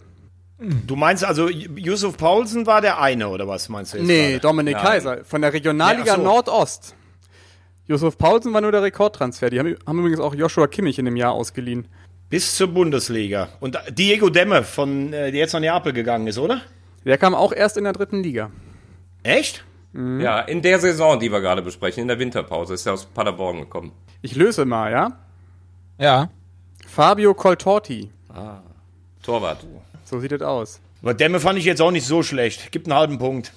Du 0.86 0.96
meinst 0.96 1.24
also, 1.24 1.50
Yusuf 1.50 2.18
Paulsen 2.18 2.68
war 2.68 2.82
der 2.82 3.02
eine, 3.02 3.30
oder 3.30 3.48
was 3.48 3.68
meinst 3.68 3.94
du 3.94 3.98
jetzt? 3.98 4.08
Nee, 4.08 4.28
gerade? 4.34 4.40
Dominik 4.42 4.76
Nein. 4.76 4.84
Kaiser 4.84 5.26
von 5.26 5.42
der 5.42 5.54
Regionalliga 5.54 6.06
Ja, 6.06 6.14
ach 6.14 6.18
so. 6.18 6.24
Nordost. 6.24 6.96
Josef 7.88 8.18
Paulsen 8.18 8.54
war 8.54 8.62
nur 8.62 8.72
der 8.72 8.84
Rekordtransfer. 8.84 9.50
Die 9.50 9.60
haben, 9.60 9.76
haben 9.86 10.00
übrigens 10.00 10.20
auch 10.20 10.36
Joshua 10.36 10.68
Kimmich 10.68 11.00
in 11.00 11.06
dem 11.06 11.16
Jahr 11.16 11.34
ausgeliehen. 11.34 11.88
Bis 12.30 12.56
zur 12.56 12.68
Bundesliga. 12.68 13.50
Und 13.60 13.78
Diego 13.90 14.30
Demme, 14.30 14.64
von, 14.64 15.12
äh, 15.12 15.32
der 15.32 15.42
jetzt 15.42 15.54
nach 15.54 15.60
Neapel 15.60 15.92
gegangen 15.92 16.28
ist, 16.28 16.38
oder? 16.38 16.62
Der 17.04 17.18
kam 17.18 17.36
auch 17.36 17.52
erst 17.52 17.76
in 17.78 17.84
der 17.84 17.94
dritten 17.94 18.24
Liga. 18.24 18.52
Echt? 19.24 19.66
Ja, 19.94 20.40
in 20.40 20.62
der 20.62 20.80
Saison, 20.80 21.20
die 21.20 21.30
wir 21.30 21.42
gerade 21.42 21.62
besprechen, 21.62 22.04
in 22.04 22.08
der 22.08 22.18
Winterpause, 22.18 22.76
ist 22.76 22.86
er 22.86 22.94
aus 22.94 23.06
Paderborn 23.06 23.60
gekommen. 23.60 23.92
Ich 24.22 24.36
löse 24.38 24.64
mal, 24.64 24.90
ja? 24.90 25.20
Ja. 25.98 26.30
Fabio 26.88 27.34
Coltorti. 27.34 28.10
Torwart. 29.22 29.66
So 30.06 30.20
sieht 30.20 30.32
es 30.32 30.42
aus. 30.42 30.80
Aber 31.02 31.14
Demme 31.14 31.40
fand 31.40 31.58
ich 31.58 31.66
jetzt 31.66 31.82
auch 31.82 31.92
nicht 31.92 32.06
so 32.06 32.24
schlecht. 32.24 32.72
Gibt 32.72 32.88
einen 32.88 32.98
halben 32.98 33.18
Punkt. 33.18 33.52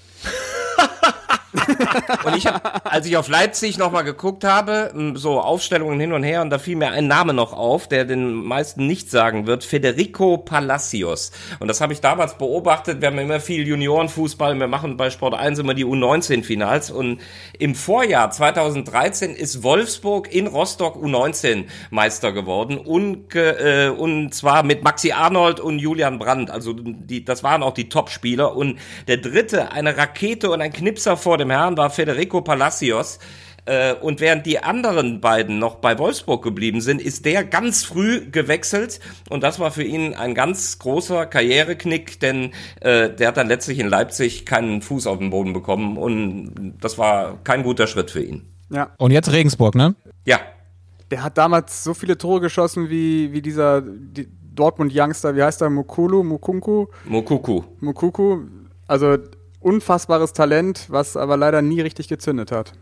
Und 2.24 2.36
ich 2.36 2.46
hab, 2.46 2.82
als 2.92 3.06
ich 3.06 3.16
auf 3.16 3.28
Leipzig 3.28 3.78
nochmal 3.78 4.04
geguckt 4.04 4.44
habe, 4.44 4.92
so 5.14 5.40
Aufstellungen 5.40 6.00
hin 6.00 6.12
und 6.12 6.22
her, 6.22 6.42
und 6.42 6.50
da 6.50 6.58
fiel 6.58 6.76
mir 6.76 6.90
ein 6.90 7.06
Name 7.06 7.32
noch 7.32 7.52
auf, 7.52 7.88
der 7.88 8.04
den 8.04 8.34
meisten 8.34 8.86
nicht 8.86 9.10
sagen 9.10 9.46
wird, 9.46 9.64
Federico 9.64 10.38
Palacios. 10.38 11.32
Und 11.60 11.68
das 11.68 11.80
habe 11.80 11.92
ich 11.92 12.00
damals 12.00 12.36
beobachtet. 12.38 13.00
Wir 13.00 13.08
haben 13.08 13.18
immer 13.18 13.40
viel 13.40 13.66
Juniorenfußball, 13.66 14.58
wir 14.58 14.66
machen 14.66 14.96
bei 14.96 15.10
Sport 15.10 15.34
1 15.34 15.58
immer 15.58 15.74
die 15.74 15.84
U19-Finals. 15.84 16.90
Und 16.90 17.20
im 17.58 17.74
Vorjahr 17.74 18.30
2013 18.30 19.34
ist 19.34 19.62
Wolfsburg 19.62 20.32
in 20.32 20.46
Rostock 20.46 20.96
U19 20.96 21.64
Meister 21.90 22.32
geworden. 22.32 22.78
Und, 22.78 23.34
äh, 23.34 23.90
und 23.96 24.34
zwar 24.34 24.62
mit 24.62 24.82
Maxi 24.82 25.12
Arnold 25.12 25.60
und 25.60 25.78
Julian 25.78 26.18
Brandt. 26.18 26.50
Also 26.50 26.72
die, 26.72 27.24
das 27.24 27.42
waren 27.42 27.62
auch 27.62 27.74
die 27.74 27.88
Top-Spieler. 27.88 28.56
Und 28.56 28.78
der 29.08 29.18
dritte, 29.18 29.72
eine 29.72 29.96
Rakete 29.96 30.50
und 30.50 30.60
ein 30.60 30.72
Knipser 30.72 31.16
vor 31.16 31.38
dem 31.38 31.43
Herrn, 31.50 31.76
war 31.76 31.90
Federico 31.90 32.40
Palacios. 32.42 33.18
Äh, 33.66 33.94
Und 33.94 34.20
während 34.20 34.44
die 34.44 34.58
anderen 34.62 35.20
beiden 35.22 35.58
noch 35.58 35.76
bei 35.76 35.98
Wolfsburg 35.98 36.42
geblieben 36.44 36.80
sind, 36.82 37.00
ist 37.00 37.24
der 37.24 37.44
ganz 37.44 37.82
früh 37.84 38.30
gewechselt. 38.30 39.00
Und 39.30 39.42
das 39.42 39.58
war 39.58 39.70
für 39.70 39.82
ihn 39.84 40.14
ein 40.14 40.34
ganz 40.34 40.78
großer 40.78 41.24
Karriereknick, 41.26 42.20
denn 42.20 42.52
äh, 42.80 43.08
der 43.10 43.28
hat 43.28 43.36
dann 43.38 43.48
letztlich 43.48 43.78
in 43.78 43.88
Leipzig 43.88 44.44
keinen 44.44 44.82
Fuß 44.82 45.06
auf 45.06 45.18
den 45.18 45.30
Boden 45.30 45.54
bekommen. 45.54 45.96
Und 45.96 46.74
das 46.80 46.98
war 46.98 47.38
kein 47.42 47.62
guter 47.62 47.86
Schritt 47.86 48.10
für 48.10 48.22
ihn. 48.22 48.42
Ja. 48.70 48.90
Und 48.98 49.12
jetzt 49.12 49.32
Regensburg, 49.32 49.74
ne? 49.74 49.94
Ja, 50.26 50.40
Der 51.10 51.22
hat 51.22 51.38
damals 51.38 51.84
so 51.84 51.94
viele 51.94 52.18
Tore 52.18 52.40
geschossen 52.40 52.90
wie, 52.90 53.32
wie 53.32 53.40
dieser 53.42 53.80
die 53.82 54.26
Dortmund-Youngster, 54.54 55.36
wie 55.36 55.42
heißt 55.42 55.62
er? 55.62 55.70
Mukulu, 55.70 56.22
Mukunku, 56.22 56.86
Mokuku. 57.06 57.62
Mukuku. 57.80 58.40
Also 58.86 59.16
unfassbares 59.64 60.34
Talent, 60.34 60.86
was 60.90 61.16
aber 61.16 61.36
leider 61.36 61.62
nie 61.62 61.80
richtig 61.80 62.08
gezündet 62.08 62.52
hat. 62.52 62.72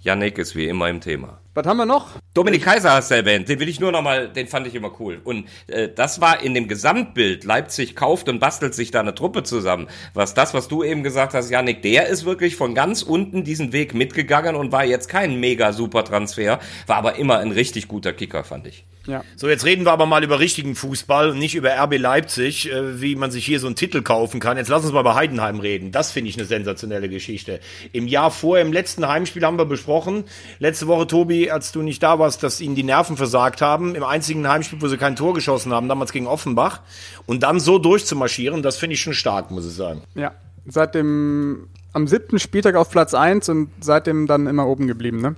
Yannick 0.00 0.38
ist 0.38 0.56
wie 0.56 0.66
immer 0.66 0.88
im 0.88 1.00
Thema. 1.00 1.41
Was 1.54 1.66
haben 1.66 1.76
wir 1.76 1.84
noch? 1.84 2.12
Dominik 2.32 2.64
Kaiser 2.64 2.92
hast 2.92 3.10
du 3.10 3.14
erwähnt, 3.14 3.46
den 3.46 3.60
will 3.60 3.68
ich 3.68 3.78
nur 3.78 3.92
noch 3.92 4.00
mal, 4.00 4.26
den 4.26 4.46
fand 4.46 4.66
ich 4.66 4.74
immer 4.74 4.90
cool. 4.98 5.20
Und 5.22 5.46
äh, 5.66 5.90
das 5.94 6.18
war 6.22 6.42
in 6.42 6.54
dem 6.54 6.66
Gesamtbild, 6.66 7.44
Leipzig 7.44 7.94
kauft 7.94 8.30
und 8.30 8.38
bastelt 8.38 8.74
sich 8.74 8.90
da 8.90 9.00
eine 9.00 9.14
Truppe 9.14 9.42
zusammen. 9.42 9.86
Was 10.14 10.32
das, 10.32 10.54
was 10.54 10.68
du 10.68 10.82
eben 10.82 11.02
gesagt 11.02 11.34
hast, 11.34 11.50
Yannick, 11.50 11.82
der 11.82 12.06
ist 12.06 12.24
wirklich 12.24 12.56
von 12.56 12.74
ganz 12.74 13.02
unten 13.02 13.44
diesen 13.44 13.74
Weg 13.74 13.92
mitgegangen 13.92 14.56
und 14.56 14.72
war 14.72 14.86
jetzt 14.86 15.10
kein 15.10 15.40
mega 15.40 15.74
super 15.74 16.04
Transfer, 16.04 16.58
war 16.86 16.96
aber 16.96 17.16
immer 17.16 17.40
ein 17.40 17.52
richtig 17.52 17.86
guter 17.86 18.14
Kicker, 18.14 18.44
fand 18.44 18.66
ich. 18.66 18.86
Ja. 19.06 19.24
So, 19.36 19.48
jetzt 19.48 19.64
reden 19.64 19.84
wir 19.84 19.92
aber 19.92 20.06
mal 20.06 20.22
über 20.22 20.38
richtigen 20.38 20.74
Fußball 20.76 21.30
und 21.30 21.38
nicht 21.38 21.54
über 21.54 21.70
RB 21.76 21.98
Leipzig, 21.98 22.70
äh, 22.70 23.00
wie 23.00 23.16
man 23.16 23.30
sich 23.30 23.44
hier 23.44 23.58
so 23.58 23.66
einen 23.66 23.76
Titel 23.76 24.02
kaufen 24.02 24.38
kann. 24.38 24.56
Jetzt 24.56 24.68
lass 24.68 24.84
uns 24.84 24.92
mal 24.92 25.00
über 25.00 25.16
Heidenheim 25.16 25.58
reden. 25.58 25.90
Das 25.90 26.12
finde 26.12 26.30
ich 26.30 26.38
eine 26.38 26.46
sensationelle 26.46 27.08
Geschichte. 27.08 27.60
Im 27.92 28.06
Jahr 28.06 28.30
vor, 28.30 28.58
im 28.60 28.72
letzten 28.72 29.06
Heimspiel 29.06 29.44
haben 29.44 29.58
wir 29.58 29.64
besprochen, 29.64 30.24
letzte 30.60 30.86
Woche, 30.86 31.06
Tobi, 31.06 31.41
als 31.50 31.72
du 31.72 31.82
nicht 31.82 32.02
da 32.02 32.18
warst, 32.18 32.42
dass 32.42 32.60
ihnen 32.60 32.74
die 32.74 32.82
Nerven 32.82 33.16
versagt 33.16 33.60
haben. 33.60 33.94
Im 33.94 34.04
einzigen 34.04 34.46
Heimspiel, 34.46 34.80
wo 34.80 34.88
sie 34.88 34.96
kein 34.96 35.16
Tor 35.16 35.34
geschossen 35.34 35.72
haben, 35.72 35.88
damals 35.88 36.12
gegen 36.12 36.26
Offenbach. 36.26 36.80
Und 37.26 37.42
dann 37.42 37.60
so 37.60 37.78
durchzumarschieren, 37.78 38.62
das 38.62 38.76
finde 38.76 38.94
ich 38.94 39.00
schon 39.00 39.14
stark, 39.14 39.50
muss 39.50 39.66
ich 39.66 39.74
sagen. 39.74 40.02
Ja. 40.14 40.32
Seit 40.66 40.94
dem, 40.94 41.68
am 41.92 42.06
siebten 42.06 42.38
Spieltag 42.38 42.76
auf 42.76 42.90
Platz 42.90 43.14
1 43.14 43.48
und 43.48 43.70
seitdem 43.80 44.26
dann 44.26 44.46
immer 44.46 44.66
oben 44.66 44.86
geblieben, 44.86 45.20
ne? 45.20 45.36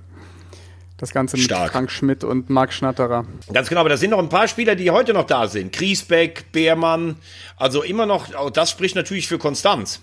Das 0.97 1.11
Ganze 1.11 1.35
mit 1.35 1.45
Stark. 1.45 1.73
Frank 1.73 1.91
Schmidt 1.91 2.23
und 2.23 2.49
Marc 2.49 2.71
Schnatterer. 2.71 3.25
Ganz 3.51 3.67
genau, 3.67 3.81
aber 3.81 3.89
da 3.89 3.97
sind 3.97 4.11
noch 4.11 4.19
ein 4.19 4.29
paar 4.29 4.47
Spieler, 4.47 4.75
die 4.75 4.91
heute 4.91 5.13
noch 5.13 5.25
da 5.25 5.47
sind. 5.47 5.73
Griesbeck, 5.73 6.53
Beermann, 6.53 7.17
also 7.57 7.83
immer 7.83 8.05
noch, 8.05 8.51
das 8.51 8.71
spricht 8.71 8.95
natürlich 8.95 9.27
für 9.27 9.37
Konstanz. 9.37 9.99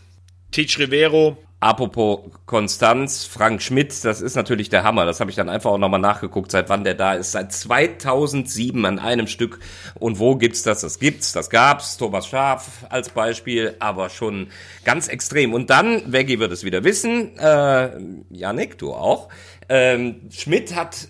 Titsch 0.53 0.79
Rivero. 0.79 1.37
Apropos 1.61 2.29
Konstanz, 2.45 3.25
Frank 3.25 3.63
Schmidt, 3.63 4.05
das 4.05 4.21
ist 4.21 4.35
natürlich 4.35 4.69
der 4.69 4.83
Hammer. 4.83 5.07
Das 5.07 5.21
habe 5.21 5.31
ich 5.31 5.37
dann 5.37 5.49
einfach 5.49 5.71
auch 5.71 5.79
nochmal 5.79 6.01
nachgeguckt, 6.01 6.51
seit 6.51 6.69
wann 6.69 6.83
der 6.83 6.95
da 6.95 7.15
ist. 7.15 7.33
Seit 7.33 7.53
2007 7.53 8.85
an 8.85 8.99
einem 8.99 9.29
Stück. 9.29 9.61
Und 9.95 10.19
wo 10.19 10.35
gibt's 10.35 10.65
das? 10.65 10.81
Das 10.81 10.99
gibt's, 10.99 11.33
das 11.33 11.51
gab's. 11.51 11.99
Thomas 11.99 12.27
Schaf 12.27 12.85
als 12.89 13.11
Beispiel, 13.11 13.77
aber 13.79 14.11
schon 14.11 14.49
ganz 14.85 15.07
extrem. 15.07 15.55
Und 15.55 15.71
dann, 15.71 16.13
Veggie 16.13 16.41
wird 16.41 16.51
es 16.51 16.65
wieder 16.65 16.83
wissen, 16.83 17.39
äh, 17.39 17.91
Janik, 18.31 18.79
du 18.79 18.93
auch. 18.93 19.29
Ähm, 19.69 20.23
Schmidt 20.31 20.75
hat 20.75 21.07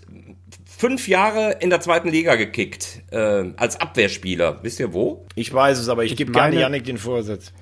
fünf 0.67 1.09
Jahre 1.09 1.57
in 1.61 1.71
der 1.71 1.81
zweiten 1.81 2.09
Liga 2.09 2.35
gekickt, 2.35 3.05
äh, 3.11 3.53
als 3.57 3.81
Abwehrspieler. 3.81 4.59
Wisst 4.63 4.81
ihr 4.81 4.93
wo? 4.93 5.25
Ich 5.35 5.51
weiß 5.55 5.79
es, 5.79 5.89
aber 5.89 6.05
ich, 6.05 6.13
Ich 6.13 6.19
gebe 6.19 6.33
gerne 6.33 6.61
Janik 6.61 6.85
den 6.85 6.99
Vorsitz. 6.99 7.55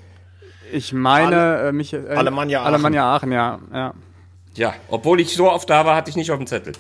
Ich 0.73 0.93
meine, 0.93 1.59
äh, 1.59 1.73
mich, 1.73 1.93
äh, 1.93 2.09
Alemannia 2.09 2.61
Aachen. 2.61 2.75
Alemannia 2.75 3.15
Aachen, 3.15 3.33
ja. 3.33 3.59
ja. 3.73 3.95
Ja, 4.55 4.75
obwohl 4.89 5.21
ich 5.21 5.35
so 5.35 5.51
oft 5.51 5.71
da 5.71 5.85
war, 5.85 5.97
hatte 5.97 6.11
ich 6.11 6.17
nicht 6.17 6.31
auf 6.31 6.39
dem 6.39 6.47
Zettel. 6.47 6.73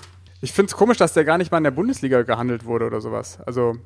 Ich 0.42 0.52
finde 0.52 0.70
es 0.70 0.76
komisch, 0.76 0.96
dass 0.96 1.12
der 1.12 1.24
gar 1.24 1.38
nicht 1.38 1.50
mal 1.50 1.58
in 1.58 1.64
der 1.64 1.70
Bundesliga 1.70 2.22
gehandelt 2.22 2.64
wurde 2.64 2.86
oder 2.86 3.00
sowas. 3.00 3.38
Also, 3.44 3.76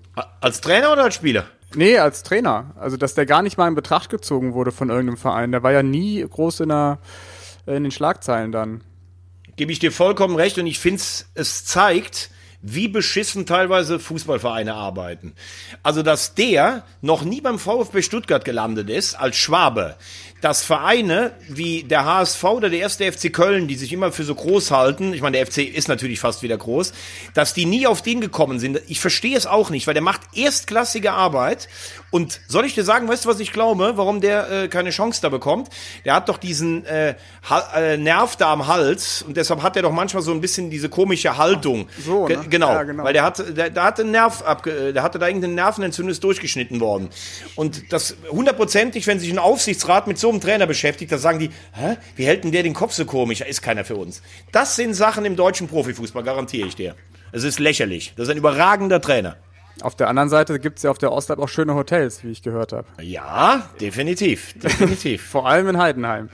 Als 0.41 0.61
Trainer 0.61 0.93
oder 0.93 1.05
als 1.05 1.15
Spieler? 1.17 1.47
nee, 1.75 1.99
als 1.99 2.23
Trainer. 2.23 2.73
Also, 2.77 2.97
dass 2.97 3.15
der 3.15 3.27
gar 3.27 3.43
nicht 3.43 3.59
mal 3.59 3.67
in 3.67 3.75
Betracht 3.75 4.09
gezogen 4.09 4.55
wurde 4.55 4.71
von 4.71 4.89
irgendeinem 4.89 5.17
Verein. 5.17 5.51
Der 5.51 5.63
war 5.63 5.73
ja 5.73 5.83
nie 5.83 6.25
groß 6.29 6.61
in, 6.61 6.69
der, 6.69 6.99
in 7.67 7.83
den 7.83 7.91
Schlagzeilen 7.91 8.53
dann. 8.53 8.83
Gebe 9.57 9.73
ich 9.73 9.81
dir 9.81 9.91
vollkommen 9.93 10.37
recht 10.37 10.59
und 10.59 10.67
ich 10.67 10.79
finde 10.79 11.03
es 11.35 11.65
zeigt, 11.65 12.31
wie 12.67 12.89
beschissen 12.89 13.45
teilweise 13.45 14.01
Fußballvereine 14.01 14.75
arbeiten. 14.75 15.35
Also, 15.83 16.03
dass 16.03 16.35
der 16.35 16.85
noch 17.03 17.23
nie 17.23 17.43
beim 17.43 17.59
VfB 17.59 18.01
Stuttgart 18.01 18.45
gelandet 18.45 18.89
ist, 18.89 19.15
als 19.15 19.37
Schwabe, 19.37 19.97
dass 20.45 20.63
Vereine 20.63 21.33
wie 21.49 21.85
der 21.85 22.05
HSV 22.05 22.45
oder 22.45 22.69
der 22.69 22.81
erste 22.81 23.11
FC 23.11 23.33
Köln, 23.33 23.67
die 23.67 23.77
sich 23.77 23.95
immer 23.95 24.13
für 24.13 24.25
so 24.25 24.35
groß 24.35 24.73
halten, 24.73 25.15
ich 25.15 25.23
meine, 25.23 25.39
der 25.39 25.47
FC 25.47 25.61
ist 25.61 25.89
natürlich 25.89 26.21
fast 26.21 26.43
wieder 26.43 26.59
groß, 26.59 26.93
dass 27.33 27.55
die 27.55 27.65
nie 27.65 27.87
auf 27.87 28.03
den 28.03 28.21
gekommen 28.21 28.59
sind. 28.59 28.79
Ich 28.87 29.01
verstehe 29.01 29.39
es 29.39 29.47
auch 29.47 29.71
nicht, 29.71 29.87
weil 29.87 29.95
der 29.95 30.03
macht 30.03 30.21
erstklassige 30.35 31.13
Arbeit. 31.13 31.71
Und 32.11 32.43
soll 32.47 32.67
ich 32.67 32.75
dir 32.75 32.85
sagen, 32.85 33.09
weißt 33.09 33.25
du, 33.25 33.31
was 33.31 33.41
ich 33.41 33.55
glaube, 33.55 33.95
warum 33.97 34.21
der 34.21 34.65
äh, 34.65 34.69
keine 34.69 34.91
Chance 34.91 35.23
da 35.23 35.31
bekommt? 35.31 35.71
Der 36.05 36.15
hat 36.15 36.29
doch 36.29 36.37
diesen 36.37 36.85
äh, 36.85 37.15
äh, 37.75 37.97
Nerv 37.97 38.37
da 38.37 38.53
am 38.53 38.67
Hals 38.67 39.23
und 39.23 39.39
deshalb 39.39 39.63
hat 39.63 39.77
er 39.77 39.83
doch 39.83 39.93
manchmal 39.93 40.23
so 40.23 40.31
ein 40.31 40.43
bisschen 40.43 40.69
diese 40.69 40.91
komische 40.91 41.39
Haltung. 41.39 41.89
so, 42.05 42.27
Ge 42.27 42.37
ne? 42.37 42.45
genau, 42.51 42.71
Ja, 42.71 42.83
genau. 42.83 43.03
weil 43.05 43.15
der 43.15 43.23
hat, 43.23 43.57
der, 43.57 43.71
der 43.71 43.83
hat 43.83 43.99
einen 43.99 44.11
Nerv 44.11 44.43
abge, 44.43 44.91
äh, 44.91 44.93
der 44.93 45.03
hatte 45.03 45.19
da 45.19 45.27
irgendeine 45.27 45.55
Nervenentzündung 45.55 46.11
ist 46.11 46.23
durchgeschnitten 46.23 46.81
worden. 46.81 47.09
Und 47.55 47.91
das 47.95 48.15
hundertprozentig, 48.31 49.07
wenn 49.07 49.19
sich 49.19 49.33
ein 49.33 49.39
Aufsichtsrat 49.39 50.07
mit 50.07 50.19
so 50.19 50.34
einem 50.35 50.43
Trainer 50.43 50.67
beschäftigt, 50.67 51.11
da 51.13 51.19
sagen 51.19 51.39
die, 51.39 51.51
hä, 51.73 51.97
wie 52.17 52.27
hält 52.27 52.45
denn 52.45 52.53
der 52.53 52.63
den 52.63 52.75
Kopf 52.75 52.93
so 52.93 53.05
komisch? 53.05 53.39
Da 53.39 53.47
ist 53.47 53.63
keiner 53.63 53.85
für 53.85 53.97
uns. 53.97 54.23
Das 54.53 54.77
sind 54.77 54.95
Sachen 54.95 55.25
im 55.25 55.37
deutschen 55.37 55.69
Profifußball, 55.69 56.23
garantiere 56.23 56.69
ich 56.69 56.77
dir. 56.77 56.95
Es 57.33 57.45
ist 57.45 57.59
lächerlich. 57.59 58.13
Das 58.17 58.29
ist 58.29 58.31
ein 58.31 58.39
überragender 58.39 59.01
Trainer. 59.01 59.37
Auf 59.81 59.97
der 59.97 60.09
anderen 60.09 60.29
Seite 60.29 60.61
gibt 60.61 60.77
es 60.77 60.85
ja 60.85 60.91
auf 60.91 60.99
der 60.99 61.11
Ostalb 61.11 61.41
auch 61.41 61.49
schöne 61.49 61.75
Hotels, 61.75 62.23
wie 62.23 62.31
ich 62.31 62.43
gehört 62.43 62.73
habe. 62.73 62.87
Ja, 63.01 63.69
definitiv, 63.81 64.55
definitiv. 64.61 65.23
Vor 65.29 65.49
allem 65.49 65.69
in 65.69 65.79
Heidenheim. 65.79 66.29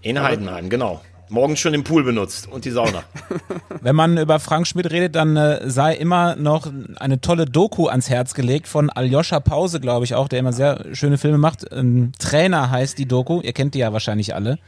In 0.00 0.22
Heidenheim, 0.22 0.70
genau. 0.70 1.02
Morgens 1.32 1.60
schon 1.60 1.72
im 1.72 1.82
Pool 1.82 2.04
benutzt 2.04 2.46
und 2.46 2.66
die 2.66 2.70
Sauna. 2.70 3.04
Wenn 3.80 3.96
man 3.96 4.18
über 4.18 4.38
Frank 4.38 4.66
Schmidt 4.66 4.90
redet, 4.90 5.14
dann 5.14 5.34
äh, 5.38 5.70
sei 5.70 5.94
immer 5.94 6.36
noch 6.36 6.70
eine 6.96 7.22
tolle 7.22 7.46
Doku 7.46 7.86
ans 7.86 8.10
Herz 8.10 8.34
gelegt 8.34 8.68
von 8.68 8.90
Aljoscha 8.90 9.40
Pause, 9.40 9.80
glaube 9.80 10.04
ich 10.04 10.14
auch, 10.14 10.28
der 10.28 10.40
immer 10.40 10.52
sehr 10.52 10.84
schöne 10.92 11.16
Filme 11.16 11.38
macht. 11.38 11.64
Ähm, 11.72 12.12
Trainer 12.18 12.70
heißt 12.70 12.98
die 12.98 13.06
Doku, 13.06 13.40
ihr 13.40 13.54
kennt 13.54 13.72
die 13.74 13.78
ja 13.78 13.94
wahrscheinlich 13.94 14.34
alle. 14.34 14.58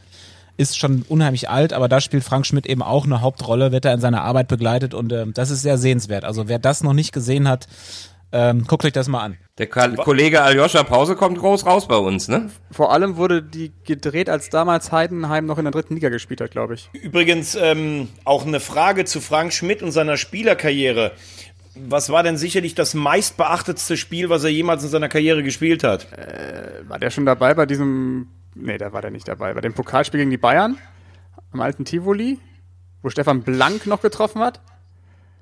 Ist 0.56 0.78
schon 0.78 1.04
unheimlich 1.06 1.50
alt, 1.50 1.74
aber 1.74 1.86
da 1.86 2.00
spielt 2.00 2.24
Frank 2.24 2.46
Schmidt 2.46 2.64
eben 2.64 2.82
auch 2.82 3.04
eine 3.04 3.20
Hauptrolle, 3.20 3.70
wird 3.70 3.84
er 3.84 3.92
in 3.92 4.00
seiner 4.00 4.22
Arbeit 4.22 4.48
begleitet 4.48 4.94
und 4.94 5.12
ähm, 5.12 5.34
das 5.34 5.50
ist 5.50 5.60
sehr 5.60 5.76
sehenswert. 5.76 6.24
Also 6.24 6.48
wer 6.48 6.58
das 6.58 6.82
noch 6.82 6.94
nicht 6.94 7.12
gesehen 7.12 7.46
hat, 7.46 7.66
ähm, 8.34 8.64
guckt 8.66 8.84
euch 8.84 8.92
das 8.92 9.06
mal 9.06 9.20
an. 9.20 9.38
Der 9.58 9.68
Ka 9.68 9.88
Kollege 9.88 10.42
Aljoscha 10.42 10.82
Pause 10.82 11.14
kommt 11.14 11.38
groß 11.38 11.64
raus 11.64 11.86
bei 11.86 11.96
uns, 11.96 12.26
ne? 12.26 12.50
Vor 12.72 12.92
allem 12.92 13.16
wurde 13.16 13.42
die 13.42 13.72
gedreht, 13.84 14.28
als 14.28 14.50
damals 14.50 14.90
Heidenheim 14.90 15.46
noch 15.46 15.58
in 15.58 15.64
der 15.64 15.70
dritten 15.70 15.94
Liga 15.94 16.08
gespielt 16.08 16.40
hat, 16.40 16.50
glaube 16.50 16.74
ich. 16.74 16.90
Übrigens 16.92 17.54
ähm, 17.54 18.08
auch 18.24 18.44
eine 18.44 18.58
Frage 18.58 19.04
zu 19.04 19.20
Frank 19.20 19.52
Schmidt 19.52 19.82
und 19.82 19.92
seiner 19.92 20.16
Spielerkarriere. 20.16 21.12
Was 21.76 22.10
war 22.10 22.24
denn 22.24 22.36
sicherlich 22.36 22.74
das 22.74 22.94
meistbeachtetste 22.94 23.96
Spiel, 23.96 24.30
was 24.30 24.42
er 24.42 24.50
jemals 24.50 24.82
in 24.82 24.88
seiner 24.90 25.08
Karriere 25.08 25.42
gespielt 25.42 25.84
hat? 25.84 26.06
War 26.88 26.98
der 26.98 27.10
schon 27.10 27.26
dabei 27.26 27.54
bei 27.54 27.66
diesem. 27.66 28.28
Nee, 28.54 28.78
da 28.78 28.92
war 28.92 29.02
der 29.02 29.10
nicht 29.10 29.26
dabei. 29.26 29.54
Bei 29.54 29.60
dem 29.60 29.74
Pokalspiel 29.74 30.18
gegen 30.18 30.30
die 30.30 30.36
Bayern 30.36 30.78
am 31.52 31.60
alten 31.60 31.84
Tivoli, 31.84 32.38
wo 33.02 33.10
Stefan 33.10 33.42
Blank 33.42 33.86
noch 33.86 34.02
getroffen 34.02 34.40
hat. 34.42 34.60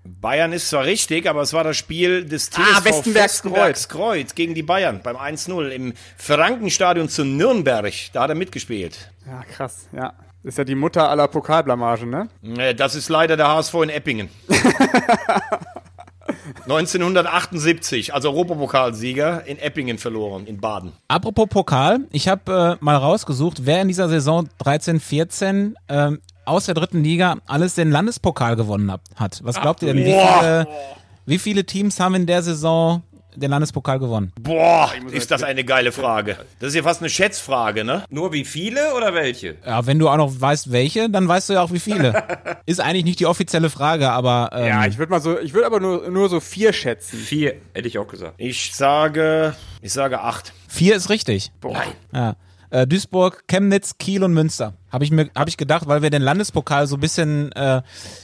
Bayern 0.05 0.53
ist 0.53 0.69
zwar 0.69 0.85
richtig, 0.85 1.29
aber 1.29 1.43
es 1.43 1.53
war 1.53 1.65
das 1.65 1.77
Spiel 1.77 2.25
des 2.25 2.51
TSV 2.51 2.59
Ah, 2.61 2.85
Westenbergs 2.85 3.89
Kreuz 3.89 4.35
gegen 4.35 4.55
die 4.55 4.63
Bayern 4.63 5.01
beim 5.03 5.17
1-0 5.17 5.69
im 5.69 5.93
Frankenstadion 6.17 7.09
zu 7.09 7.25
Nürnberg. 7.25 7.93
Da 8.13 8.23
hat 8.23 8.31
er 8.31 8.35
mitgespielt. 8.35 9.11
Ja, 9.27 9.43
krass, 9.45 9.89
ja. 9.93 10.13
Das 10.43 10.55
ist 10.55 10.59
ja 10.59 10.65
die 10.65 10.75
Mutter 10.75 11.09
aller 11.09 11.29
Pokalblamagen, 11.29 12.11
ne? 12.11 12.75
Das 12.75 12.97
ist 12.97 13.09
leider 13.09 13.37
der 13.37 13.47
HSV 13.49 13.75
in 13.75 13.91
Eppingen. 13.91 14.29
1978, 16.65 18.15
also 18.15 18.31
Europapokalsieger 18.31 19.45
in 19.47 19.59
Eppingen 19.59 19.99
verloren, 19.99 20.47
in 20.47 20.61
Baden. 20.61 20.93
Apropos 21.09 21.49
Pokal, 21.49 22.01
ich 22.13 22.29
habe 22.29 22.79
äh, 22.81 22.85
mal 22.85 22.97
rausgesucht, 22.97 23.67
wer 23.67 23.83
in 23.83 23.89
dieser 23.89 24.09
Saison 24.09 24.49
13-14 24.65 25.75
ähm, 25.89 26.21
aus 26.45 26.67
der 26.67 26.75
dritten 26.75 27.03
Liga 27.03 27.37
alles 27.47 27.75
den 27.75 27.91
Landespokal 27.91 28.57
gewonnen 28.57 28.93
hat. 29.17 29.41
Was 29.43 29.61
glaubt 29.61 29.83
ihr 29.83 29.93
denn? 29.95 30.05
Wie 30.05 30.13
viele, 30.13 30.67
wie 31.27 31.39
viele 31.39 31.65
Teams 31.65 32.01
haben 32.01 32.15
in 32.15 32.27
der 32.27 32.43
Saison 32.43 33.03
den 33.35 33.51
Landespokal 33.51 33.99
gewonnen? 33.99 34.31
Boah, 34.41 34.93
ist 35.11 35.31
das 35.31 35.43
eine 35.43 35.65
geile 35.65 35.91
Frage. 35.93 36.37
Das 36.59 36.69
ist 36.69 36.75
ja 36.75 36.83
fast 36.83 37.01
eine 37.01 37.09
Schätzfrage, 37.09 37.83
ne? 37.83 38.05
Nur 38.11 38.33
wie 38.35 38.45
viele 38.45 38.95
oder 38.95 39.15
welche? 39.15 39.57
Ja, 39.65 39.87
wenn 39.87 39.99
du 39.99 40.09
auch 40.11 40.19
noch 40.19 40.39
weißt, 40.39 40.71
welche, 40.71 41.09
dann 41.09 41.27
weißt 41.29 41.49
du 41.49 41.55
ja 41.55 41.63
auch, 41.63 41.73
wie 41.73 41.79
viele. 41.81 42.23
Ist 42.67 42.81
eigentlich 42.81 43.05
nicht 43.05 43.21
die 43.21 43.27
offizielle 43.27 43.71
Frage, 43.71 44.11
aber 44.11 44.51
ähm, 44.53 44.67
Ja, 44.67 44.87
ich 44.87 44.99
würde 44.99 45.11
mal 45.11 45.21
so, 45.23 45.39
ich 45.39 45.55
würde 45.55 45.67
aber 45.67 45.81
nur, 45.81 46.11
nur 46.11 46.29
so 46.29 46.41
vier 46.41 46.73
schätzen. 46.75 47.19
Vier, 47.19 47.55
hätte 47.73 47.89
ich 47.89 47.97
auch 47.99 48.07
gesagt. 48.09 48.35
Ich 48.37 48.75
sage, 48.75 49.55
ich 49.81 49.93
sage 49.95 50.21
acht. 50.21 50.53
vier 50.69 50.95
ist 50.97 51.09
richtig. 51.09 51.53
Boah. 51.61 51.83
Ja. 52.13 52.37
Äh, 52.73 52.87
Duisburg, 52.87 53.45
Chemnitz, 53.49 53.99
Kiel 53.99 54.25
und 54.25 54.33
Münster. 54.33 54.73
Habe 54.91 55.05
ich 55.05 55.11
mir, 55.11 55.29
habe 55.37 55.51
ich 55.51 55.59
gedacht, 55.59 55.87
weil 55.87 56.01
wir 56.01 56.09
den 56.09 56.23
Landespokal 56.23 56.87
so 56.87 56.97
ein 56.97 57.01
bisschen 57.01 57.53
äh, 57.53 57.83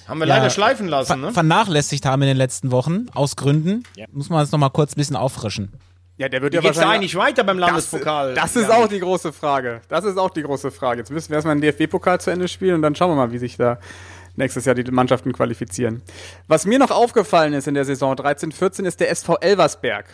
Haben 0.09 0.19
wir 0.21 0.27
Ja, 0.27 0.37
leider 0.37 0.49
schleifen 0.49 0.89
lassen, 0.89 1.21
ne? 1.21 1.33
vernachlässigt 1.33 2.07
haben 2.07 2.23
in 2.23 2.29
den 2.29 2.37
letzten 2.39 2.71
Wochen 2.71 3.07
aus 3.15 3.37
Gründen. 3.37 3.83
Muss 4.11 4.31
man 4.31 4.41
das 4.41 4.51
noch 4.51 4.59
mal 4.59 4.71
kurz 4.71 4.93
ein 4.93 4.97
bisschen 4.97 5.17
auffrischen. 5.17 5.73
Ja, 6.17 6.31
der 6.31 6.41
wird 6.41 6.53
Wie 6.53 6.57
ja 6.57 6.63
da 6.63 6.69
wahrscheinlich. 6.69 6.95
eigentlich 6.97 7.15
weiter 7.17 7.45
beim 7.45 7.59
das, 7.59 7.67
Landespokal? 7.69 8.35
das 8.35 8.57
ist 8.57 8.71
auch 8.71 8.89
die 8.89 9.01
große 9.01 9.33
Frage. 9.35 9.83
Das 9.89 10.05
ist 10.05 10.17
auch 10.17 10.31
die 10.31 10.43
große 10.43 10.71
Frage. 10.71 11.01
Jetzt 11.01 11.11
müssen 11.11 11.29
wir 11.29 11.37
erstmal 11.37 11.55
den 11.55 11.61
DFB-Pokal 11.63 12.19
zu 12.21 12.31
Ende 12.31 12.49
spielen 12.49 12.77
und 12.77 12.83
dann 12.83 12.95
schauen 12.97 13.11
wir 13.11 13.17
mal, 13.17 13.31
wie 13.33 13.39
sich 13.39 13.57
da 13.59 13.79
nächstes 14.35 14.65
Jahr 14.65 14.75
die 14.75 14.91
Mannschaften 14.91 15.33
qualifizieren. 15.33 16.01
Was 16.47 16.65
mir 16.65 16.79
noch 16.79 16.91
aufgefallen 16.91 17.53
ist 17.53 17.69
in 17.69 17.75
der 17.75 17.85
Saison 17.85 18.15
13-14 18.15 18.85
ist 18.85 18.99
der 19.01 19.11
SV 19.11 19.37
Elversberg. 19.37 20.07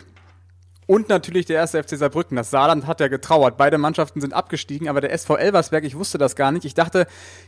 Und 0.87 1.09
natürlich 1.09 1.47
der 1.47 1.55
erste 1.55 1.81
FC 1.81 1.97
Saarbrücken. 1.97 2.37
Das 2.37 2.51
Saarland 2.51 2.85
hat 2.85 2.99
ja 2.99 3.07
getrauert. 3.07 3.57
Beide 3.57 3.77
Mannschaften 3.77 4.21
sind 4.21 4.33
abgestiegen, 4.33 4.87
aber 4.87 5.01
der 5.01 5.11
SV 5.13 5.35
Elversberg, 5.37 5.83
ich 5.83 5.95
wusste 5.95 6.17
das 6.17 6.35
gar 6.35 6.51
nicht. 6.51 6.65
Ich 6.65 6.75
dachte, 6.75 7.07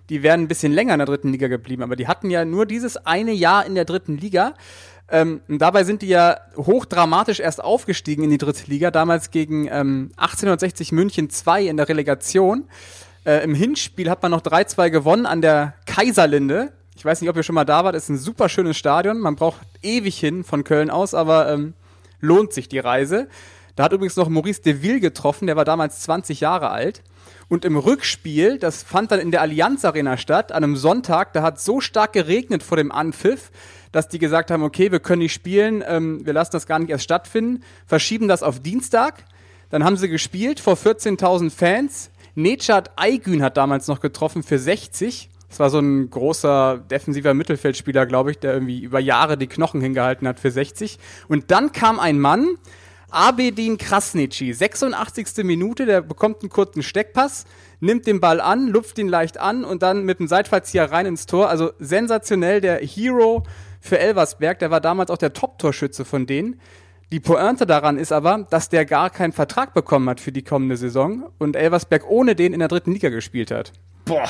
die 0.09 0.23
wären 0.23 0.41
ein 0.41 0.47
bisschen 0.47 0.71
länger 0.71 0.93
in 0.93 0.99
der 0.99 1.05
dritten 1.05 1.31
Liga 1.31 1.47
geblieben, 1.47 1.83
aber 1.83 1.95
die 1.95 2.07
hatten 2.07 2.31
ja 2.31 2.45
nur 2.45 2.65
dieses 2.65 2.97
eine 2.97 3.33
Jahr 3.33 3.65
in 3.65 3.75
der 3.75 3.85
dritten 3.85 4.17
Liga. 4.17 4.55
Ähm, 5.09 5.41
dabei 5.47 5.83
sind 5.83 6.01
die 6.01 6.07
ja 6.07 6.37
hochdramatisch 6.57 7.39
erst 7.39 7.63
aufgestiegen 7.63 8.23
in 8.23 8.29
die 8.29 8.37
dritte 8.37 8.69
Liga, 8.69 8.91
damals 8.91 9.31
gegen 9.31 9.67
ähm, 9.67 10.11
1860 10.17 10.91
München 10.91 11.29
2 11.29 11.63
in 11.63 11.77
der 11.77 11.87
Relegation. 11.87 12.65
Äh, 13.23 13.43
Im 13.43 13.53
Hinspiel 13.53 14.09
hat 14.09 14.21
man 14.23 14.31
noch 14.31 14.41
3-2 14.41 14.89
gewonnen 14.89 15.25
an 15.25 15.41
der 15.41 15.75
Kaiserlinde. 15.85 16.73
Ich 16.95 17.05
weiß 17.05 17.21
nicht, 17.21 17.29
ob 17.29 17.37
ihr 17.37 17.43
schon 17.43 17.55
mal 17.55 17.63
da 17.63 17.85
wart, 17.85 17.95
ist 17.95 18.09
ein 18.09 18.17
super 18.17 18.49
schönes 18.49 18.75
Stadion. 18.75 19.19
Man 19.19 19.35
braucht 19.35 19.61
ewig 19.81 20.19
hin 20.19 20.43
von 20.43 20.63
Köln 20.63 20.89
aus, 20.89 21.13
aber 21.13 21.51
ähm, 21.51 21.73
lohnt 22.19 22.53
sich 22.53 22.67
die 22.69 22.79
Reise. 22.79 23.27
Da 23.75 23.83
hat 23.83 23.93
übrigens 23.93 24.15
noch 24.15 24.27
Maurice 24.27 24.61
de 24.61 24.81
Ville 24.81 24.99
getroffen, 24.99 25.45
der 25.45 25.55
war 25.55 25.65
damals 25.65 26.01
20 26.01 26.39
Jahre 26.39 26.71
alt. 26.71 27.03
Und 27.47 27.63
im 27.63 27.77
Rückspiel, 27.77 28.57
das 28.57 28.83
fand 28.83 29.11
dann 29.11 29.19
in 29.19 29.31
der 29.31 29.41
Allianz 29.41 29.85
Arena 29.85 30.17
statt, 30.17 30.51
an 30.51 30.63
einem 30.63 30.75
Sonntag, 30.75 31.33
da 31.33 31.43
hat 31.43 31.59
so 31.59 31.79
stark 31.79 32.13
geregnet 32.13 32.63
vor 32.63 32.77
dem 32.77 32.91
Anpfiff, 32.91 33.51
dass 33.91 34.09
die 34.09 34.19
gesagt 34.19 34.51
haben, 34.51 34.63
okay, 34.63 34.91
wir 34.91 34.99
können 34.99 35.21
nicht 35.21 35.33
spielen, 35.33 35.83
ähm, 35.87 36.25
wir 36.25 36.33
lassen 36.33 36.51
das 36.53 36.65
gar 36.65 36.79
nicht 36.79 36.89
erst 36.89 37.03
stattfinden, 37.03 37.63
verschieben 37.85 38.27
das 38.27 38.43
auf 38.43 38.59
Dienstag. 38.59 39.23
Dann 39.69 39.83
haben 39.83 39.97
sie 39.97 40.09
gespielt 40.09 40.59
vor 40.59 40.75
14.000 40.75 41.51
Fans. 41.51 42.09
Nechat 42.35 42.91
Aygün 42.95 43.43
hat 43.43 43.57
damals 43.57 43.87
noch 43.87 43.99
getroffen 43.99 44.43
für 44.43 44.59
60. 44.59 45.29
Das 45.49 45.59
war 45.59 45.69
so 45.69 45.79
ein 45.79 46.09
großer 46.09 46.77
defensiver 46.77 47.33
Mittelfeldspieler, 47.33 48.05
glaube 48.05 48.31
ich, 48.31 48.39
der 48.39 48.53
irgendwie 48.53 48.81
über 48.81 48.99
Jahre 48.99 49.37
die 49.37 49.47
Knochen 49.47 49.81
hingehalten 49.81 50.27
hat 50.27 50.39
für 50.39 50.51
60. 50.51 50.99
Und 51.27 51.51
dann 51.51 51.71
kam 51.71 51.99
ein 51.99 52.19
Mann, 52.19 52.57
Abedin 53.09 53.77
Krasnitschi, 53.77 54.51
86. 54.51 55.45
Minute, 55.45 55.85
der 55.85 56.01
bekommt 56.01 56.41
einen 56.41 56.49
kurzen 56.49 56.83
Steckpass, 56.83 57.45
nimmt 57.79 58.05
den 58.05 58.19
Ball 58.19 58.41
an, 58.41 58.67
lupft 58.67 58.99
ihn 58.99 59.07
leicht 59.07 59.39
an 59.39 59.63
und 59.63 59.81
dann 59.81 60.03
mit 60.03 60.19
dem 60.19 60.27
Seitfallzieher 60.27 60.91
rein 60.91 61.05
ins 61.05 61.25
Tor. 61.25 61.47
Also 61.47 61.71
sensationell, 61.79 62.59
der 62.59 62.79
Hero 62.79 63.43
für 63.79 63.97
Elversberg, 63.97 64.59
der 64.59 64.71
war 64.71 64.81
damals 64.81 65.09
auch 65.09 65.17
der 65.17 65.31
Top-Torschütze 65.31 66.03
von 66.03 66.25
denen. 66.25 66.59
Die 67.13 67.21
Pointe 67.21 67.65
daran 67.65 67.97
ist 67.97 68.11
aber, 68.11 68.45
dass 68.49 68.67
der 68.67 68.85
gar 68.85 69.09
keinen 69.09 69.31
Vertrag 69.31 69.73
bekommen 69.73 70.09
hat 70.09 70.19
für 70.19 70.33
die 70.33 70.43
kommende 70.43 70.75
Saison 70.75 71.29
und 71.37 71.55
Elversberg 71.55 72.03
ohne 72.09 72.35
den 72.35 72.51
in 72.51 72.59
der 72.59 72.67
dritten 72.67 72.91
Liga 72.91 73.07
gespielt 73.07 73.51
hat. 73.51 73.71
Boah, 74.03 74.27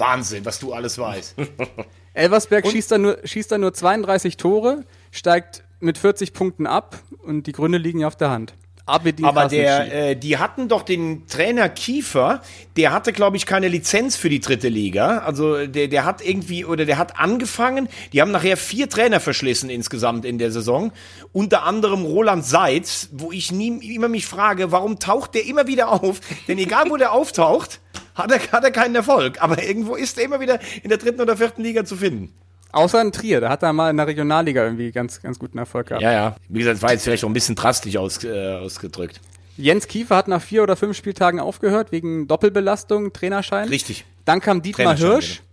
Wahnsinn, 0.00 0.44
was 0.44 0.58
du 0.58 0.72
alles 0.72 0.98
weißt. 0.98 1.36
Elversberg 2.14 2.66
schießt 2.66 2.90
da, 2.90 2.98
nur, 2.98 3.18
schießt 3.22 3.52
da 3.52 3.58
nur 3.58 3.72
32 3.72 4.36
Tore, 4.36 4.84
steigt 5.12 5.62
mit 5.78 5.96
40 5.96 6.32
Punkten 6.32 6.66
ab 6.66 6.98
und 7.22 7.46
die 7.46 7.52
Gründe 7.52 7.78
liegen 7.78 8.00
ja 8.00 8.06
auf 8.08 8.16
der 8.16 8.30
Hand. 8.30 8.54
Abedin 8.90 9.24
Aber 9.24 9.46
der, 9.46 10.10
äh, 10.10 10.16
die 10.16 10.38
hatten 10.38 10.68
doch 10.68 10.82
den 10.82 11.26
Trainer 11.28 11.68
Kiefer, 11.68 12.42
der 12.76 12.92
hatte, 12.92 13.12
glaube 13.12 13.36
ich, 13.36 13.46
keine 13.46 13.68
Lizenz 13.68 14.16
für 14.16 14.28
die 14.28 14.40
dritte 14.40 14.68
Liga. 14.68 15.18
Also 15.18 15.66
der, 15.66 15.86
der 15.86 16.04
hat 16.04 16.26
irgendwie, 16.26 16.64
oder 16.64 16.84
der 16.84 16.98
hat 16.98 17.20
angefangen, 17.20 17.88
die 18.12 18.20
haben 18.20 18.32
nachher 18.32 18.56
vier 18.56 18.88
Trainer 18.88 19.20
verschlissen 19.20 19.70
insgesamt 19.70 20.24
in 20.24 20.38
der 20.38 20.50
Saison. 20.50 20.92
Unter 21.32 21.62
anderem 21.62 22.04
Roland 22.04 22.44
Seitz, 22.44 23.10
wo 23.12 23.30
ich 23.30 23.52
nie, 23.52 23.94
immer 23.94 24.08
mich 24.08 24.26
frage, 24.26 24.72
warum 24.72 24.98
taucht 24.98 25.34
der 25.34 25.46
immer 25.46 25.68
wieder 25.68 25.92
auf? 25.92 26.20
Denn 26.48 26.58
egal, 26.58 26.90
wo 26.90 26.96
der 26.96 27.12
auftaucht, 27.12 27.80
hat 28.14 28.30
er, 28.30 28.40
hat 28.52 28.64
er 28.64 28.70
keinen 28.70 28.94
Erfolg. 28.94 29.42
Aber 29.42 29.62
irgendwo 29.62 29.94
ist 29.94 30.18
er 30.18 30.24
immer 30.24 30.40
wieder 30.40 30.58
in 30.82 30.88
der 30.88 30.98
dritten 30.98 31.20
oder 31.20 31.36
vierten 31.36 31.62
Liga 31.62 31.84
zu 31.84 31.96
finden. 31.96 32.32
Außer 32.72 33.00
in 33.02 33.10
Trier, 33.10 33.40
da 33.40 33.48
hat 33.48 33.62
er 33.62 33.72
mal 33.72 33.90
in 33.90 33.96
der 33.96 34.06
Regionalliga 34.06 34.62
irgendwie 34.64 34.92
ganz, 34.92 35.20
ganz 35.20 35.38
guten 35.38 35.58
Erfolg 35.58 35.88
gehabt. 35.88 36.02
Ja, 36.02 36.12
ja. 36.12 36.36
Wie 36.48 36.60
gesagt, 36.60 36.82
war 36.82 36.92
jetzt 36.92 37.04
vielleicht 37.04 37.24
auch 37.24 37.28
ein 37.28 37.32
bisschen 37.32 37.56
drastisch 37.56 37.96
aus, 37.96 38.22
äh, 38.22 38.54
ausgedrückt. 38.54 39.20
Jens 39.56 39.88
Kiefer 39.88 40.16
hat 40.16 40.28
nach 40.28 40.40
vier 40.40 40.62
oder 40.62 40.76
fünf 40.76 40.96
Spieltagen 40.96 41.40
aufgehört, 41.40 41.92
wegen 41.92 42.28
Doppelbelastung, 42.28 43.12
Trainerschein. 43.12 43.68
Richtig. 43.68 44.04
Dann 44.24 44.40
kam 44.40 44.62
Dietmar 44.62 44.96
Hirsch. 44.96 45.36
Genau. 45.36 45.46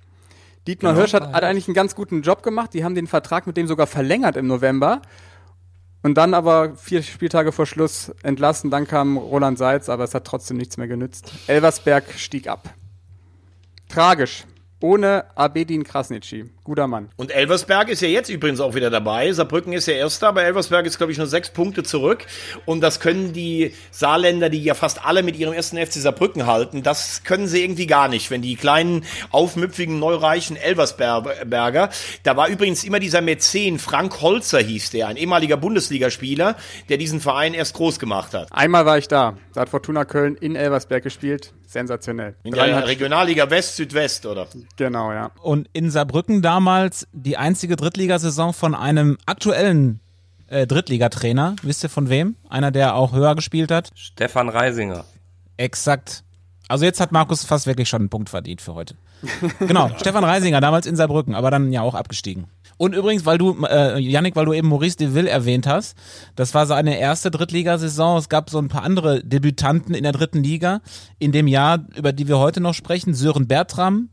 Dietmar 0.67 0.91
genau. 0.93 1.01
Hirsch 1.01 1.13
hat, 1.13 1.33
hat 1.33 1.43
eigentlich 1.43 1.67
einen 1.67 1.75
ganz 1.75 1.95
guten 1.95 2.21
Job 2.21 2.43
gemacht. 2.43 2.73
Die 2.73 2.83
haben 2.83 2.95
den 2.95 3.07
Vertrag 3.07 3.47
mit 3.47 3.57
dem 3.57 3.67
sogar 3.67 3.87
verlängert 3.87 4.37
im 4.37 4.47
November. 4.47 5.01
Und 6.03 6.15
dann 6.15 6.33
aber 6.33 6.75
vier 6.75 7.03
Spieltage 7.03 7.51
vor 7.51 7.65
Schluss 7.65 8.11
entlassen. 8.23 8.69
Dann 8.69 8.87
kam 8.87 9.17
Roland 9.17 9.57
Seitz, 9.57 9.89
aber 9.89 10.03
es 10.03 10.13
hat 10.13 10.25
trotzdem 10.25 10.57
nichts 10.57 10.77
mehr 10.77 10.87
genützt. 10.87 11.31
Elversberg 11.47 12.05
stieg 12.17 12.47
ab. 12.47 12.73
Tragisch 13.89 14.45
ohne 14.79 15.25
Abedin 15.35 15.83
Krasnitschi. 15.83 16.49
Guter 16.67 16.87
Mann. 16.87 17.07
Und 17.15 17.31
Elversberg 17.31 17.87
ist 17.87 18.01
ja 18.01 18.09
jetzt 18.09 18.27
übrigens 18.27 18.59
auch 18.59 18.75
wieder 18.75 18.89
dabei. 18.89 19.31
Saarbrücken 19.31 19.71
ist 19.71 19.87
ja 19.87 19.93
Erster, 19.93 20.27
aber 20.27 20.43
Elversberg 20.43 20.85
ist, 20.85 20.97
glaube 20.97 21.13
ich, 21.13 21.17
nur 21.17 21.25
sechs 21.25 21.49
Punkte 21.49 21.81
zurück. 21.81 22.25
Und 22.65 22.81
das 22.81 22.99
können 22.99 23.31
die 23.31 23.73
Saarländer, 23.89 24.49
die 24.49 24.61
ja 24.61 24.73
fast 24.73 25.05
alle 25.05 25.23
mit 25.23 25.37
ihrem 25.37 25.53
ersten 25.53 25.77
FC 25.77 25.93
Saarbrücken 25.93 26.45
halten, 26.45 26.83
das 26.83 27.23
können 27.23 27.47
sie 27.47 27.63
irgendwie 27.63 27.87
gar 27.87 28.09
nicht. 28.09 28.31
Wenn 28.31 28.41
die 28.41 28.57
kleinen, 28.57 29.05
aufmüpfigen, 29.31 29.97
neureichen 29.97 30.57
Elversberger, 30.57 31.89
da 32.23 32.35
war 32.35 32.49
übrigens 32.49 32.83
immer 32.83 32.99
dieser 32.99 33.21
Mäzen, 33.21 33.79
Frank 33.79 34.19
Holzer 34.19 34.59
hieß 34.59 34.89
der, 34.89 35.07
ein 35.07 35.15
ehemaliger 35.15 35.55
Bundesligaspieler, 35.55 36.57
der 36.89 36.97
diesen 36.97 37.21
Verein 37.21 37.53
erst 37.53 37.75
groß 37.75 37.97
gemacht 37.97 38.33
hat. 38.33 38.49
Einmal 38.51 38.85
war 38.85 38.97
ich 38.97 39.07
da. 39.07 39.37
Da 39.53 39.61
hat 39.61 39.69
Fortuna 39.69 40.03
Köln 40.03 40.35
in 40.35 40.57
Elversberg 40.57 41.03
gespielt. 41.03 41.53
Sensationell. 41.65 42.35
In 42.43 42.53
der 42.53 42.87
Regionalliga 42.87 43.49
West-Südwest, 43.49 44.25
oder? 44.25 44.47
Genau, 44.77 45.11
ja. 45.11 45.31
Und 45.41 45.69
in 45.73 45.91
Saarbrücken 45.91 46.41
damals 46.57 47.07
die 47.13 47.37
einzige 47.37 47.75
Drittligasaison 47.75 48.51
von 48.51 48.73
einem 48.73 49.19
aktuellen 49.27 49.99
äh, 50.47 50.65
Drittligatrainer. 50.65 51.55
Wisst 51.61 51.83
ihr 51.83 51.89
von 51.89 52.09
wem? 52.09 52.35
Einer, 52.49 52.71
der 52.71 52.95
auch 52.95 53.13
höher 53.13 53.35
gespielt 53.35 53.69
hat? 53.69 53.91
Stefan 53.93 54.49
Reisinger. 54.49 55.05
Exakt. 55.57 56.23
Also 56.67 56.83
jetzt 56.83 56.99
hat 56.99 57.11
Markus 57.11 57.45
fast 57.45 57.67
wirklich 57.67 57.87
schon 57.87 58.01
einen 58.01 58.09
Punkt 58.09 58.29
verdient 58.29 58.61
für 58.61 58.73
heute. 58.73 58.95
genau, 59.59 59.91
Stefan 59.97 60.23
Reisinger, 60.23 60.59
damals 60.59 60.87
in 60.87 60.95
Saarbrücken, 60.95 61.35
aber 61.35 61.51
dann 61.51 61.71
ja 61.71 61.83
auch 61.83 61.93
abgestiegen. 61.93 62.47
Und 62.77 62.95
übrigens, 62.95 63.27
weil 63.27 63.37
du, 63.37 63.63
äh, 63.63 63.99
Yannick, 63.99 64.35
weil 64.35 64.45
du 64.45 64.53
eben 64.53 64.67
Maurice 64.67 64.97
Deville 64.97 65.29
erwähnt 65.29 65.67
hast, 65.67 65.95
das 66.35 66.55
war 66.55 66.65
seine 66.65 66.97
erste 66.97 67.29
Drittligasaison. 67.29 68.17
Es 68.17 68.29
gab 68.29 68.49
so 68.49 68.57
ein 68.57 68.67
paar 68.67 68.81
andere 68.81 69.23
Debütanten 69.23 69.93
in 69.93 70.01
der 70.01 70.11
dritten 70.11 70.41
Liga. 70.41 70.81
In 71.19 71.31
dem 71.31 71.47
Jahr, 71.47 71.85
über 71.95 72.13
die 72.13 72.27
wir 72.27 72.39
heute 72.39 72.61
noch 72.61 72.73
sprechen, 72.73 73.13
Sören 73.13 73.47
Bertram, 73.47 74.09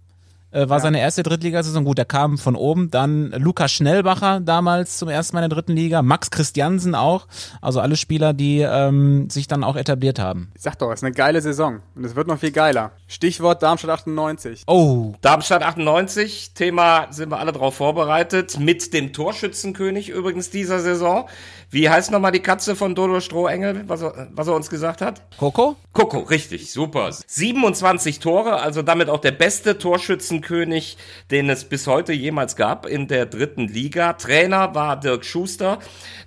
äh, 0.54 0.68
war 0.68 0.78
ja. 0.78 0.82
seine 0.82 1.00
erste 1.00 1.22
Drittligasaison. 1.22 1.84
Gut, 1.84 1.98
der 1.98 2.04
kam 2.04 2.38
von 2.38 2.54
oben. 2.54 2.90
Dann 2.90 3.30
Lukas 3.32 3.72
Schnellbacher 3.72 4.40
damals 4.40 4.98
zum 4.98 5.08
ersten 5.08 5.36
Mal 5.36 5.42
in 5.42 5.50
der 5.50 5.56
dritten 5.56 5.72
Liga. 5.72 6.02
Max 6.02 6.30
Christiansen 6.30 6.94
auch. 6.94 7.26
Also 7.60 7.80
alle 7.80 7.96
Spieler, 7.96 8.32
die 8.32 8.60
ähm, 8.60 9.28
sich 9.28 9.48
dann 9.48 9.64
auch 9.64 9.76
etabliert 9.76 10.18
haben. 10.18 10.52
Ich 10.54 10.62
sag 10.62 10.78
doch, 10.78 10.90
es 10.90 11.00
ist 11.00 11.04
eine 11.04 11.12
geile 11.12 11.40
Saison. 11.40 11.80
Und 11.94 12.04
es 12.04 12.14
wird 12.14 12.28
noch 12.28 12.38
viel 12.38 12.52
geiler. 12.52 12.92
Stichwort 13.08 13.62
Darmstadt 13.62 13.90
98. 13.90 14.62
Oh. 14.66 15.14
Darmstadt 15.20 15.62
98. 15.62 16.52
Thema 16.54 17.08
sind 17.10 17.30
wir 17.30 17.38
alle 17.38 17.52
drauf 17.52 17.74
vorbereitet. 17.74 18.58
Mit 18.58 18.94
dem 18.94 19.12
Torschützenkönig 19.12 20.08
übrigens 20.08 20.50
dieser 20.50 20.78
Saison. 20.78 21.28
Wie 21.74 21.90
heißt 21.90 22.12
nochmal 22.12 22.30
die 22.30 22.38
Katze 22.38 22.76
von 22.76 22.94
Dodo 22.94 23.18
Strohengel, 23.18 23.82
was 23.88 24.00
er, 24.00 24.28
was 24.32 24.46
er 24.46 24.54
uns 24.54 24.70
gesagt 24.70 25.00
hat? 25.00 25.22
Coco? 25.38 25.74
Coco, 25.92 26.20
richtig, 26.20 26.70
super. 26.70 27.10
27 27.26 28.20
Tore, 28.20 28.60
also 28.60 28.82
damit 28.82 29.08
auch 29.08 29.18
der 29.18 29.32
beste 29.32 29.76
Torschützenkönig, 29.76 30.96
den 31.32 31.50
es 31.50 31.64
bis 31.64 31.88
heute 31.88 32.12
jemals 32.12 32.54
gab 32.54 32.86
in 32.86 33.08
der 33.08 33.26
dritten 33.26 33.66
Liga. 33.66 34.12
Trainer 34.12 34.76
war 34.76 35.00
Dirk 35.00 35.24
Schuster. 35.24 35.80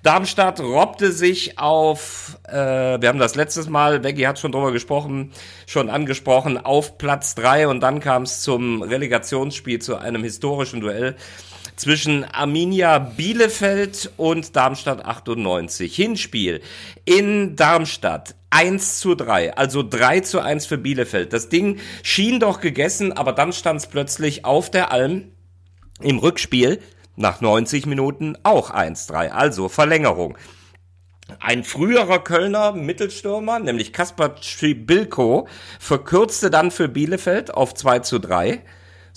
Darmstadt 0.04 0.60
robbte 0.60 1.14
sich 1.14 1.58
auf, 1.58 2.38
äh, 2.50 2.54
wir 2.54 3.08
haben 3.08 3.20
das 3.20 3.36
letztes 3.36 3.70
Mal, 3.70 4.04
Veggie 4.04 4.28
hat 4.28 4.40
schon 4.40 4.52
drüber 4.52 4.74
gesprochen, 4.74 5.32
schon 5.66 5.90
angesprochen, 5.90 6.58
auf 6.58 6.98
Platz 6.98 7.36
drei 7.36 7.70
und 7.70 7.80
dann 7.80 8.02
kam 8.02 8.24
es 8.24 8.42
zum 8.42 8.82
Relegationsspiel, 8.82 9.80
zu 9.80 9.96
einem 9.96 10.24
historischen 10.24 10.82
Duell 10.82 11.16
zwischen 11.78 12.26
Arminia 12.26 13.00
Bielefeld 13.00 14.12
und 14.18 14.56
Darmstadt 14.56 15.06
98. 15.06 15.96
Hinspiel 15.96 16.62
in 17.06 17.56
Darmstadt. 17.56 18.36
1 18.50 19.00
zu 19.00 19.14
3, 19.14 19.56
also 19.56 19.84
3 19.84 20.22
zu 20.22 20.40
1 20.40 20.66
für 20.66 20.78
Bielefeld. 20.78 21.34
Das 21.34 21.50
Ding 21.50 21.80
schien 22.02 22.40
doch 22.40 22.62
gegessen, 22.62 23.12
aber 23.12 23.34
dann 23.34 23.52
stand 23.52 23.82
es 23.82 23.88
plötzlich 23.88 24.46
auf 24.46 24.72
der 24.72 24.92
Alm 24.92 25.32
im 26.02 26.18
Rückspiel 26.18 26.80
nach 27.18 27.42
90 27.42 27.86
Minuten 27.88 28.38
auch 28.44 28.72
1-3, 28.72 29.30
also 29.30 29.68
Verlängerung. 29.68 30.38
Ein 31.40 31.66
früherer 31.66 32.24
Kölner 32.24 32.72
Mittelstürmer, 32.72 33.60
nämlich 33.60 33.92
Kaspar 33.92 34.36
Schibilko, 34.42 35.48
verkürzte 35.78 36.50
dann 36.50 36.72
für 36.72 36.88
Bielefeld 36.88 37.54
auf 37.54 37.74
2 37.74 38.00
zu 38.00 38.20
3. 38.20 38.64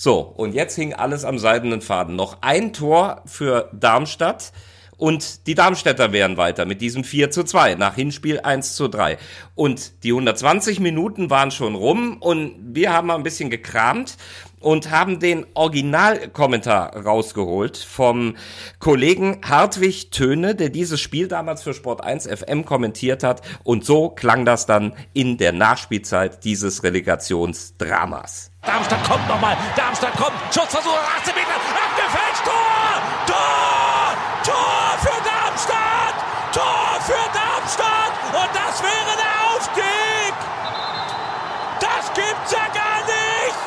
So, 0.02 0.20
und 0.20 0.54
jetzt 0.54 0.76
hing 0.76 0.94
alles 0.94 1.26
am 1.26 1.38
seidenen 1.38 1.82
Faden. 1.82 2.16
Noch 2.16 2.38
ein 2.40 2.72
Tor 2.72 3.20
für 3.26 3.68
Darmstadt. 3.74 4.50
Und 5.00 5.46
die 5.46 5.54
Darmstädter 5.54 6.12
wären 6.12 6.36
weiter 6.36 6.66
mit 6.66 6.82
diesem 6.82 7.04
4 7.04 7.30
zu 7.30 7.42
2 7.42 7.76
nach 7.76 7.94
Hinspiel 7.94 8.38
1 8.38 8.76
zu 8.76 8.86
3. 8.86 9.16
Und 9.54 10.04
die 10.04 10.10
120 10.10 10.78
Minuten 10.78 11.30
waren 11.30 11.50
schon 11.50 11.74
rum 11.74 12.18
und 12.20 12.54
wir 12.74 12.92
haben 12.92 13.06
mal 13.06 13.14
ein 13.14 13.22
bisschen 13.22 13.48
gekramt 13.48 14.18
und 14.60 14.90
haben 14.90 15.18
den 15.18 15.46
Originalkommentar 15.54 16.94
rausgeholt 17.02 17.78
vom 17.78 18.36
Kollegen 18.78 19.40
Hartwig 19.42 20.10
Töne, 20.10 20.54
der 20.54 20.68
dieses 20.68 21.00
Spiel 21.00 21.28
damals 21.28 21.62
für 21.62 21.72
Sport 21.72 22.04
1 22.04 22.26
FM 22.26 22.66
kommentiert 22.66 23.22
hat. 23.22 23.40
Und 23.64 23.86
so 23.86 24.10
klang 24.10 24.44
das 24.44 24.66
dann 24.66 24.92
in 25.14 25.38
der 25.38 25.52
Nachspielzeit 25.52 26.44
dieses 26.44 26.82
Relegationsdramas. 26.82 28.50
Darmstadt 28.60 29.02
kommt 29.04 29.26
nochmal. 29.26 29.56
Darmstadt 29.74 30.12
kommt. 30.12 30.36
Schussversuch 30.52 30.98
18 31.20 31.34
Meter. 31.34 31.50
Abgefälscht. 31.54 31.89
Das 38.80 38.90
wäre 38.90 39.16
der 39.16 39.32
Aufstieg! 39.50 40.34
Das 41.80 42.12
gibt's 42.14 42.52
ja 42.52 42.66
gar 42.72 43.00
nicht! 43.04 43.58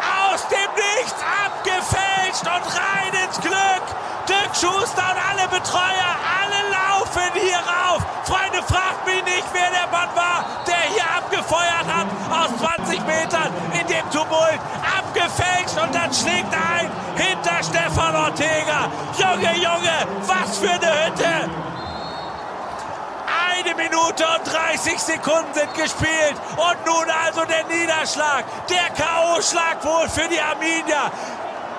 Aus 0.00 0.46
dem 0.48 0.70
Nichts 0.76 1.22
abgefälscht 1.44 2.44
und 2.44 2.64
rein 2.76 3.24
ins 3.24 3.40
Glück! 3.40 3.84
Dirk 4.28 4.54
Schuster 4.54 5.02
und 5.10 5.20
alle 5.28 5.48
Betreuer, 5.48 6.12
alle 6.40 6.70
laufen 6.70 7.30
hier 7.34 7.58
rauf! 7.58 8.02
Freunde, 8.24 8.62
fragt 8.62 9.06
mich 9.06 9.24
nicht, 9.24 9.46
wer 9.52 9.70
der 9.70 9.86
Mann 9.90 10.14
war, 10.14 10.44
der 10.66 10.82
hier 10.92 11.04
abgefeuert 11.16 11.86
hat 11.88 12.06
aus 12.30 12.56
20 12.76 13.00
Metern 13.06 13.52
in 13.72 13.86
dem 13.86 14.08
Tumult. 14.10 14.60
Abgefälscht 14.98 15.78
und 15.82 15.94
dann 15.94 16.12
schlägt 16.12 16.52
ein 16.54 16.90
hinter 17.16 17.62
Stefan 17.62 18.14
Ortega. 18.14 18.90
Junge, 19.18 19.56
Junge, 19.56 20.06
was 20.26 20.58
für 20.58 20.70
eine 20.70 21.06
Hütte! 21.06 21.79
Eine 23.70 23.84
Minute 23.84 24.24
und 24.26 24.52
30 24.52 24.98
Sekunden 24.98 25.54
sind 25.54 25.72
gespielt. 25.74 26.34
Und 26.56 26.86
nun 26.86 27.08
also 27.24 27.44
der 27.44 27.64
Niederschlag. 27.66 28.44
Der 28.68 28.90
K.O.-Schlag 28.96 29.84
wohl 29.84 30.08
für 30.08 30.28
die 30.28 30.40
Arminia. 30.40 31.10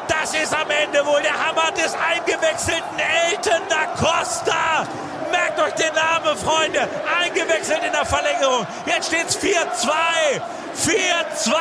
Das 0.07 0.33
ist 0.33 0.53
am 0.53 0.69
Ende 0.69 1.05
wohl 1.05 1.21
der 1.21 1.33
Hammer 1.33 1.71
des 1.71 1.93
eingewechselten 1.93 2.97
Elton 3.29 3.61
da 3.67 3.87
Costa. 3.97 4.87
Merkt 5.31 5.59
euch 5.59 5.73
den 5.73 5.93
Namen, 5.93 6.37
Freunde. 6.37 6.87
Eingewechselt 7.19 7.83
in 7.83 7.91
der 7.91 8.05
Verlängerung. 8.05 8.65
Jetzt 8.85 9.07
steht's 9.07 9.37
4-2. 9.37 10.41
4-2. 10.75 11.51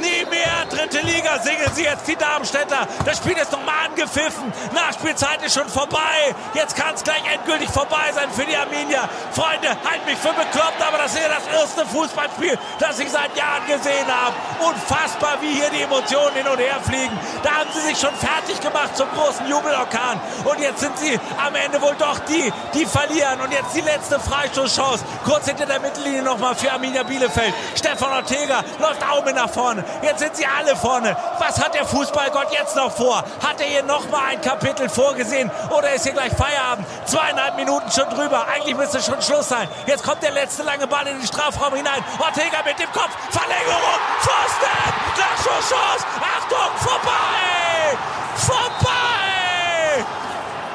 Nie 0.00 0.24
mehr 0.30 0.66
dritte 0.68 1.00
Liga 1.00 1.38
singen 1.42 1.70
sie 1.74 1.84
jetzt 1.84 2.06
die 2.08 2.16
Darmstädter. 2.16 2.86
Das 3.04 3.18
Spiel 3.18 3.36
ist 3.36 3.52
nochmal 3.52 3.86
angepfiffen. 3.86 4.52
Nachspielzeit 4.72 5.42
ist 5.42 5.54
schon 5.54 5.68
vorbei. 5.68 6.34
Jetzt 6.54 6.76
kann 6.76 6.94
es 6.94 7.04
gleich 7.04 7.22
endgültig 7.32 7.68
vorbei 7.70 8.10
sein 8.14 8.30
für 8.32 8.44
die 8.44 8.56
Arminia. 8.56 9.08
Freunde, 9.32 9.68
halt 9.68 10.04
mich 10.06 10.18
für 10.18 10.32
bekloppt, 10.32 10.80
aber 10.86 10.98
das 10.98 11.14
ist 11.14 11.22
ja 11.22 11.28
das 11.28 11.60
erste 11.60 11.86
Fußballspiel, 11.86 12.58
das 12.78 12.98
ich 12.98 13.10
seit 13.10 13.36
Jahren 13.36 13.66
gesehen 13.66 14.06
habe. 14.06 14.34
Unfassbar, 14.60 15.38
wie 15.40 15.52
hier 15.52 15.70
die 15.70 15.82
Emotionen 15.82 16.34
hin 16.34 16.48
und 16.48 16.58
her 16.58 16.80
fliegen. 16.82 17.18
Da 17.42 17.50
haben 17.60 17.70
sie 17.74 17.80
sich 17.80 17.98
schon 17.98 18.14
fertig 18.14 18.60
gemacht 18.60 18.96
zum 18.96 19.08
großen 19.10 19.46
Jubelorkan. 19.48 20.20
Und 20.44 20.58
jetzt 20.60 20.80
sind 20.80 20.96
sie 20.98 21.18
am 21.44 21.54
Ende 21.54 21.80
wohl 21.80 21.94
doch 21.98 22.18
die, 22.20 22.52
die 22.74 22.86
verlieren. 22.86 23.40
Und 23.40 23.52
jetzt 23.52 23.74
die 23.74 23.80
letzte 23.80 24.18
Freistoßchance. 24.18 25.04
Kurz 25.24 25.46
hinter 25.46 25.66
der 25.66 25.80
Mittellinie 25.80 26.22
nochmal 26.22 26.54
für 26.54 26.72
Arminia 26.72 27.02
Bielefeld. 27.02 27.54
Stefan 27.76 28.12
Ortega 28.22 28.62
läuft 28.78 29.24
mit 29.24 29.34
nach 29.34 29.50
vorne. 29.50 29.84
Jetzt 30.02 30.20
sind 30.20 30.36
sie 30.36 30.46
alle 30.46 30.76
vorne. 30.76 31.16
Was 31.38 31.60
hat 31.62 31.74
der 31.74 31.84
Fußballgott 31.84 32.52
jetzt 32.52 32.76
noch 32.76 32.92
vor? 32.92 33.18
Hat 33.18 33.60
er 33.60 33.66
hier 33.66 33.82
noch 33.82 34.08
mal 34.10 34.22
ein 34.30 34.40
Kapitel 34.40 34.88
vorgesehen 34.88 35.50
oder 35.70 35.92
ist 35.92 36.04
hier 36.04 36.12
gleich 36.12 36.32
Feierabend? 36.32 36.86
Zweieinhalb 37.06 37.56
Minuten 37.56 37.90
schon 37.90 38.08
drüber. 38.10 38.46
Eigentlich 38.46 38.76
müsste 38.76 39.02
schon 39.02 39.20
Schluss 39.20 39.48
sein. 39.48 39.68
Jetzt 39.86 40.04
kommt 40.04 40.22
der 40.22 40.30
letzte 40.30 40.62
lange 40.62 40.86
Ball 40.86 41.06
in 41.08 41.18
den 41.18 41.26
Strafraum 41.26 41.74
hinein. 41.74 42.04
Ortega 42.18 42.62
mit 42.64 42.78
dem 42.78 42.90
Kopf. 42.92 43.10
Verlängerung. 43.30 43.98
Pfosten. 44.20 44.72
Nachschusschance. 45.18 46.06
Achtung. 46.20 46.70
Vorbei. 46.78 47.98
Vorbei. 48.36 50.04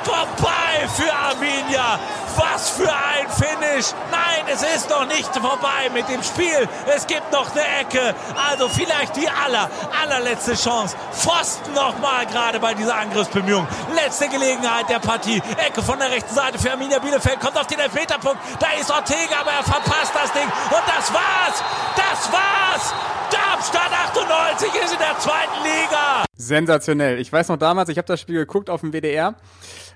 Vorbei 0.03 0.87
für 0.95 1.13
Arminia. 1.13 1.99
Was 2.37 2.69
für 2.69 2.89
ein 2.89 3.27
Finish. 3.29 3.93
Nein, 4.11 4.45
es 4.53 4.61
ist 4.61 4.89
noch 4.89 5.07
nicht 5.07 5.33
vorbei 5.35 5.89
mit 5.93 6.07
dem 6.07 6.21
Spiel. 6.21 6.69
Es 6.95 7.07
gibt 7.07 7.31
noch 7.31 7.51
eine 7.51 7.63
Ecke. 7.81 8.13
Also 8.49 8.69
vielleicht 8.69 9.15
die 9.15 9.27
aller, 9.27 9.69
allerletzte 10.01 10.53
Chance. 10.53 10.95
Pfosten 11.11 11.73
nochmal 11.73 12.27
gerade 12.27 12.59
bei 12.59 12.75
dieser 12.75 12.95
Angriffsbemühung. 12.95 13.67
Letzte 13.95 14.29
Gelegenheit 14.29 14.87
der 14.89 14.99
Partie. 14.99 15.41
Ecke 15.57 15.81
von 15.81 15.97
der 15.97 16.11
rechten 16.11 16.33
Seite 16.33 16.59
für 16.59 16.71
Arminia 16.71 16.99
Bielefeld. 16.99 17.39
Kommt 17.39 17.57
auf 17.57 17.67
den 17.67 17.79
Elfmeterpunkt. 17.79 18.39
Da 18.59 18.67
ist 18.79 18.91
Ortega, 18.91 19.41
aber 19.41 19.51
er 19.51 19.63
verpasst 19.63 20.13
das 20.13 20.31
Ding. 20.33 20.43
Und 20.43 20.83
das 20.85 21.11
war's. 21.11 21.63
Das 21.95 22.31
war's. 22.31 22.93
Darmstadt 23.31 23.91
98 23.91 24.73
ist 24.83 24.93
in 24.93 24.99
der 24.99 25.19
zweiten 25.19 25.63
Liga. 25.63 26.25
Sensationell. 26.35 27.19
Ich 27.19 27.33
weiß 27.33 27.49
noch 27.49 27.57
damals, 27.57 27.89
ich 27.89 27.97
habe 27.97 28.07
das 28.07 28.21
Spiel 28.21 28.37
geguckt 28.37 28.69
auf 28.69 28.81
dem 28.81 28.93
WDR. 28.93 29.35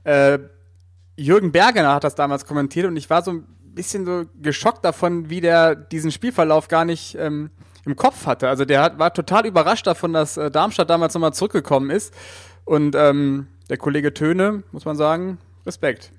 Äh, 0.03 0.39
Jürgen 1.15 1.51
Bergener 1.51 1.93
hat 1.93 2.03
das 2.03 2.15
damals 2.15 2.45
kommentiert 2.45 2.85
und 2.87 2.97
ich 2.97 3.09
war 3.09 3.21
so 3.23 3.31
ein 3.31 3.47
bisschen 3.73 4.05
so 4.05 4.25
geschockt 4.41 4.83
davon, 4.83 5.29
wie 5.29 5.41
der 5.41 5.75
diesen 5.75 6.11
Spielverlauf 6.11 6.67
gar 6.67 6.85
nicht 6.85 7.15
ähm, 7.15 7.51
im 7.85 7.95
Kopf 7.95 8.25
hatte. 8.25 8.47
Also 8.49 8.65
der 8.65 8.81
hat, 8.81 8.99
war 8.99 9.13
total 9.13 9.45
überrascht 9.45 9.87
davon, 9.87 10.13
dass 10.13 10.37
äh, 10.37 10.51
Darmstadt 10.51 10.89
damals 10.89 11.13
nochmal 11.13 11.33
zurückgekommen 11.33 11.89
ist. 11.89 12.13
Und 12.65 12.95
ähm, 12.95 13.47
der 13.69 13.77
Kollege 13.77 14.13
Töne, 14.13 14.63
muss 14.71 14.85
man 14.85 14.95
sagen, 14.95 15.37
Respekt. 15.65 16.11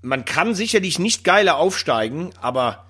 Man 0.00 0.24
kann 0.24 0.54
sicherlich 0.54 0.98
nicht 0.98 1.24
geiler 1.24 1.56
aufsteigen, 1.56 2.30
aber 2.40 2.86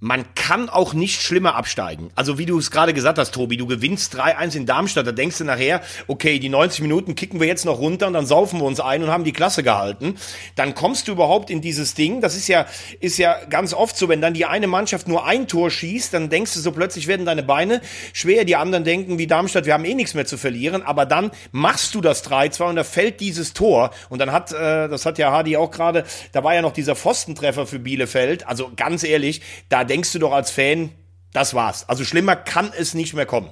man 0.00 0.34
kann 0.34 0.70
auch 0.70 0.94
nicht 0.94 1.20
schlimmer 1.20 1.54
absteigen. 1.54 2.10
Also 2.14 2.38
wie 2.38 2.46
du 2.46 2.58
es 2.58 2.70
gerade 2.70 2.94
gesagt 2.94 3.18
hast, 3.18 3.32
Tobi, 3.32 3.58
du 3.58 3.66
gewinnst 3.66 4.16
3-1 4.16 4.56
in 4.56 4.66
Darmstadt, 4.66 5.06
da 5.06 5.12
denkst 5.12 5.38
du 5.38 5.44
nachher, 5.44 5.82
okay, 6.06 6.38
die 6.38 6.48
90 6.48 6.80
Minuten 6.80 7.14
kicken 7.14 7.38
wir 7.38 7.46
jetzt 7.46 7.66
noch 7.66 7.78
runter 7.78 8.06
und 8.06 8.14
dann 8.14 8.24
saufen 8.24 8.60
wir 8.60 8.64
uns 8.64 8.80
ein 8.80 9.02
und 9.02 9.10
haben 9.10 9.24
die 9.24 9.32
Klasse 9.32 9.62
gehalten. 9.62 10.16
Dann 10.56 10.74
kommst 10.74 11.06
du 11.06 11.12
überhaupt 11.12 11.50
in 11.50 11.60
dieses 11.60 11.92
Ding. 11.92 12.22
Das 12.22 12.34
ist 12.34 12.48
ja, 12.48 12.66
ist 13.00 13.18
ja 13.18 13.36
ganz 13.50 13.74
oft 13.74 13.96
so, 13.96 14.08
wenn 14.08 14.22
dann 14.22 14.32
die 14.32 14.46
eine 14.46 14.66
Mannschaft 14.66 15.06
nur 15.06 15.26
ein 15.26 15.46
Tor 15.46 15.70
schießt, 15.70 16.14
dann 16.14 16.30
denkst 16.30 16.54
du 16.54 16.60
so 16.60 16.72
plötzlich 16.72 17.06
werden 17.06 17.26
deine 17.26 17.42
Beine 17.42 17.82
schwer. 18.14 18.46
Die 18.46 18.56
anderen 18.56 18.84
denken 18.84 19.18
wie 19.18 19.26
Darmstadt, 19.26 19.66
wir 19.66 19.74
haben 19.74 19.84
eh 19.84 19.94
nichts 19.94 20.14
mehr 20.14 20.24
zu 20.24 20.38
verlieren. 20.38 20.82
Aber 20.82 21.04
dann 21.04 21.30
machst 21.52 21.94
du 21.94 22.00
das 22.00 22.24
3-2 22.24 22.62
und 22.70 22.76
da 22.76 22.84
fällt 22.84 23.20
dieses 23.20 23.52
Tor. 23.52 23.90
Und 24.08 24.18
dann 24.18 24.32
hat, 24.32 24.50
äh, 24.52 24.88
das 24.88 25.04
hat 25.04 25.18
ja 25.18 25.30
Hardy 25.30 25.58
auch 25.58 25.70
gerade, 25.70 26.04
da 26.32 26.42
war 26.42 26.54
ja 26.54 26.62
noch 26.62 26.72
dieser 26.72 26.96
Pfostentreffer 26.96 27.66
für 27.66 27.78
Bielefeld. 27.78 28.46
Also 28.46 28.72
ganz 28.74 29.04
ehrlich, 29.04 29.42
da 29.68 29.89
denkst 29.90 30.12
du 30.12 30.20
doch 30.20 30.32
als 30.32 30.50
Fan, 30.50 30.92
das 31.32 31.52
war's. 31.52 31.88
Also 31.88 32.04
schlimmer 32.04 32.36
kann 32.36 32.72
es 32.76 32.94
nicht 32.94 33.12
mehr 33.12 33.26
kommen. 33.26 33.50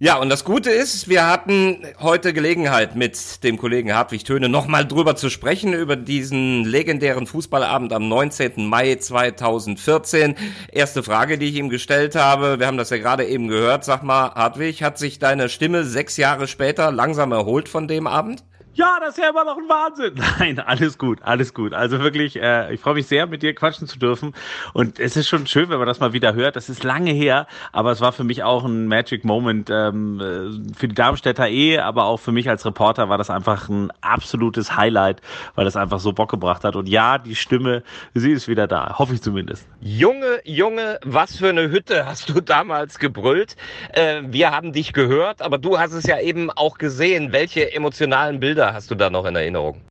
Ja, 0.00 0.18
und 0.18 0.28
das 0.28 0.44
Gute 0.44 0.70
ist, 0.70 1.08
wir 1.08 1.26
hatten 1.28 1.78
heute 2.00 2.32
Gelegenheit, 2.32 2.96
mit 2.96 3.44
dem 3.44 3.56
Kollegen 3.56 3.94
Hartwig 3.94 4.24
Töne 4.24 4.48
nochmal 4.48 4.86
drüber 4.86 5.14
zu 5.14 5.30
sprechen, 5.30 5.72
über 5.72 5.94
diesen 5.94 6.64
legendären 6.64 7.26
Fußballabend 7.26 7.92
am 7.92 8.08
19. 8.08 8.66
Mai 8.66 8.96
2014. 8.96 10.34
Erste 10.72 11.02
Frage, 11.04 11.38
die 11.38 11.46
ich 11.46 11.56
ihm 11.56 11.68
gestellt 11.68 12.16
habe, 12.16 12.58
wir 12.58 12.66
haben 12.66 12.76
das 12.76 12.90
ja 12.90 12.98
gerade 12.98 13.24
eben 13.24 13.46
gehört. 13.48 13.84
Sag 13.84 14.02
mal, 14.02 14.34
Hartwig, 14.34 14.82
hat 14.82 14.98
sich 14.98 15.20
deine 15.20 15.48
Stimme 15.48 15.84
sechs 15.84 16.16
Jahre 16.16 16.48
später 16.48 16.90
langsam 16.90 17.30
erholt 17.30 17.68
von 17.68 17.86
dem 17.88 18.06
Abend? 18.06 18.44
Ja, 18.76 18.98
das 18.98 19.10
ist 19.10 19.22
ja 19.22 19.30
immer 19.30 19.44
noch 19.44 19.56
ein 19.56 19.68
Wahnsinn. 19.68 20.14
Nein, 20.40 20.58
alles 20.58 20.98
gut, 20.98 21.22
alles 21.22 21.54
gut. 21.54 21.72
Also 21.72 22.00
wirklich, 22.00 22.40
äh, 22.42 22.74
ich 22.74 22.80
freue 22.80 22.94
mich 22.94 23.06
sehr, 23.06 23.28
mit 23.28 23.42
dir 23.42 23.54
quatschen 23.54 23.86
zu 23.86 24.00
dürfen. 24.00 24.34
Und 24.72 24.98
es 24.98 25.16
ist 25.16 25.28
schon 25.28 25.46
schön, 25.46 25.68
wenn 25.68 25.78
man 25.78 25.86
das 25.86 26.00
mal 26.00 26.12
wieder 26.12 26.34
hört. 26.34 26.56
Das 26.56 26.68
ist 26.68 26.82
lange 26.82 27.12
her, 27.12 27.46
aber 27.70 27.92
es 27.92 28.00
war 28.00 28.10
für 28.10 28.24
mich 28.24 28.42
auch 28.42 28.64
ein 28.64 28.88
Magic 28.88 29.24
Moment 29.24 29.70
ähm, 29.70 30.20
äh, 30.20 30.74
für 30.76 30.88
die 30.88 30.94
Darmstädter 30.94 31.48
eh, 31.48 31.78
aber 31.78 32.06
auch 32.06 32.18
für 32.18 32.32
mich 32.32 32.48
als 32.48 32.66
Reporter 32.66 33.08
war 33.08 33.16
das 33.16 33.30
einfach 33.30 33.68
ein 33.68 33.92
absolutes 34.00 34.76
Highlight, 34.76 35.20
weil 35.54 35.64
das 35.64 35.76
einfach 35.76 36.00
so 36.00 36.12
Bock 36.12 36.32
gebracht 36.32 36.64
hat. 36.64 36.74
Und 36.74 36.88
ja, 36.88 37.18
die 37.18 37.36
Stimme, 37.36 37.84
sie 38.12 38.32
ist 38.32 38.48
wieder 38.48 38.66
da, 38.66 38.98
hoffe 38.98 39.14
ich 39.14 39.22
zumindest. 39.22 39.68
Junge, 39.80 40.40
Junge, 40.42 40.98
was 41.04 41.36
für 41.36 41.50
eine 41.50 41.70
Hütte 41.70 42.06
hast 42.06 42.28
du 42.28 42.40
damals 42.40 42.98
gebrüllt? 42.98 43.54
Äh, 43.92 44.22
wir 44.26 44.50
haben 44.50 44.72
dich 44.72 44.92
gehört, 44.92 45.42
aber 45.42 45.58
du 45.58 45.78
hast 45.78 45.92
es 45.92 46.06
ja 46.06 46.18
eben 46.18 46.50
auch 46.50 46.78
gesehen. 46.78 47.32
Welche 47.32 47.72
emotionalen 47.72 48.40
Bilder 48.40 48.63
hast 48.72 48.90
du 48.90 48.94
da 48.94 49.10
noch 49.10 49.24
in 49.26 49.36
Erinnerung? 49.36 49.84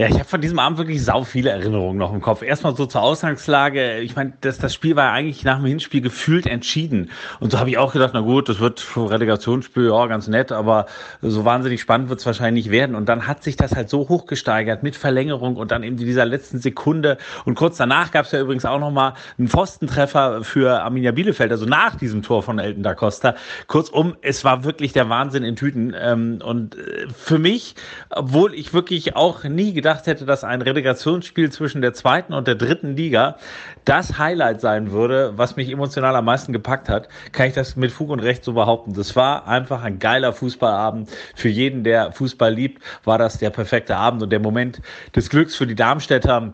Ja, 0.00 0.06
ich 0.06 0.14
habe 0.14 0.26
von 0.26 0.40
diesem 0.40 0.60
Abend 0.60 0.78
wirklich 0.78 1.04
sau 1.04 1.24
viele 1.24 1.50
Erinnerungen 1.50 1.98
noch 1.98 2.12
im 2.14 2.20
Kopf. 2.20 2.42
Erstmal 2.42 2.76
so 2.76 2.86
zur 2.86 3.02
Ausgangslage. 3.02 3.98
Ich 3.98 4.14
meine, 4.14 4.32
das, 4.42 4.58
das 4.58 4.72
Spiel 4.72 4.94
war 4.94 5.10
eigentlich 5.10 5.42
nach 5.42 5.56
dem 5.56 5.66
Hinspiel 5.66 6.00
gefühlt 6.00 6.46
entschieden. 6.46 7.10
Und 7.40 7.50
so 7.50 7.58
habe 7.58 7.70
ich 7.70 7.78
auch 7.78 7.94
gedacht, 7.94 8.12
na 8.14 8.20
gut, 8.20 8.48
das 8.48 8.60
wird 8.60 8.86
ein 8.94 9.06
Relegationsspiel, 9.06 9.88
ja, 9.88 10.06
ganz 10.06 10.28
nett, 10.28 10.52
aber 10.52 10.86
so 11.20 11.44
wahnsinnig 11.44 11.80
spannend 11.80 12.10
wird 12.10 12.20
es 12.20 12.26
wahrscheinlich 12.26 12.66
nicht 12.66 12.70
werden. 12.70 12.94
Und 12.94 13.08
dann 13.08 13.26
hat 13.26 13.42
sich 13.42 13.56
das 13.56 13.74
halt 13.74 13.90
so 13.90 14.08
hochgesteigert 14.08 14.84
mit 14.84 14.94
Verlängerung 14.94 15.56
und 15.56 15.72
dann 15.72 15.82
eben 15.82 15.96
dieser 15.96 16.26
letzten 16.26 16.60
Sekunde. 16.60 17.18
Und 17.44 17.56
kurz 17.56 17.76
danach 17.76 18.12
gab 18.12 18.26
es 18.26 18.30
ja 18.30 18.40
übrigens 18.40 18.66
auch 18.66 18.78
nochmal 18.78 19.14
einen 19.36 19.48
Pfostentreffer 19.48 20.44
für 20.44 20.80
Arminia 20.80 21.10
Bielefeld, 21.10 21.50
also 21.50 21.66
nach 21.66 21.96
diesem 21.96 22.22
Tor 22.22 22.44
von 22.44 22.60
Elton 22.60 22.84
da 22.84 22.94
Costa. 22.94 23.34
Kurzum, 23.66 24.14
es 24.22 24.44
war 24.44 24.62
wirklich 24.62 24.92
der 24.92 25.08
Wahnsinn 25.08 25.42
in 25.42 25.56
Tüten. 25.56 25.92
Ähm, 26.00 26.38
und 26.40 26.76
äh, 26.76 27.08
für 27.12 27.40
mich, 27.40 27.74
obwohl 28.10 28.54
ich 28.54 28.72
wirklich 28.72 29.16
auch 29.16 29.42
nie 29.42 29.72
gedacht 29.72 29.87
gedacht 29.88 30.06
hätte, 30.06 30.26
dass 30.26 30.44
ein 30.44 30.60
Relegationsspiel 30.60 31.50
zwischen 31.50 31.80
der 31.80 31.94
zweiten 31.94 32.34
und 32.34 32.46
der 32.46 32.56
dritten 32.56 32.94
Liga 32.94 33.38
das 33.86 34.18
Highlight 34.18 34.60
sein 34.60 34.90
würde, 34.90 35.32
was 35.36 35.56
mich 35.56 35.70
emotional 35.70 36.14
am 36.14 36.26
meisten 36.26 36.52
gepackt 36.52 36.90
hat, 36.90 37.08
kann 37.32 37.46
ich 37.46 37.54
das 37.54 37.74
mit 37.74 37.90
Fug 37.90 38.10
und 38.10 38.20
Recht 38.20 38.44
so 38.44 38.52
behaupten. 38.52 38.92
Das 38.92 39.16
war 39.16 39.48
einfach 39.48 39.82
ein 39.82 39.98
geiler 39.98 40.34
Fußballabend. 40.34 41.08
Für 41.34 41.48
jeden, 41.48 41.84
der 41.84 42.12
Fußball 42.12 42.52
liebt, 42.52 42.82
war 43.04 43.16
das 43.16 43.38
der 43.38 43.48
perfekte 43.48 43.96
Abend 43.96 44.22
und 44.22 44.28
der 44.28 44.40
Moment 44.40 44.82
des 45.16 45.30
Glücks 45.30 45.56
für 45.56 45.66
die 45.66 45.74
Darmstädter 45.74 46.52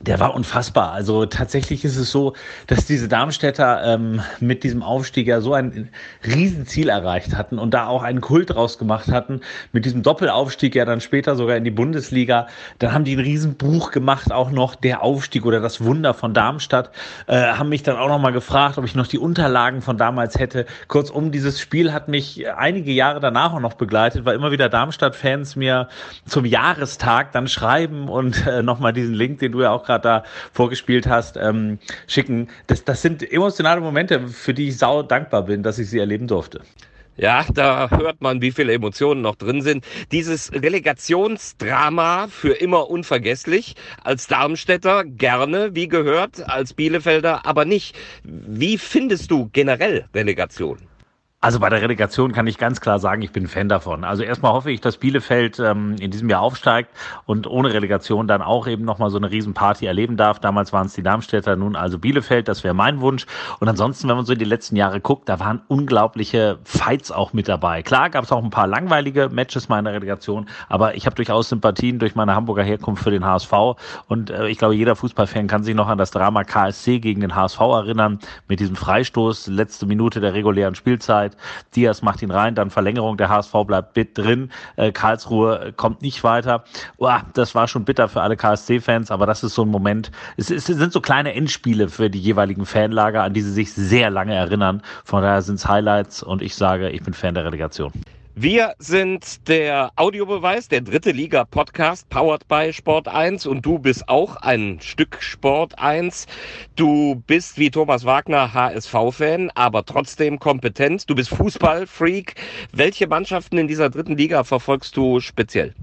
der 0.00 0.20
war 0.20 0.34
unfassbar. 0.34 0.92
Also 0.92 1.26
tatsächlich 1.26 1.84
ist 1.84 1.96
es 1.96 2.10
so, 2.10 2.34
dass 2.68 2.86
diese 2.86 3.08
Darmstädter 3.08 3.82
ähm, 3.84 4.20
mit 4.38 4.62
diesem 4.62 4.82
Aufstieg 4.82 5.26
ja 5.26 5.40
so 5.40 5.54
ein 5.54 5.90
Riesenziel 6.24 6.88
erreicht 6.88 7.36
hatten 7.36 7.58
und 7.58 7.74
da 7.74 7.88
auch 7.88 8.04
einen 8.04 8.20
Kult 8.20 8.50
draus 8.50 8.78
gemacht 8.78 9.08
hatten. 9.10 9.40
Mit 9.72 9.84
diesem 9.84 10.02
Doppelaufstieg 10.04 10.76
ja 10.76 10.84
dann 10.84 11.00
später 11.00 11.34
sogar 11.34 11.56
in 11.56 11.64
die 11.64 11.72
Bundesliga. 11.72 12.46
Dann 12.78 12.92
haben 12.92 13.04
die 13.04 13.12
einen 13.12 13.24
Riesenbuch 13.24 13.90
gemacht, 13.90 14.30
auch 14.30 14.50
noch 14.50 14.76
der 14.76 15.02
Aufstieg 15.02 15.44
oder 15.44 15.60
das 15.60 15.82
Wunder 15.82 16.14
von 16.14 16.32
Darmstadt. 16.32 16.90
Äh, 17.26 17.54
haben 17.54 17.68
mich 17.68 17.82
dann 17.82 17.96
auch 17.96 18.08
noch 18.08 18.20
mal 18.20 18.32
gefragt, 18.32 18.78
ob 18.78 18.84
ich 18.84 18.94
noch 18.94 19.08
die 19.08 19.18
Unterlagen 19.18 19.82
von 19.82 19.98
damals 19.98 20.38
hätte. 20.38 20.66
Kurzum, 20.86 21.32
dieses 21.32 21.60
Spiel 21.60 21.92
hat 21.92 22.06
mich 22.06 22.48
einige 22.48 22.92
Jahre 22.92 23.18
danach 23.18 23.52
auch 23.52 23.60
noch 23.60 23.74
begleitet, 23.74 24.24
weil 24.24 24.36
immer 24.36 24.52
wieder 24.52 24.68
Darmstadt-Fans 24.68 25.56
mir 25.56 25.88
zum 26.24 26.44
Jahrestag 26.44 27.32
dann 27.32 27.48
schreiben 27.48 28.08
und 28.08 28.46
äh, 28.46 28.62
nochmal 28.62 28.92
diesen 28.92 29.14
Link, 29.14 29.40
den 29.40 29.50
du 29.50 29.62
ja 29.62 29.72
auch 29.72 29.87
gerade 29.88 30.02
da 30.02 30.24
vorgespielt 30.52 31.06
hast, 31.06 31.36
ähm, 31.36 31.78
schicken. 32.06 32.48
Das, 32.66 32.84
das 32.84 33.02
sind 33.02 33.30
emotionale 33.30 33.80
Momente, 33.80 34.28
für 34.28 34.54
die 34.54 34.68
ich 34.68 34.78
sau 34.78 35.02
dankbar 35.02 35.42
bin, 35.42 35.62
dass 35.62 35.78
ich 35.78 35.90
sie 35.90 35.98
erleben 35.98 36.28
durfte. 36.28 36.60
Ja, 37.16 37.44
da 37.52 37.90
hört 37.90 38.22
man, 38.22 38.40
wie 38.42 38.52
viele 38.52 38.72
Emotionen 38.72 39.22
noch 39.22 39.34
drin 39.34 39.60
sind. 39.60 39.84
Dieses 40.12 40.52
Relegationsdrama 40.52 42.28
für 42.28 42.52
immer 42.52 42.88
unvergesslich. 42.90 43.74
Als 44.04 44.28
Darmstädter 44.28 45.04
gerne, 45.04 45.74
wie 45.74 45.88
gehört, 45.88 46.48
als 46.48 46.74
Bielefelder 46.74 47.44
aber 47.44 47.64
nicht. 47.64 47.96
Wie 48.22 48.78
findest 48.78 49.32
du 49.32 49.50
generell 49.52 50.04
Relegation? 50.14 50.78
Also 51.40 51.60
bei 51.60 51.68
der 51.68 51.80
Relegation 51.80 52.32
kann 52.32 52.48
ich 52.48 52.58
ganz 52.58 52.80
klar 52.80 52.98
sagen, 52.98 53.22
ich 53.22 53.30
bin 53.30 53.46
Fan 53.46 53.68
davon. 53.68 54.02
Also 54.02 54.24
erstmal 54.24 54.52
hoffe 54.54 54.72
ich, 54.72 54.80
dass 54.80 54.96
Bielefeld 54.96 55.60
ähm, 55.60 55.94
in 56.00 56.10
diesem 56.10 56.28
Jahr 56.28 56.40
aufsteigt 56.40 56.90
und 57.26 57.46
ohne 57.46 57.72
Relegation 57.72 58.26
dann 58.26 58.42
auch 58.42 58.66
eben 58.66 58.84
nochmal 58.84 59.10
so 59.10 59.18
eine 59.18 59.30
Riesenparty 59.30 59.86
erleben 59.86 60.16
darf. 60.16 60.40
Damals 60.40 60.72
waren 60.72 60.86
es 60.86 60.94
die 60.94 61.04
Darmstädter, 61.04 61.54
nun 61.54 61.76
also 61.76 62.00
Bielefeld, 62.00 62.48
das 62.48 62.64
wäre 62.64 62.74
mein 62.74 63.00
Wunsch. 63.00 63.24
Und 63.60 63.68
ansonsten, 63.68 64.08
wenn 64.08 64.16
man 64.16 64.24
so 64.24 64.32
in 64.32 64.40
die 64.40 64.44
letzten 64.44 64.74
Jahre 64.74 65.00
guckt, 65.00 65.28
da 65.28 65.38
waren 65.38 65.62
unglaubliche 65.68 66.58
Fights 66.64 67.12
auch 67.12 67.32
mit 67.32 67.46
dabei. 67.46 67.84
Klar 67.84 68.10
gab 68.10 68.24
es 68.24 68.32
auch 68.32 68.42
ein 68.42 68.50
paar 68.50 68.66
langweilige 68.66 69.28
Matches 69.28 69.68
meiner 69.68 69.92
Relegation, 69.92 70.48
aber 70.68 70.96
ich 70.96 71.06
habe 71.06 71.14
durchaus 71.14 71.50
Sympathien 71.50 72.00
durch 72.00 72.16
meine 72.16 72.34
Hamburger 72.34 72.64
Herkunft 72.64 73.04
für 73.04 73.12
den 73.12 73.24
HSV. 73.24 73.52
Und 74.08 74.30
äh, 74.30 74.48
ich 74.48 74.58
glaube, 74.58 74.74
jeder 74.74 74.96
Fußballfan 74.96 75.46
kann 75.46 75.62
sich 75.62 75.76
noch 75.76 75.86
an 75.86 75.98
das 75.98 76.10
Drama 76.10 76.42
KSC 76.42 76.98
gegen 76.98 77.20
den 77.20 77.36
HSV 77.36 77.60
erinnern, 77.60 78.18
mit 78.48 78.58
diesem 78.58 78.74
Freistoß, 78.74 79.46
letzte 79.46 79.86
Minute 79.86 80.18
der 80.18 80.34
regulären 80.34 80.74
Spielzeit. 80.74 81.27
Diaz 81.74 82.02
macht 82.02 82.22
ihn 82.22 82.30
rein, 82.30 82.54
dann 82.54 82.70
Verlängerung, 82.70 83.16
der 83.16 83.28
HSV 83.28 83.52
bleibt 83.66 83.94
bit 83.94 84.16
drin, 84.16 84.50
äh, 84.76 84.92
Karlsruhe 84.92 85.72
kommt 85.76 86.02
nicht 86.02 86.24
weiter. 86.24 86.64
Uah, 86.98 87.22
das 87.34 87.54
war 87.54 87.68
schon 87.68 87.84
bitter 87.84 88.08
für 88.08 88.22
alle 88.22 88.36
KSC-Fans, 88.36 89.10
aber 89.10 89.26
das 89.26 89.42
ist 89.42 89.54
so 89.54 89.62
ein 89.62 89.68
Moment. 89.68 90.10
Es, 90.36 90.50
es 90.50 90.66
sind 90.66 90.92
so 90.92 91.00
kleine 91.00 91.34
Endspiele 91.34 91.88
für 91.88 92.10
die 92.10 92.20
jeweiligen 92.20 92.66
Fanlager, 92.66 93.22
an 93.22 93.34
die 93.34 93.42
sie 93.42 93.52
sich 93.52 93.72
sehr 93.72 94.10
lange 94.10 94.34
erinnern. 94.34 94.82
Von 95.04 95.22
daher 95.22 95.42
sind 95.42 95.56
es 95.56 95.68
Highlights 95.68 96.22
und 96.22 96.42
ich 96.42 96.54
sage, 96.54 96.90
ich 96.90 97.02
bin 97.02 97.14
Fan 97.14 97.34
der 97.34 97.44
Relegation. 97.44 97.92
Wir 98.40 98.76
sind 98.78 99.48
der 99.48 99.90
Audiobeweis, 99.96 100.68
der 100.68 100.82
dritte 100.82 101.10
Liga 101.10 101.44
Podcast, 101.44 102.08
powered 102.08 102.46
by 102.46 102.72
Sport 102.72 103.08
1 103.08 103.46
und 103.46 103.66
du 103.66 103.80
bist 103.80 104.08
auch 104.08 104.36
ein 104.36 104.78
Stück 104.80 105.20
Sport 105.20 105.76
1. 105.76 106.28
Du 106.76 107.20
bist 107.26 107.58
wie 107.58 107.72
Thomas 107.72 108.04
Wagner 108.04 108.54
HSV-Fan, 108.54 109.50
aber 109.56 109.84
trotzdem 109.84 110.38
kompetent. 110.38 111.10
Du 111.10 111.16
bist 111.16 111.30
Fußballfreak. 111.30 112.36
Welche 112.72 113.08
Mannschaften 113.08 113.58
in 113.58 113.66
dieser 113.66 113.90
dritten 113.90 114.16
Liga 114.16 114.44
verfolgst 114.44 114.96
du 114.96 115.18
speziell? 115.18 115.74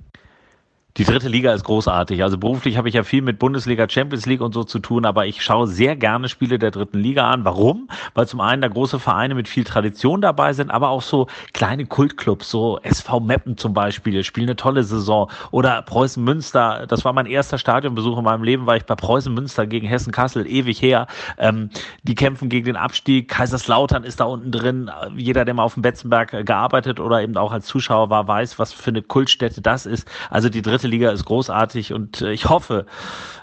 Die 0.97 1.03
dritte 1.03 1.27
Liga 1.27 1.51
ist 1.51 1.65
großartig. 1.65 2.23
Also 2.23 2.37
beruflich 2.37 2.77
habe 2.77 2.87
ich 2.87 2.95
ja 2.95 3.03
viel 3.03 3.21
mit 3.21 3.37
Bundesliga, 3.37 3.85
Champions 3.89 4.25
League 4.25 4.39
und 4.39 4.53
so 4.53 4.63
zu 4.63 4.79
tun, 4.79 5.05
aber 5.05 5.25
ich 5.25 5.43
schaue 5.43 5.67
sehr 5.67 5.97
gerne 5.97 6.29
Spiele 6.29 6.57
der 6.57 6.71
dritten 6.71 6.99
Liga 6.99 7.29
an. 7.29 7.43
Warum? 7.43 7.89
Weil 8.13 8.29
zum 8.29 8.39
einen 8.39 8.61
da 8.61 8.69
große 8.69 8.97
Vereine 8.99 9.35
mit 9.35 9.49
viel 9.49 9.65
Tradition 9.65 10.21
dabei 10.21 10.53
sind, 10.53 10.71
aber 10.71 10.87
auch 10.87 11.01
so 11.01 11.27
kleine 11.51 11.85
Kultclubs, 11.85 12.49
so 12.49 12.79
SV 12.81 13.19
Meppen 13.19 13.57
zum 13.57 13.73
Beispiel, 13.73 14.23
spielen 14.23 14.47
eine 14.47 14.55
tolle 14.55 14.85
Saison. 14.85 15.29
Oder 15.51 15.81
Preußen 15.81 16.23
Münster, 16.23 16.85
das 16.87 17.03
war 17.03 17.11
mein 17.11 17.25
erster 17.25 17.57
Stadionbesuch 17.57 18.17
in 18.17 18.23
meinem 18.23 18.43
Leben, 18.43 18.65
war 18.65 18.77
ich 18.77 18.85
bei 18.85 18.95
Preußen 18.95 19.33
Münster 19.33 19.67
gegen 19.67 19.87
Hessen 19.87 20.13
Kassel, 20.13 20.47
ewig 20.47 20.81
her. 20.81 21.07
Ähm, 21.37 21.71
die 22.03 22.15
kämpfen 22.15 22.47
gegen 22.47 22.67
den 22.67 22.77
Abstieg. 22.77 23.27
Kaiserslautern 23.27 24.05
ist 24.05 24.21
da 24.21 24.23
unten 24.23 24.53
drin. 24.53 24.89
Jeder, 25.17 25.43
der 25.43 25.55
mal 25.55 25.63
auf 25.63 25.73
dem 25.73 25.81
Betzenberg 25.81 26.45
gearbeitet 26.45 27.01
oder 27.01 27.21
eben 27.21 27.35
auch 27.35 27.51
als 27.51 27.65
Zuschauer 27.65 28.09
war, 28.09 28.29
weiß, 28.29 28.59
was 28.59 28.71
für 28.71 28.91
eine 28.91 29.01
Kultstätte 29.01 29.59
das 29.59 29.85
ist. 29.85 30.07
Also 30.29 30.47
die 30.47 30.61
dritte 30.61 30.84
Liga 30.88 31.11
ist 31.11 31.25
großartig 31.25 31.93
und 31.93 32.21
äh, 32.21 32.31
ich 32.31 32.49
hoffe, 32.49 32.86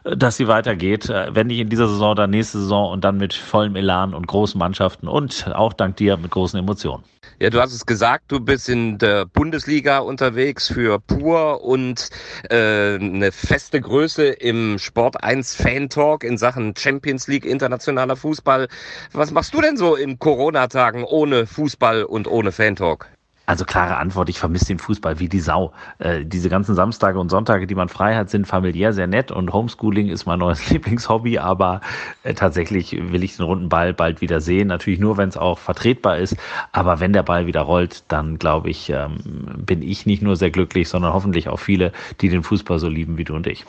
äh, 0.05 0.17
dass 0.17 0.37
sie 0.37 0.49
weitergeht. 0.49 1.09
Äh, 1.09 1.35
wenn 1.35 1.47
nicht 1.49 1.59
in 1.59 1.69
dieser 1.69 1.89
Saison, 1.89 2.17
dann 2.17 2.31
nächste 2.31 2.59
Saison 2.59 2.91
und 2.91 3.05
dann 3.05 3.19
mit 3.19 3.35
vollem 3.35 3.77
Elan 3.77 4.15
und 4.15 4.27
großen 4.27 4.59
Mannschaften 4.59 5.09
und 5.09 5.47
auch 5.55 5.73
dank 5.73 5.97
dir 5.97 6.17
mit 6.17 6.31
großen 6.31 6.59
Emotionen. 6.59 7.05
Ja, 7.39 7.51
du 7.51 7.61
hast 7.61 7.73
es 7.73 7.87
gesagt, 7.87 8.31
du 8.31 8.39
bist 8.39 8.69
in 8.69 8.99
der 8.99 9.27
Bundesliga 9.27 9.99
unterwegs 9.99 10.69
für 10.69 11.01
Pur 11.01 11.65
und 11.65 12.09
äh, 12.51 12.95
eine 12.95 13.33
feste 13.33 13.81
Größe 13.81 14.27
im 14.29 14.79
Sport 14.79 15.25
1 15.25 15.57
Fan 15.57 15.89
Talk 15.89 16.23
in 16.23 16.39
Sachen 16.39 16.75
Champions 16.77 17.27
League, 17.27 17.45
internationaler 17.45 18.15
Fußball. 18.15 18.69
Was 19.13 19.33
machst 19.33 19.55
du 19.55 19.61
denn 19.61 19.77
so 19.77 19.97
in 19.97 20.19
Corona-Tagen 20.21 21.03
ohne 21.03 21.47
Fußball 21.47 22.05
und 22.05 22.29
ohne 22.29 22.53
Fan 22.53 22.77
Talk? 22.77 23.09
Also 23.53 23.67
klare 23.67 23.99
Antwort, 23.99 24.31
ich 24.31 24.39
vermisse 24.39 24.65
den 24.65 24.79
Fußball 24.79 25.19
wie 25.19 25.29
die 25.29 25.41
Sau. 25.41 25.75
Äh, 25.99 26.25
diese 26.25 26.49
ganzen 26.49 26.75
Samstage 26.75 27.19
und 27.19 27.29
Sonntage, 27.29 27.67
die 27.67 27.75
man 27.75 27.91
frei 27.91 28.17
hat, 28.17 28.31
sind 28.31 28.47
familiär 28.47 28.95
sehr 28.95 29.07
nett 29.07 29.31
und 29.31 29.53
Homeschooling 29.53 30.09
ist 30.09 30.25
mein 30.25 30.39
neues 30.39 30.67
Lieblingshobby, 30.71 31.37
aber 31.37 31.83
äh, 32.23 32.33
tatsächlich 32.33 32.93
will 32.93 33.23
ich 33.23 33.37
den 33.37 33.45
runden 33.45 33.69
Ball 33.69 33.93
bald 33.93 34.23
wieder 34.23 34.41
sehen. 34.41 34.69
Natürlich 34.69 35.01
nur, 35.01 35.19
wenn 35.19 35.29
es 35.29 35.37
auch 35.37 35.59
vertretbar 35.59 36.17
ist, 36.17 36.35
aber 36.73 36.99
wenn 37.01 37.13
der 37.13 37.25
Ball 37.25 37.47
wieder 37.47 37.61
rollt, 37.61 38.05
dann 38.09 38.39
glaube 38.39 38.71
ich, 38.71 38.89
ähm, 38.89 39.19
bin 39.59 39.83
ich 39.83 40.07
nicht 40.07 40.23
nur 40.23 40.37
sehr 40.37 40.51
glücklich, 40.51 40.89
sondern 40.89 41.13
hoffentlich 41.13 41.51
auch 41.51 41.61
viele, 41.61 41.93
die 42.23 42.31
den 42.31 42.45
Fußball 42.45 42.79
so 42.79 42.89
lieben 42.89 43.19
wie 43.19 43.25
du 43.25 43.35
und 43.35 43.47
ich. 43.47 43.67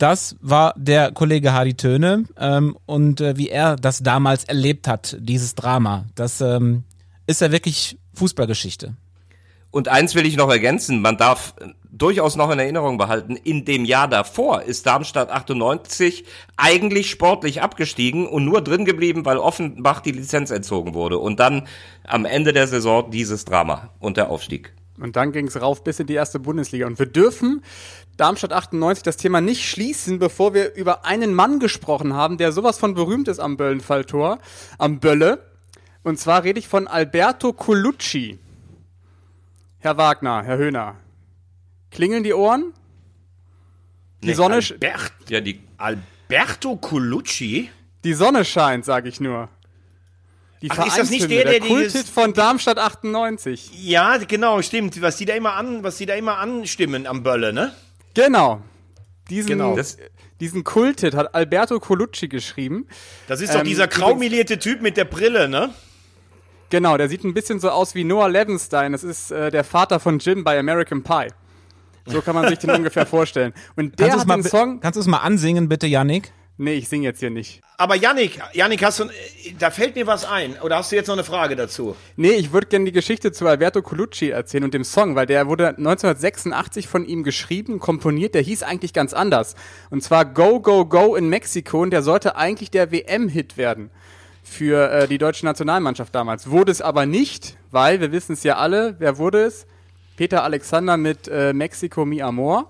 Das 0.00 0.34
war 0.40 0.74
der 0.76 1.12
Kollege 1.12 1.52
Hardy 1.52 1.74
Töne 1.74 2.24
ähm, 2.40 2.76
und 2.86 3.20
äh, 3.20 3.36
wie 3.36 3.50
er 3.50 3.76
das 3.76 4.02
damals 4.02 4.42
erlebt 4.42 4.88
hat, 4.88 5.16
dieses 5.20 5.54
Drama, 5.54 6.06
das 6.16 6.40
ähm, 6.40 6.82
ist 7.28 7.40
ja 7.40 7.52
wirklich 7.52 8.00
Fußballgeschichte. 8.14 8.96
Und 9.72 9.88
eins 9.88 10.14
will 10.14 10.26
ich 10.26 10.36
noch 10.36 10.50
ergänzen, 10.50 11.00
man 11.00 11.16
darf 11.16 11.54
durchaus 11.90 12.36
noch 12.36 12.50
in 12.50 12.58
Erinnerung 12.58 12.98
behalten, 12.98 13.36
in 13.36 13.64
dem 13.64 13.86
Jahr 13.86 14.06
davor 14.06 14.62
ist 14.62 14.86
Darmstadt 14.86 15.30
98 15.30 16.24
eigentlich 16.56 17.10
sportlich 17.10 17.62
abgestiegen 17.62 18.26
und 18.26 18.44
nur 18.44 18.60
drin 18.60 18.84
geblieben, 18.84 19.24
weil 19.24 19.38
Offenbach 19.38 20.00
die 20.00 20.12
Lizenz 20.12 20.50
entzogen 20.50 20.92
wurde. 20.92 21.18
Und 21.18 21.40
dann 21.40 21.66
am 22.04 22.26
Ende 22.26 22.52
der 22.52 22.66
Saison 22.66 23.10
dieses 23.10 23.46
Drama 23.46 23.88
und 23.98 24.18
der 24.18 24.28
Aufstieg. 24.28 24.74
Und 25.00 25.16
dann 25.16 25.32
ging 25.32 25.46
es 25.46 25.60
rauf 25.60 25.82
bis 25.82 25.98
in 26.00 26.06
die 26.06 26.14
erste 26.14 26.38
Bundesliga. 26.38 26.86
Und 26.86 26.98
wir 26.98 27.06
dürfen 27.06 27.62
Darmstadt 28.18 28.52
98 28.52 29.02
das 29.02 29.16
Thema 29.16 29.40
nicht 29.40 29.66
schließen, 29.66 30.18
bevor 30.18 30.52
wir 30.52 30.74
über 30.74 31.06
einen 31.06 31.32
Mann 31.32 31.60
gesprochen 31.60 32.12
haben, 32.12 32.36
der 32.36 32.52
sowas 32.52 32.78
von 32.78 32.92
berühmt 32.92 33.26
ist 33.26 33.40
am 33.40 33.56
Böllenfalltor, 33.56 34.38
am 34.76 35.00
Bölle. 35.00 35.46
Und 36.02 36.18
zwar 36.18 36.44
rede 36.44 36.58
ich 36.58 36.68
von 36.68 36.88
Alberto 36.88 37.54
Colucci. 37.54 38.38
Herr 39.82 39.96
Wagner, 39.96 40.42
Herr 40.44 40.58
Höhner, 40.58 40.96
klingeln 41.90 42.22
die 42.22 42.32
Ohren? 42.34 42.72
Die 44.22 44.28
Nee, 44.28 44.34
Sonne, 44.34 44.54
Albert, 44.56 45.12
Ja, 45.28 45.40
die 45.40 45.60
Alberto 45.76 46.76
Colucci? 46.76 47.68
die 48.04 48.14
Sonne 48.14 48.44
scheint, 48.44 48.84
sage 48.84 49.08
ich 49.08 49.20
nur. 49.20 49.48
Die 50.62 50.70
Ach, 50.70 50.86
ist 50.86 50.96
das 50.96 51.10
nicht 51.10 51.24
Vereinshymne, 51.24 51.50
der, 51.50 51.60
der 51.60 51.68
Kulthit 51.68 52.06
von 52.08 52.32
Darmstadt 52.32 52.78
98? 52.78 53.70
Ja, 53.84 54.16
genau, 54.18 54.62
stimmt. 54.62 55.02
Was 55.02 55.16
die 55.16 55.24
da 55.24 55.34
immer 55.34 55.54
an, 55.54 55.82
was 55.82 55.96
die 55.98 56.06
da 56.06 56.14
immer 56.14 56.38
anstimmen 56.38 57.08
am 57.08 57.24
Bölle, 57.24 57.52
ne? 57.52 57.74
Genau. 58.14 58.62
Diesen, 59.28 59.48
Genau. 59.48 59.74
Das- 59.74 59.96
diesen 60.38 60.62
Kulthit 60.62 61.14
hat 61.14 61.34
Alberto 61.34 61.80
Colucci 61.80 62.28
geschrieben. 62.28 62.86
Das 63.26 63.40
ist 63.40 63.52
doch 63.54 63.60
Ähm, 63.60 63.64
dieser 63.66 63.88
graumelierte 63.88 64.58
Typ 64.60 64.82
mit 64.82 64.96
der 64.96 65.04
Brille, 65.04 65.48
ne? 65.48 65.74
Genau, 66.72 66.96
der 66.96 67.10
sieht 67.10 67.22
ein 67.22 67.34
bisschen 67.34 67.60
so 67.60 67.68
aus 67.68 67.94
wie 67.94 68.02
Noah 68.02 68.30
Levenstein. 68.30 68.92
Das 68.92 69.04
ist 69.04 69.30
äh, 69.30 69.50
der 69.50 69.62
Vater 69.62 70.00
von 70.00 70.18
Jim 70.18 70.42
bei 70.42 70.58
American 70.58 71.02
Pie. 71.02 71.28
So 72.06 72.22
kann 72.22 72.34
man 72.34 72.48
sich 72.48 72.58
den 72.60 72.70
ungefähr 72.78 73.04
vorstellen. 73.04 73.52
Und 73.76 73.98
der 73.98 74.08
Kannst 74.08 74.26
du 74.26 74.30
es 74.32 74.36
hat 74.38 74.42
bi- 74.44 74.48
Song. 74.48 74.80
kannst 74.80 74.96
du 74.96 75.00
es 75.02 75.06
mal 75.06 75.18
ansingen, 75.18 75.68
bitte, 75.68 75.86
Yannick? 75.86 76.32
Nee, 76.56 76.72
ich 76.74 76.88
singe 76.88 77.04
jetzt 77.04 77.20
hier 77.20 77.28
nicht. 77.28 77.60
Aber 77.76 77.94
Yannick, 77.94 78.40
Yannick, 78.54 78.82
hast 78.84 79.00
du, 79.00 79.04
da 79.58 79.70
fällt 79.70 79.96
mir 79.96 80.06
was 80.06 80.24
ein. 80.24 80.56
Oder 80.62 80.76
hast 80.78 80.92
du 80.92 80.96
jetzt 80.96 81.08
noch 81.08 81.14
eine 81.14 81.24
Frage 81.24 81.56
dazu? 81.56 81.94
Nee, 82.16 82.32
ich 82.32 82.54
würde 82.54 82.68
gerne 82.68 82.86
die 82.86 82.92
Geschichte 82.92 83.32
zu 83.32 83.46
Alberto 83.46 83.82
Colucci 83.82 84.30
erzählen 84.30 84.64
und 84.64 84.72
dem 84.72 84.84
Song, 84.84 85.14
weil 85.14 85.26
der 85.26 85.48
wurde 85.48 85.68
1986 85.76 86.88
von 86.88 87.04
ihm 87.04 87.22
geschrieben, 87.22 87.80
komponiert. 87.80 88.34
Der 88.34 88.40
hieß 88.42 88.62
eigentlich 88.62 88.94
ganz 88.94 89.12
anders. 89.12 89.56
Und 89.90 90.02
zwar 90.02 90.24
Go, 90.24 90.60
Go, 90.60 90.86
Go 90.86 91.16
in 91.16 91.28
Mexiko. 91.28 91.82
Und 91.82 91.90
der 91.90 92.02
sollte 92.02 92.34
eigentlich 92.36 92.70
der 92.70 92.90
WM-Hit 92.92 93.58
werden 93.58 93.90
für 94.42 94.90
äh, 94.90 95.08
die 95.08 95.18
deutsche 95.18 95.44
Nationalmannschaft 95.46 96.14
damals. 96.14 96.50
Wurde 96.50 96.72
es 96.72 96.82
aber 96.82 97.06
nicht, 97.06 97.56
weil, 97.70 98.00
wir 98.00 98.12
wissen 98.12 98.32
es 98.32 98.42
ja 98.42 98.56
alle, 98.56 98.96
wer 98.98 99.18
wurde 99.18 99.44
es? 99.44 99.66
Peter 100.16 100.42
Alexander 100.44 100.96
mit 100.96 101.28
äh, 101.28 101.52
Mexico 101.52 102.04
Mi 102.04 102.22
Amor. 102.22 102.68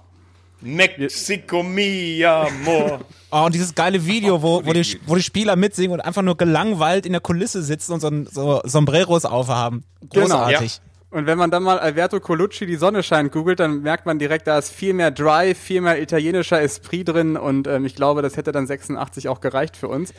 Mexico 0.63 1.63
mi 1.63 2.25
amor. 2.25 3.01
Oh, 3.31 3.39
und 3.47 3.55
dieses 3.55 3.75
geile 3.75 4.05
Video, 4.07 4.43
wo, 4.43 4.65
wo, 4.65 4.73
die, 4.73 5.01
wo 5.07 5.17
die 5.17 5.23
Spieler 5.23 5.57
mitsingen 5.57 5.93
und 5.93 6.01
einfach 6.01 6.23
nur 6.23 6.37
gelangweilt 6.37 7.05
in 7.05 7.13
der 7.13 7.21
Kulisse 7.21 7.63
sitzen 7.63 7.95
und 7.95 8.01
so, 8.01 8.25
so 8.31 8.61
Sombreros 8.65 9.25
aufhaben. 9.25 9.85
Großartig. 10.09 10.81
Und 11.13 11.27
wenn 11.27 11.37
man 11.37 11.51
dann 11.51 11.63
mal 11.63 11.79
Alberto 11.79 12.21
Colucci 12.21 12.65
die 12.65 12.77
Sonne 12.77 13.03
scheint 13.03 13.33
googelt, 13.33 13.61
dann 13.61 13.83
merkt 13.83 14.07
man 14.07 14.19
direkt, 14.19 14.47
da 14.47 14.57
ist 14.57 14.71
viel 14.71 14.95
mehr 14.95 15.11
Drive, 15.11 15.59
viel 15.59 15.83
mehr 15.83 16.01
italienischer 16.01 16.63
Esprit 16.63 17.07
drin 17.07 17.37
und 17.37 17.67
ähm, 17.67 17.85
ich 17.85 17.95
glaube, 17.95 18.23
das 18.23 18.39
hätte 18.39 18.51
dann 18.51 18.67
86 18.67 19.29
auch 19.29 19.43
gereicht 19.43 19.77
für 19.77 19.89
uns. 19.89 20.15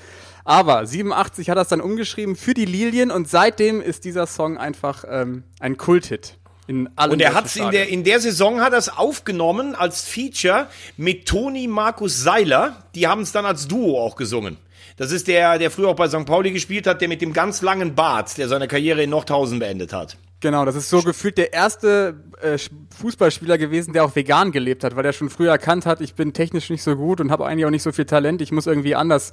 Aber 0.46 0.86
87 0.86 1.50
hat 1.50 1.58
er 1.58 1.64
es 1.64 1.70
dann 1.70 1.82
umgeschrieben 1.82 2.36
für 2.36 2.54
die 2.54 2.66
Lilien 2.66 3.10
und 3.10 3.28
seitdem 3.28 3.82
ist 3.82 4.06
dieser 4.06 4.28
Song 4.28 4.60
einfach 4.60 5.04
ähm, 5.10 5.44
ein 5.60 5.78
Kulthit. 5.78 6.38
In 6.68 6.88
allen 6.96 7.14
Und 7.14 7.22
er 7.22 7.34
hat's 7.34 7.56
in 7.56 7.72
der, 7.72 7.90
in 7.90 8.04
der 8.04 8.20
Saison 8.20 8.62
hat 8.62 8.74
er 8.74 8.78
es 8.78 8.90
aufgenommen 8.90 9.74
als 9.74 10.04
Feature 10.04 10.68
mit 10.96 11.28
Toni 11.28 11.68
Markus 11.68 12.22
Seiler. 12.22 12.84
Die 12.94 13.08
haben 13.08 13.22
es 13.22 13.32
dann 13.32 13.48
als 13.48 13.68
Duo 13.68 14.00
auch 14.00 14.16
gesungen. 14.16 14.58
Das 14.98 15.12
ist 15.12 15.28
der, 15.28 15.58
der 15.58 15.72
früher 15.72 15.90
auch 15.90 15.96
bei 15.96 16.08
St. 16.08 16.26
Pauli 16.26 16.52
gespielt 16.52 16.86
hat, 16.86 17.02
der 17.02 17.08
mit 17.08 17.22
dem 17.24 17.34
ganz 17.34 17.64
langen 17.64 17.96
Bart, 17.96 18.38
der 18.38 18.48
seine 18.48 18.68
Karriere 18.68 19.02
in 19.02 19.10
Nordhausen 19.10 19.58
beendet 19.58 19.92
hat. 19.92 20.18
Genau, 20.44 20.66
das 20.66 20.76
ist 20.76 20.90
so 20.90 21.02
gefühlt 21.02 21.38
der 21.38 21.54
erste 21.54 22.22
äh, 22.42 22.58
Fußballspieler 23.00 23.58
gewesen, 23.58 23.94
der 23.94 24.04
auch 24.04 24.14
vegan 24.14 24.52
gelebt 24.52 24.84
hat, 24.84 24.94
weil 24.98 25.06
er 25.06 25.14
schon 25.14 25.30
früher 25.30 25.52
erkannt 25.52 25.86
hat, 25.86 26.02
ich 26.02 26.16
bin 26.16 26.34
technisch 26.34 26.70
nicht 26.70 26.84
so 26.84 26.98
gut 26.98 27.22
und 27.22 27.32
habe 27.32 27.46
eigentlich 27.46 27.66
auch 27.66 27.70
nicht 27.70 27.82
so 27.82 27.94
viel 27.94 28.04
Talent, 28.04 28.42
ich 28.42 28.52
muss 28.52 28.68
irgendwie 28.68 28.94
anders 28.94 29.32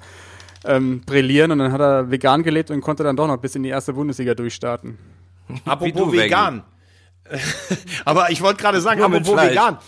ähm, 0.65 1.01
brillieren 1.01 1.51
und 1.51 1.59
dann 1.59 1.73
hat 1.73 1.81
er 1.81 2.13
vegan 2.13 2.45
gelebt 2.45 2.71
und 2.71 2.81
konnte 2.81 3.03
dann 3.03 3.17
doch 3.17 3.27
noch 3.27 3.39
bis 3.39 3.57
in 3.57 3.65
die 3.65 3.71
erste 3.71 3.93
Bundesliga 3.93 4.37
durchstarten. 4.37 4.99
Apropos 5.65 6.13
vegan. 6.13 6.63
Aber 8.05 8.31
ich 8.31 8.41
wollte 8.41 8.63
gerade 8.63 8.81
sagen, 8.81 9.01
Nur 9.01 9.09
apropos 9.09 9.33
Fleisch. 9.33 9.51
vegan. 9.51 9.79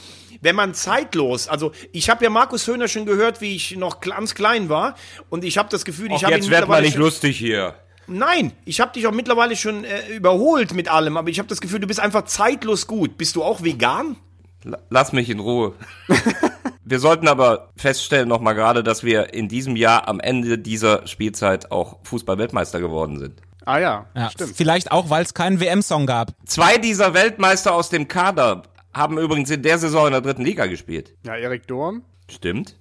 Wenn 0.41 0.57
man 0.57 0.75
zeitlos, 0.75 1.47
also 1.47 1.71
ich 1.93 2.11
habe 2.11 2.25
ja 2.25 2.31
Markus 2.31 2.67
Höhner 2.67 2.89
schon 2.89 3.07
gehört, 3.07 3.41
wie 3.41 3.55
ich 3.55 3.77
noch 3.77 4.01
ganz 4.01 4.35
klein 4.35 4.69
war 4.69 4.97
und 5.31 5.45
ich 5.45 5.57
habe 5.57 5.69
das 5.69 5.85
Gefühl, 5.85 6.11
ich 6.11 6.25
habe 6.25 6.33
ihn 6.35 6.41
jetzt 6.41 6.51
wird 6.51 6.67
mal 6.67 6.83
nicht 6.83 6.97
lustig 6.97 7.39
hier. 7.39 7.77
Nein, 8.07 8.53
ich 8.65 8.81
habe 8.81 8.93
dich 8.93 9.07
auch 9.07 9.13
mittlerweile 9.13 9.57
schon 9.57 9.85
äh, 9.85 10.09
überholt 10.17 10.75
mit 10.75 10.89
allem, 10.89 11.17
aber 11.17 11.29
ich 11.31 11.39
habe 11.39 11.49
das 11.49 11.61
Gefühl, 11.61 11.81
du 11.81 11.87
bist 11.87 12.01
einfach 12.01 12.25
zeitlos 12.25 12.87
gut. 12.87 13.17
Bist 13.19 13.37
du 13.37 13.43
auch 13.45 13.63
vegan? 13.63 14.17
La- 14.65 14.79
Lass 14.91 15.13
mich 15.13 15.31
in 15.31 15.41
Ruhe. 15.41 15.75
wir 16.85 16.99
sollten 16.99 17.29
aber 17.29 17.71
feststellen 17.77 18.29
noch 18.29 18.41
mal 18.41 18.53
gerade, 18.55 18.83
dass 18.83 19.05
wir 19.05 19.33
in 19.35 19.49
diesem 19.49 19.77
Jahr 19.77 20.09
am 20.09 20.21
Ende 20.21 20.59
dieser 20.59 21.07
Spielzeit 21.07 21.71
auch 21.71 21.99
Fußball-Weltmeister 22.05 22.81
geworden 22.81 23.19
sind. 23.19 23.41
Ah 23.65 23.79
ja, 23.79 24.07
Ja, 24.17 24.31
stimmt. 24.31 24.57
Vielleicht 24.57 24.91
auch, 24.91 25.09
weil 25.09 25.23
es 25.23 25.35
keinen 25.35 25.61
WM-Song 25.61 26.07
gab. 26.07 26.33
Zwei 26.47 26.79
dieser 26.79 27.15
Weltmeister 27.15 27.73
aus 27.75 27.91
dem 27.91 28.09
Kader 28.09 28.63
haben 28.93 29.19
übrigens 29.19 29.51
in 29.51 29.63
der 29.63 29.79
Saison 29.79 30.07
in 30.07 30.13
der 30.13 30.21
dritten 30.21 30.45
Liga 30.45 30.67
gespielt. 30.67 31.15
Ja, 31.25 31.37
Erik 31.37 31.67
Durm. 31.69 32.03
Stimmt? 32.29 32.77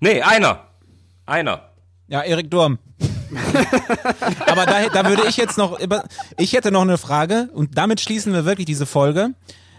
Nee, 0.00 0.22
einer. 0.22 0.66
Einer. 1.26 1.68
Ja, 2.08 2.22
Erik 2.22 2.50
Durm. 2.50 2.78
Aber 4.46 4.66
da, 4.66 4.88
da 4.88 5.08
würde 5.08 5.24
ich 5.28 5.36
jetzt 5.36 5.58
noch, 5.58 5.78
über- 5.80 6.04
ich 6.38 6.52
hätte 6.52 6.70
noch 6.70 6.82
eine 6.82 6.98
Frage 6.98 7.48
und 7.52 7.76
damit 7.78 8.00
schließen 8.00 8.32
wir 8.32 8.44
wirklich 8.44 8.66
diese 8.66 8.86
Folge. 8.86 9.30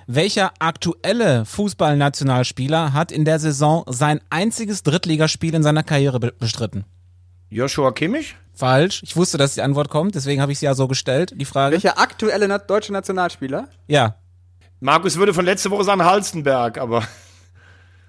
Welcher 0.07 0.51
aktuelle 0.59 1.45
Fußballnationalspieler 1.45 2.93
hat 2.93 3.11
in 3.11 3.25
der 3.25 3.39
Saison 3.39 3.83
sein 3.87 4.19
einziges 4.29 4.83
Drittligaspiel 4.83 5.53
in 5.55 5.63
seiner 5.63 5.83
Karriere 5.83 6.19
be 6.19 6.33
bestritten? 6.37 6.85
Joshua 7.49 7.91
Kimmich? 7.91 8.35
Falsch. 8.53 9.01
Ich 9.03 9.15
wusste, 9.15 9.37
dass 9.37 9.55
die 9.55 9.61
Antwort 9.61 9.89
kommt, 9.89 10.15
deswegen 10.15 10.41
habe 10.41 10.51
ich 10.51 10.59
sie 10.59 10.65
ja 10.65 10.75
so 10.75 10.87
gestellt, 10.87 11.33
die 11.35 11.45
Frage. 11.45 11.73
Welcher 11.73 11.97
aktuelle 11.99 12.47
na 12.47 12.57
deutsche 12.57 12.93
Nationalspieler? 12.93 13.67
Ja, 13.87 14.15
Markus 14.79 15.15
würde 15.17 15.33
von 15.33 15.45
letzte 15.45 15.71
Woche 15.71 15.83
sagen 15.83 16.03
Halstenberg, 16.03 16.77
aber 16.77 17.03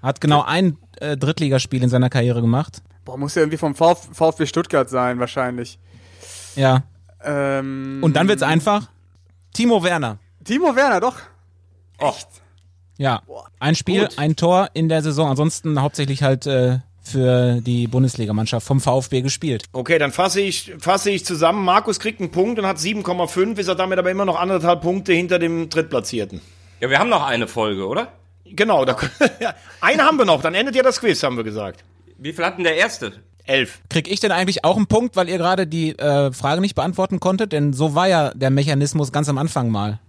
hat 0.01 0.21
genau 0.21 0.43
ein 0.43 0.77
äh, 0.99 1.17
Drittligaspiel 1.17 1.81
in 1.81 1.89
seiner 1.89 2.09
Karriere 2.09 2.41
gemacht. 2.41 2.81
Boah, 3.07 3.17
muss 3.17 3.35
ja 3.35 3.41
irgendwie 3.43 3.57
vom 3.57 3.73
Vf 3.73 4.09
VfB 4.11 4.45
Stuttgart 4.45 4.89
sein, 4.89 5.17
wahrscheinlich. 5.17 5.79
Ja. 6.57 6.83
Ähm, 7.23 7.99
Und 8.01 8.17
dann 8.17 8.27
wird's 8.27 8.43
einfach. 8.43 8.89
Timo 9.53 9.81
Werner. 9.81 10.17
Timo 10.43 10.75
Werner, 10.75 10.99
doch. 10.99 11.15
Ja. 12.97 13.21
Ein 13.59 13.75
Spiel, 13.75 14.01
Gut. 14.01 14.19
ein 14.19 14.35
Tor 14.35 14.71
in 14.73 14.89
der 14.89 15.01
Saison. 15.01 15.29
Ansonsten 15.29 15.81
hauptsächlich 15.81 16.21
halt 16.21 16.47
äh, 16.47 16.79
für 17.01 17.61
die 17.61 17.87
Bundesligamannschaft 17.87 18.67
vom 18.67 18.81
VfB 18.81 19.21
gespielt. 19.21 19.63
okay, 19.71 19.99
dann 19.99 20.11
fasse 20.11 20.41
ich, 20.41 20.73
fasse 20.77 21.09
ich 21.09 21.23
zusammen. 21.23 21.63
Markus 21.63 22.01
kriegt 22.01 22.19
einen 22.19 22.31
Punkt 22.31 22.59
und 22.59 22.65
hat 22.65 22.75
7,5, 22.75 23.57
ist 23.57 23.69
er 23.69 23.75
damit 23.75 23.99
aber 23.99 24.11
immer 24.11 24.25
noch 24.25 24.37
anderthalb 24.37 24.81
Punkte 24.81 25.13
hinter 25.13 25.39
dem 25.39 25.69
Drittplatzierten. 25.69 26.41
Ja, 26.81 26.89
wir 26.89 26.99
haben 26.99 27.09
noch 27.09 27.25
eine 27.25 27.47
Folge, 27.47 27.87
oder? 27.87 28.09
Genau, 28.43 28.83
da, 28.83 28.97
ja, 29.39 29.55
eine 29.79 30.03
haben 30.03 30.17
wir 30.17 30.25
noch, 30.25 30.41
dann 30.41 30.55
endet 30.55 30.75
ja 30.75 30.83
das 30.83 30.99
Quiz, 30.99 31.23
haben 31.23 31.37
wir 31.37 31.45
gesagt. 31.45 31.85
Wie 32.17 32.33
viel 32.33 32.45
hat 32.45 32.57
denn 32.57 32.63
der 32.63 32.75
erste? 32.75 33.13
Elf. 33.45 33.79
Krieg 33.89 34.11
ich 34.11 34.19
denn 34.19 34.31
eigentlich 34.31 34.65
auch 34.65 34.75
einen 34.75 34.87
Punkt, 34.87 35.15
weil 35.15 35.29
ihr 35.29 35.37
gerade 35.37 35.67
die 35.67 35.97
äh, 35.97 36.31
Frage 36.33 36.59
nicht 36.61 36.75
beantworten 36.75 37.19
konntet? 37.19 37.53
Denn 37.53 37.73
so 37.73 37.95
war 37.95 38.07
ja 38.07 38.33
der 38.33 38.49
Mechanismus 38.49 39.11
ganz 39.11 39.29
am 39.29 39.37
Anfang 39.37 39.69
mal. 39.69 39.99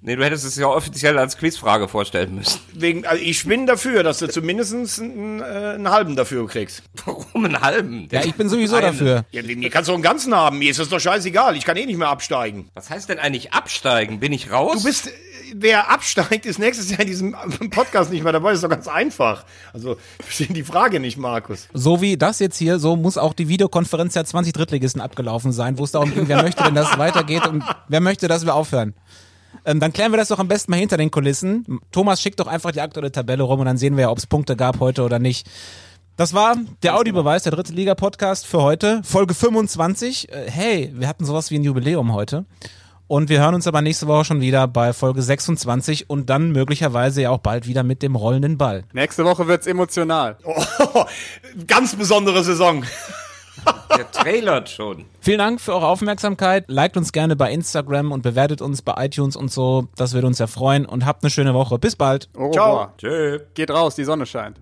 Nee, 0.00 0.14
du 0.14 0.24
hättest 0.24 0.44
es 0.44 0.56
ja 0.56 0.66
offiziell 0.68 1.18
als 1.18 1.36
Quizfrage 1.36 1.88
vorstellen 1.88 2.36
müssen. 2.36 2.60
Wegen, 2.72 3.04
also 3.04 3.20
ich 3.22 3.44
bin 3.44 3.66
dafür, 3.66 4.04
dass 4.04 4.18
du 4.18 4.28
zumindest 4.28 5.00
einen, 5.00 5.40
äh, 5.40 5.44
einen 5.44 5.90
halben 5.90 6.14
dafür 6.14 6.46
kriegst. 6.46 6.84
Warum 7.04 7.44
einen 7.44 7.60
halben? 7.60 8.08
Ja, 8.12 8.24
ich 8.24 8.34
bin 8.34 8.48
sowieso 8.48 8.78
dafür. 8.80 9.24
Ja, 9.32 9.42
mir 9.42 9.70
kannst 9.70 9.88
du 9.88 9.94
einen 9.94 10.02
ganzen 10.02 10.34
haben, 10.34 10.58
mir 10.58 10.70
ist 10.70 10.78
das 10.78 10.88
doch 10.88 11.00
scheißegal, 11.00 11.56
ich 11.56 11.64
kann 11.64 11.76
eh 11.76 11.84
nicht 11.84 11.98
mehr 11.98 12.08
absteigen. 12.08 12.68
Was 12.74 12.90
heißt 12.90 13.08
denn 13.08 13.18
eigentlich 13.18 13.52
absteigen? 13.52 14.20
Bin 14.20 14.32
ich 14.32 14.52
raus? 14.52 14.82
Du 14.82 14.84
bist, 14.84 15.10
wer 15.54 15.90
absteigt, 15.90 16.46
ist 16.46 16.58
nächstes 16.58 16.90
Jahr 16.90 17.00
in 17.00 17.06
diesem 17.06 17.36
Podcast 17.70 18.10
nicht 18.10 18.22
mehr 18.22 18.32
dabei, 18.32 18.52
ist 18.52 18.64
doch 18.64 18.68
ganz 18.68 18.88
einfach. 18.88 19.44
Also, 19.72 19.96
ich 20.18 20.24
verstehe 20.24 20.48
die 20.48 20.64
Frage 20.64 21.00
nicht, 21.00 21.18
Markus. 21.18 21.68
So 21.72 22.00
wie 22.00 22.16
das 22.16 22.38
jetzt 22.38 22.56
hier, 22.56 22.78
so 22.78 22.96
muss 22.96 23.18
auch 23.18 23.32
die 23.32 23.48
Videokonferenz 23.48 24.14
der 24.14 24.24
20 24.24 24.52
Drittligisten 24.52 25.00
abgelaufen 25.00 25.52
sein, 25.52 25.78
wo 25.78 25.84
es 25.84 25.92
darum 25.92 26.12
ging, 26.14 26.28
wer 26.28 26.42
möchte 26.42 26.62
denn, 26.64 26.74
dass 26.74 26.92
es 26.92 26.98
weitergeht 26.98 27.46
und 27.46 27.64
wer 27.88 28.00
möchte, 28.00 28.28
dass 28.28 28.44
wir 28.44 28.54
aufhören. 28.54 28.94
Ähm, 29.64 29.80
dann 29.80 29.92
klären 29.92 30.12
wir 30.12 30.16
das 30.16 30.28
doch 30.28 30.38
am 30.38 30.48
besten 30.48 30.70
mal 30.70 30.78
hinter 30.78 30.96
den 30.96 31.10
Kulissen. 31.10 31.80
Thomas 31.92 32.20
schickt 32.20 32.40
doch 32.40 32.46
einfach 32.46 32.70
die 32.70 32.80
aktuelle 32.80 33.12
Tabelle 33.12 33.42
rum 33.42 33.60
und 33.60 33.66
dann 33.66 33.78
sehen 33.78 33.96
wir 33.96 34.02
ja, 34.02 34.10
ob 34.10 34.18
es 34.18 34.26
Punkte 34.26 34.56
gab 34.56 34.80
heute 34.80 35.02
oder 35.02 35.18
nicht. 35.18 35.48
Das 36.16 36.34
war 36.34 36.56
der 36.82 36.96
Audiobeweis, 36.96 37.44
der 37.44 37.52
dritte 37.52 37.72
Liga-Podcast 37.72 38.44
für 38.44 38.60
heute, 38.60 39.02
Folge 39.04 39.34
25. 39.34 40.32
Äh, 40.32 40.50
hey, 40.50 40.92
wir 40.94 41.06
hatten 41.06 41.24
sowas 41.24 41.50
wie 41.50 41.56
ein 41.56 41.62
Jubiläum 41.62 42.12
heute. 42.12 42.44
Und 43.08 43.30
wir 43.30 43.40
hören 43.40 43.54
uns 43.54 43.66
aber 43.66 43.80
nächste 43.80 44.06
Woche 44.06 44.26
schon 44.26 44.42
wieder 44.42 44.68
bei 44.68 44.92
Folge 44.92 45.22
26 45.22 46.10
und 46.10 46.28
dann 46.28 46.52
möglicherweise 46.52 47.22
ja 47.22 47.30
auch 47.30 47.38
bald 47.38 47.66
wieder 47.66 47.82
mit 47.82 48.02
dem 48.02 48.14
rollenden 48.14 48.58
Ball. 48.58 48.84
Nächste 48.92 49.24
Woche 49.24 49.48
wird's 49.48 49.66
emotional. 49.66 50.36
Oh, 50.94 51.04
ganz 51.66 51.94
besondere 51.96 52.42
Saison. 52.42 52.84
Der 53.96 54.10
trailert 54.10 54.68
schon. 54.68 55.04
Vielen 55.20 55.38
Dank 55.38 55.60
für 55.60 55.74
eure 55.74 55.86
Aufmerksamkeit. 55.86 56.64
Liked 56.68 56.96
uns 56.96 57.12
gerne 57.12 57.36
bei 57.36 57.52
Instagram 57.52 58.12
und 58.12 58.22
bewertet 58.22 58.62
uns 58.62 58.82
bei 58.82 58.94
iTunes 59.04 59.36
und 59.36 59.50
so. 59.50 59.88
Das 59.96 60.14
würde 60.14 60.26
uns 60.26 60.38
sehr 60.38 60.48
freuen 60.48 60.86
und 60.86 61.04
habt 61.04 61.22
eine 61.22 61.30
schöne 61.30 61.54
Woche. 61.54 61.78
Bis 61.78 61.96
bald. 61.96 62.28
Au 62.36 62.50
Ciao. 62.52 62.88
Tschö. 62.96 63.40
Geht 63.54 63.70
raus, 63.70 63.96
die 63.96 64.04
Sonne 64.04 64.24
scheint. 64.26 64.58